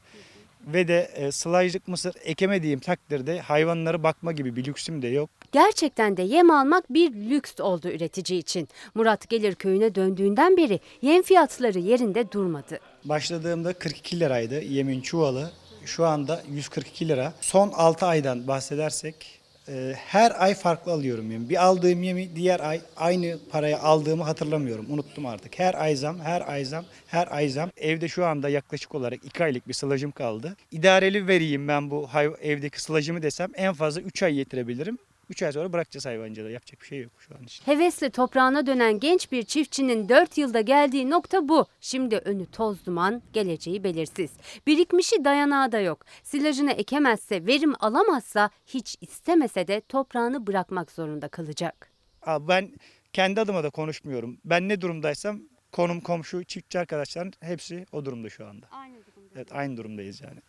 Ve 0.67 0.89
de 0.89 1.11
e, 1.15 1.33
sılajlık 1.33 1.89
mısır 1.89 2.15
ekemediğim 2.25 2.81
takdirde 2.81 3.41
hayvanları 3.41 4.03
bakma 4.03 4.33
gibi 4.33 4.57
bir 4.57 4.65
lüksüm 4.65 5.03
de 5.03 5.09
yok. 5.09 5.31
Gerçekten 5.53 6.17
de 6.17 6.23
yem 6.23 6.51
almak 6.51 6.95
bir 6.95 7.15
lüks 7.15 7.61
oldu 7.61 7.89
üretici 7.89 8.39
için. 8.39 8.69
Murat 8.95 9.29
Gelir 9.29 9.55
köyüne 9.55 9.95
döndüğünden 9.95 10.57
beri 10.57 10.81
yem 11.03 11.23
fiyatları 11.23 11.79
yerinde 11.79 12.33
durmadı. 12.33 12.81
Başladığımda 13.05 13.73
42 13.73 14.21
liraydı 14.21 14.61
yemin 14.63 15.01
çuvalı. 15.01 15.53
Şu 15.85 16.07
anda 16.07 16.43
142 16.51 17.09
lira. 17.09 17.33
Son 17.41 17.71
6 17.75 18.07
aydan 18.07 18.49
bahsedersek 18.49 19.41
e, 19.69 19.95
her 19.97 20.43
ay 20.45 20.55
farklı 20.55 20.93
alıyorum 20.93 21.31
yemi. 21.31 21.49
Bir 21.49 21.65
aldığım 21.65 22.03
yemi 22.03 22.37
diğer 22.37 22.61
ay 22.61 22.81
aynı 22.97 23.39
paraya 23.51 23.81
aldığımı 23.81 24.25
hatırlamıyorum. 24.25 24.87
Unuttum 24.89 25.27
artık. 25.27 25.59
Her 25.59 25.75
ay 25.75 25.97
zam, 25.97 26.21
her 26.21 26.53
ay 26.53 26.65
zam, 26.65 26.85
her 27.07 27.29
ay 27.37 27.49
zam. 27.49 27.71
Evde 27.77 28.09
şu 28.09 28.27
anda 28.27 28.49
yaklaşık 28.49 28.95
olarak 28.95 29.25
2 29.25 29.45
aylık 29.45 29.69
bir 29.69 29.75
sılacım 29.75 30.11
kaldı. 30.11 30.57
İdareli 30.71 31.29
vereyim 31.29 31.69
ben 31.69 31.91
bu 31.91 32.09
evdeki 32.43 32.83
sılacımı 32.83 33.23
desem 33.23 33.51
en 33.55 33.73
fazla 33.73 34.01
3 34.01 34.23
ay 34.23 34.37
yetirebilirim. 34.37 34.99
3 35.31 35.43
ay 35.43 35.53
sonra 35.53 35.73
bırakacağız 35.73 36.07
hayvancılığı. 36.07 36.51
Yapacak 36.51 36.81
bir 36.81 36.87
şey 36.87 37.03
yok 37.03 37.13
şu 37.19 37.35
an 37.35 37.43
için. 37.43 37.67
Hevesle 37.67 38.11
toprağına 38.11 38.67
dönen 38.67 39.01
genç 39.01 39.33
bir 39.33 39.43
çiftçinin 39.43 40.09
4 40.09 40.39
yılda 40.39 40.61
geldiği 40.61 41.11
nokta 41.11 41.49
bu. 41.49 41.67
Şimdi 41.81 42.17
önü 42.17 42.47
toz 42.47 42.87
duman, 42.87 43.23
geleceği 43.33 43.85
belirsiz. 43.85 44.31
Birikmişi 44.67 45.25
dayanağı 45.25 45.73
da 45.73 45.81
yok. 45.81 46.05
Silajını 46.23 46.73
ekemezse, 46.73 47.47
verim 47.47 47.75
alamazsa 47.81 48.51
hiç 48.67 48.97
istemese 49.01 49.67
de 49.67 49.81
toprağını 49.81 50.47
bırakmak 50.47 50.91
zorunda 50.91 51.29
kalacak. 51.29 51.91
Abi 52.23 52.49
ben 52.49 52.71
kendi 53.13 53.41
adıma 53.41 53.65
da 53.65 53.71
konuşmuyorum. 53.71 54.39
Ben 54.45 54.69
ne 54.69 54.81
durumdaysam 54.81 55.41
konum 55.73 56.01
komşu 56.01 56.45
çiftçi 56.45 56.79
arkadaşların 56.79 57.33
hepsi 57.41 57.87
o 57.93 58.05
durumda 58.05 58.31
şu 58.31 58.47
anda. 58.47 58.67
Aynı 58.71 58.97
durumda. 59.07 59.31
Evet 59.35 59.53
aynı 59.53 59.77
durumdayız 59.77 60.21
yani. 60.21 60.41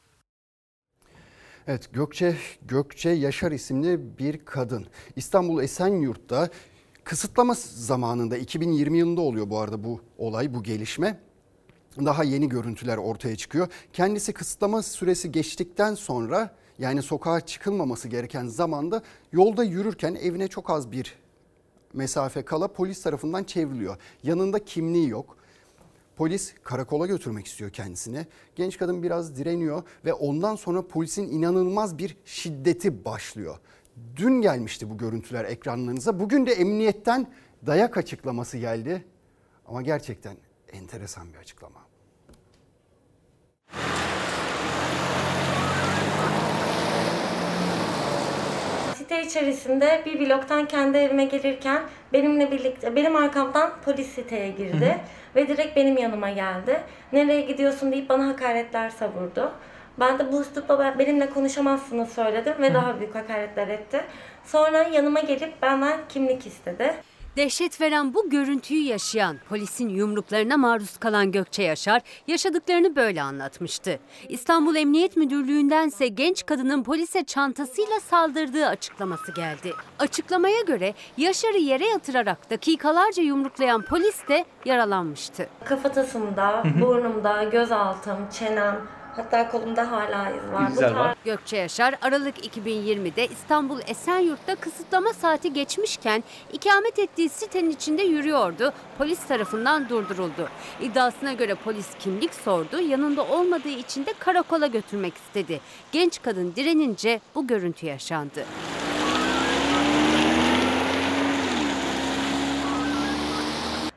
Evet 1.67 1.93
Gökçe 1.93 2.37
Gökçe 2.67 3.09
Yaşar 3.09 3.51
isimli 3.51 4.17
bir 4.19 4.45
kadın. 4.45 4.85
İstanbul 5.15 5.63
Esenyurt'ta 5.63 6.49
kısıtlama 7.03 7.55
zamanında 7.59 8.37
2020 8.37 8.97
yılında 8.97 9.21
oluyor 9.21 9.49
bu 9.49 9.59
arada 9.59 9.83
bu 9.83 10.01
olay 10.17 10.53
bu 10.53 10.63
gelişme. 10.63 11.19
Daha 11.97 12.23
yeni 12.23 12.49
görüntüler 12.49 12.97
ortaya 12.97 13.35
çıkıyor. 13.35 13.67
Kendisi 13.93 14.33
kısıtlama 14.33 14.81
süresi 14.81 15.31
geçtikten 15.31 15.95
sonra 15.95 16.55
yani 16.79 17.01
sokağa 17.01 17.41
çıkılmaması 17.41 18.07
gereken 18.07 18.47
zamanda 18.47 19.03
yolda 19.31 19.63
yürürken 19.63 20.15
evine 20.15 20.47
çok 20.47 20.69
az 20.69 20.91
bir 20.91 21.15
mesafe 21.93 22.41
kala 22.41 22.67
polis 22.67 23.01
tarafından 23.01 23.43
çevriliyor. 23.43 23.97
Yanında 24.23 24.65
kimliği 24.65 25.09
yok. 25.09 25.37
Polis 26.15 26.53
karakola 26.63 27.07
götürmek 27.07 27.47
istiyor 27.47 27.69
kendisini. 27.69 28.27
Genç 28.55 28.77
kadın 28.77 29.03
biraz 29.03 29.35
direniyor 29.35 29.83
ve 30.05 30.13
ondan 30.13 30.55
sonra 30.55 30.87
polisin 30.87 31.27
inanılmaz 31.31 31.97
bir 31.97 32.17
şiddeti 32.25 33.05
başlıyor. 33.05 33.57
Dün 34.15 34.41
gelmişti 34.41 34.89
bu 34.89 34.97
görüntüler 34.97 35.45
ekranlarınıza. 35.45 36.19
Bugün 36.19 36.45
de 36.45 36.51
emniyetten 36.51 37.27
dayak 37.65 37.97
açıklaması 37.97 38.57
geldi. 38.57 39.05
Ama 39.67 39.81
gerçekten 39.81 40.37
enteresan 40.71 41.33
bir 41.33 41.37
açıklama. 41.37 41.79
İçerisinde 49.25 50.01
bir 50.05 50.19
bloktan 50.19 50.65
kendi 50.65 50.97
evime 50.97 51.25
gelirken 51.25 51.81
benimle 52.13 52.51
birlikte 52.51 52.95
benim 52.95 53.15
arkamdan 53.15 53.71
polis 53.85 54.07
siteye 54.07 54.49
girdi 54.49 54.97
ve 55.35 55.47
direkt 55.47 55.75
benim 55.75 55.97
yanıma 55.97 56.29
geldi. 56.29 56.81
Nereye 57.13 57.41
gidiyorsun 57.41 57.91
deyip 57.91 58.09
bana 58.09 58.27
hakaretler 58.27 58.89
savurdu. 58.89 59.51
Ben 59.99 60.19
de 60.19 60.31
bu 60.31 60.41
üslupla 60.41 60.79
ben- 60.79 60.99
benimle 60.99 61.29
konuşamazsınız 61.29 62.09
söyledim 62.09 62.53
ve 62.59 62.73
daha 62.73 62.99
büyük 62.99 63.15
hakaretler 63.15 63.67
etti. 63.67 64.01
Sonra 64.45 64.83
yanıma 64.83 65.19
gelip 65.19 65.61
benden 65.61 65.99
kimlik 66.09 66.47
istedi. 66.47 66.93
Dehşet 67.37 67.81
veren 67.81 68.13
bu 68.13 68.29
görüntüyü 68.29 68.83
yaşayan, 68.83 69.37
polisin 69.49 69.89
yumruklarına 69.89 70.57
maruz 70.57 70.97
kalan 70.97 71.31
Gökçe 71.31 71.63
Yaşar 71.63 72.01
yaşadıklarını 72.27 72.95
böyle 72.95 73.21
anlatmıştı. 73.21 73.99
İstanbul 74.29 74.75
Emniyet 74.75 75.17
Müdürlüğü'ndense 75.17 76.07
genç 76.07 76.45
kadının 76.45 76.83
polise 76.83 77.23
çantasıyla 77.23 77.99
saldırdığı 77.99 78.67
açıklaması 78.67 79.31
geldi. 79.31 79.73
Açıklamaya 79.99 80.61
göre 80.61 80.93
Yaşar'ı 81.17 81.57
yere 81.57 81.85
yatırarak 81.87 82.49
dakikalarca 82.49 83.23
yumruklayan 83.23 83.81
polis 83.81 84.27
de 84.27 84.45
yaralanmıştı. 84.65 85.49
Kafatasımda, 85.65 86.63
burnumda, 86.81 87.43
göz 87.43 87.71
altım, 87.71 88.17
çenem, 88.39 88.81
hatta 89.15 89.51
kolumda 89.51 89.91
hala 89.91 90.29
iz 90.29 90.51
var. 90.53 90.71
Bu 90.71 90.79
tarz- 90.79 91.15
Gökçe 91.25 91.57
Yaşar 91.57 91.95
Aralık 92.01 92.45
2020'de 92.45 93.27
İstanbul 93.27 93.79
Esenyurt'ta 93.87 94.55
kısıtlama 94.55 95.13
saati 95.13 95.53
geçmişken 95.53 96.23
ikamet 96.53 96.99
ettiği 96.99 97.29
sitenin 97.29 97.69
içinde 97.69 98.03
yürüyordu. 98.03 98.73
Polis 98.97 99.27
tarafından 99.27 99.89
durduruldu. 99.89 100.49
İddiasına 100.81 101.33
göre 101.33 101.55
polis 101.55 101.87
kimlik 101.99 102.33
sordu. 102.33 102.79
Yanında 102.79 103.23
olmadığı 103.27 103.69
için 103.69 104.05
de 104.05 104.13
karakola 104.19 104.67
götürmek 104.67 105.13
istedi. 105.17 105.59
Genç 105.91 106.21
kadın 106.21 106.53
direnince 106.55 107.19
bu 107.35 107.47
görüntü 107.47 107.85
yaşandı. 107.85 108.45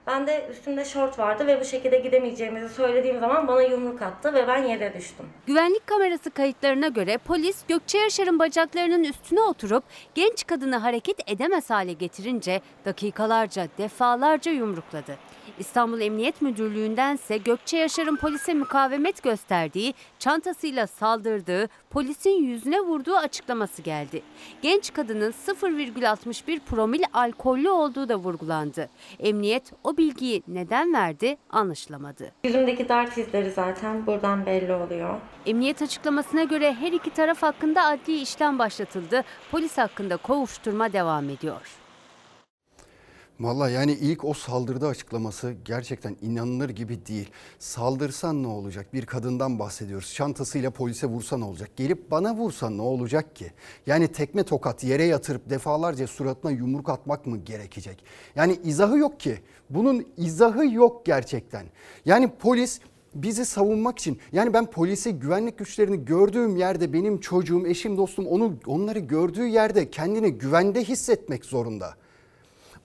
Ben 0.08 0.26
de 0.26 0.46
üstümde 0.50 0.84
şort 0.84 1.18
vardı 1.18 1.46
ve 1.46 1.60
bu 1.60 1.64
şekilde 1.64 1.98
gidemeyeceğimizi 1.98 2.74
söylediğim 2.74 3.20
zaman 3.20 3.48
bana 3.48 3.62
yumruk 3.62 4.02
attı 4.02 4.34
ve 4.34 4.48
ben 4.48 4.62
yere 4.62 4.94
düştüm. 4.94 5.26
Güvenlik 5.46 5.86
kamerası 5.86 6.30
kayıtlarına 6.30 6.88
göre 6.88 7.18
polis 7.18 7.66
Gökçe 7.68 7.98
Yaşar'ın 7.98 8.38
bacaklarının 8.38 9.04
üstüne 9.04 9.40
oturup 9.40 9.84
genç 10.14 10.46
kadını 10.46 10.76
hareket 10.76 11.30
edemez 11.30 11.70
hale 11.70 11.92
getirince 11.92 12.60
dakikalarca 12.84 13.68
defalarca 13.78 14.52
yumrukladı. 14.52 15.16
İstanbul 15.58 16.00
Emniyet 16.00 16.42
Müdürlüğü'ndense 16.42 17.36
Gökçe 17.36 17.76
Yaşar'ın 17.76 18.16
polise 18.16 18.54
mukavemet 18.54 19.22
gösterdiği, 19.22 19.94
çantasıyla 20.18 20.86
saldırdığı, 20.86 21.68
polisin 21.90 22.30
yüzüne 22.42 22.80
vurduğu 22.80 23.16
açıklaması 23.16 23.82
geldi. 23.82 24.22
Genç 24.62 24.92
kadının 24.92 25.32
0,61 25.46 26.60
promil 26.60 27.02
alkollü 27.12 27.70
olduğu 27.70 28.08
da 28.08 28.16
vurgulandı. 28.16 28.88
Emniyet 29.18 29.72
o 29.84 29.96
bilgiyi 29.96 30.42
neden 30.48 30.92
verdi 30.94 31.36
anlaşılamadı. 31.50 32.32
Yüzümdeki 32.44 32.88
dart 32.88 33.18
izleri 33.18 33.50
zaten 33.50 34.06
buradan 34.06 34.46
belli 34.46 34.72
oluyor. 34.72 35.20
Emniyet 35.46 35.82
açıklamasına 35.82 36.44
göre 36.44 36.74
her 36.74 36.92
iki 36.92 37.10
taraf 37.10 37.42
hakkında 37.42 37.84
adli 37.84 38.20
işlem 38.20 38.58
başlatıldı. 38.58 39.24
Polis 39.50 39.78
hakkında 39.78 40.16
kovuşturma 40.16 40.92
devam 40.92 41.30
ediyor. 41.30 41.87
Valla 43.40 43.70
yani 43.70 43.92
ilk 43.92 44.24
o 44.24 44.34
saldırıda 44.34 44.88
açıklaması 44.88 45.54
gerçekten 45.64 46.16
inanılır 46.22 46.68
gibi 46.68 47.06
değil. 47.06 47.30
Saldırsan 47.58 48.42
ne 48.42 48.46
olacak? 48.46 48.94
Bir 48.94 49.06
kadından 49.06 49.58
bahsediyoruz. 49.58 50.14
Çantasıyla 50.14 50.70
polise 50.70 51.06
vursa 51.06 51.38
ne 51.38 51.44
olacak? 51.44 51.70
Gelip 51.76 52.10
bana 52.10 52.34
vursa 52.34 52.70
ne 52.70 52.82
olacak 52.82 53.36
ki? 53.36 53.52
Yani 53.86 54.08
tekme 54.08 54.42
tokat 54.42 54.84
yere 54.84 55.04
yatırıp 55.04 55.50
defalarca 55.50 56.06
suratına 56.06 56.50
yumruk 56.50 56.88
atmak 56.88 57.26
mı 57.26 57.36
gerekecek? 57.36 58.04
Yani 58.36 58.58
izahı 58.64 58.98
yok 58.98 59.20
ki. 59.20 59.38
Bunun 59.70 60.06
izahı 60.16 60.66
yok 60.66 61.06
gerçekten. 61.06 61.66
Yani 62.04 62.30
polis 62.38 62.80
bizi 63.14 63.44
savunmak 63.44 63.98
için 63.98 64.18
yani 64.32 64.52
ben 64.52 64.66
polisi 64.66 65.12
güvenlik 65.12 65.58
güçlerini 65.58 66.04
gördüğüm 66.04 66.56
yerde 66.56 66.92
benim 66.92 67.20
çocuğum, 67.20 67.66
eşim, 67.66 67.96
dostum 67.96 68.26
onu 68.26 68.54
onları 68.66 68.98
gördüğü 68.98 69.46
yerde 69.46 69.90
kendini 69.90 70.32
güvende 70.32 70.84
hissetmek 70.84 71.44
zorunda. 71.44 71.94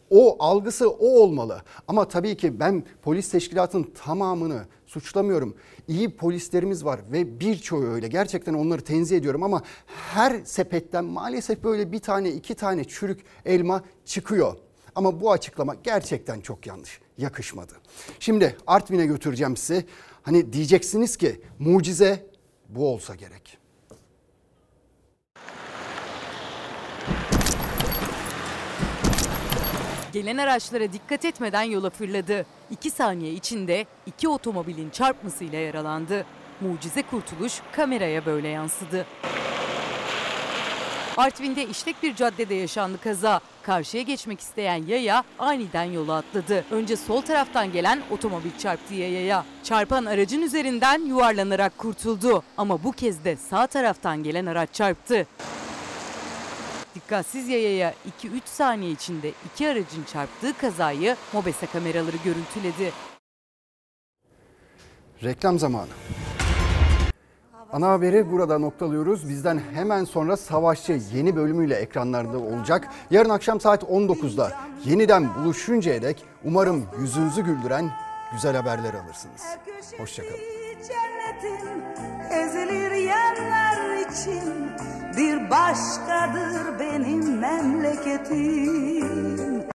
O 0.10 0.36
algısı 0.40 0.90
o 0.90 1.08
olmalı. 1.08 1.62
Ama 1.88 2.08
tabii 2.08 2.38
ki 2.38 2.60
ben 2.60 2.84
polis 3.02 3.32
teşkilatının 3.32 3.92
tamamını 4.04 4.66
suçlamıyorum. 4.86 5.56
İyi 5.88 6.16
polislerimiz 6.16 6.86
var 6.86 7.00
ve 7.12 7.40
birçoğu 7.40 7.84
öyle. 7.84 8.08
Gerçekten 8.08 8.54
onları 8.54 8.82
tenzih 8.82 9.18
ediyorum 9.18 9.44
ama 9.44 9.62
her 9.88 10.42
sepetten 10.46 11.06
maalesef 11.06 11.64
böyle 11.64 11.92
bir 11.92 12.00
tane 12.00 12.32
iki 12.32 12.56
tane 12.56 12.84
çürük 12.84 13.24
elma 13.46 13.84
çıkıyor. 14.06 14.56
Ama 14.96 15.22
bu 15.22 15.32
açıklama 15.32 15.76
gerçekten 15.84 16.42
çok 16.42 16.68
yanlış. 16.68 17.00
Yakışmadı. 17.18 17.74
Şimdi 18.20 18.58
Artvin'e 18.68 19.06
götüreceğim 19.06 19.58
sizi. 19.58 19.86
Hani 20.22 20.54
diyeceksiniz 20.54 21.18
ki 21.18 21.42
mucize 21.60 22.26
bu 22.70 22.88
olsa 22.88 23.16
gerek. 23.16 23.63
Gelen 30.14 30.38
araçlara 30.38 30.94
dikkat 30.94 31.26
etmeden 31.26 31.64
yola 31.64 31.90
fırladı. 31.90 32.46
2 32.72 32.92
saniye 32.92 33.34
içinde 33.34 33.86
iki 34.06 34.28
otomobilin 34.28 34.90
çarpmasıyla 34.90 35.60
yaralandı. 35.60 36.26
Mucize 36.62 37.02
kurtuluş 37.02 37.54
kameraya 37.72 38.26
böyle 38.26 38.48
yansıdı. 38.48 39.06
Artvin'de 41.18 41.66
işlek 41.66 42.04
bir 42.04 42.16
caddede 42.16 42.56
yaşandı 42.56 42.98
kaza. 43.04 43.40
Karşıya 43.64 44.04
geçmek 44.04 44.40
isteyen 44.40 44.86
yaya 44.88 45.24
aniden 45.40 45.84
yola 45.84 46.16
atladı. 46.18 46.66
Önce 46.72 46.96
sol 46.96 47.22
taraftan 47.22 47.72
gelen 47.72 48.02
otomobil 48.12 48.58
çarptı 48.60 48.94
yayaya. 48.94 49.46
Çarpan 49.64 50.06
aracın 50.06 50.42
üzerinden 50.42 51.06
yuvarlanarak 51.06 51.78
kurtuldu. 51.78 52.44
Ama 52.58 52.84
bu 52.84 52.92
kez 52.92 53.26
de 53.26 53.36
sağ 53.36 53.68
taraftan 53.68 54.24
gelen 54.24 54.46
araç 54.46 54.70
çarptı. 54.74 55.28
Dikkatsiz 56.96 57.50
yayaya 57.50 57.94
2-3 58.24 58.42
saniye 58.46 58.92
içinde 58.92 59.32
iki 59.46 59.68
aracın 59.68 60.04
çarptığı 60.14 60.58
kazayı 60.58 61.16
Mobese 61.34 61.66
kameraları 61.66 62.18
görüntüledi. 62.26 62.94
Reklam 65.24 65.60
zamanı. 65.60 65.90
Ana 67.72 67.90
haberi 67.90 68.32
burada 68.32 68.60
noktalıyoruz. 68.60 69.30
Bizden 69.30 69.62
hemen 69.74 70.04
sonra 70.04 70.38
Savaşçı 70.38 71.00
yeni 71.14 71.36
bölümüyle 71.36 71.76
ekranlarda 71.76 72.38
olacak. 72.38 72.88
Yarın 73.12 73.30
akşam 73.30 73.60
saat 73.60 73.84
19'da 73.84 74.52
yeniden 74.86 75.36
buluşuncaya 75.36 76.02
dek 76.02 76.26
umarım 76.44 76.86
yüzünüzü 77.00 77.42
güldüren 77.42 77.92
güzel 78.34 78.56
haberler 78.56 78.94
alırsınız. 78.94 79.42
Hoşçakalın. 79.98 80.40
Cennetin 80.88 81.82
ezilir 82.32 82.92
yerler 82.92 84.10
için 84.10 84.93
bir 85.18 85.50
başkadır 85.50 86.80
benim 86.80 87.40
memleketim. 87.40 89.04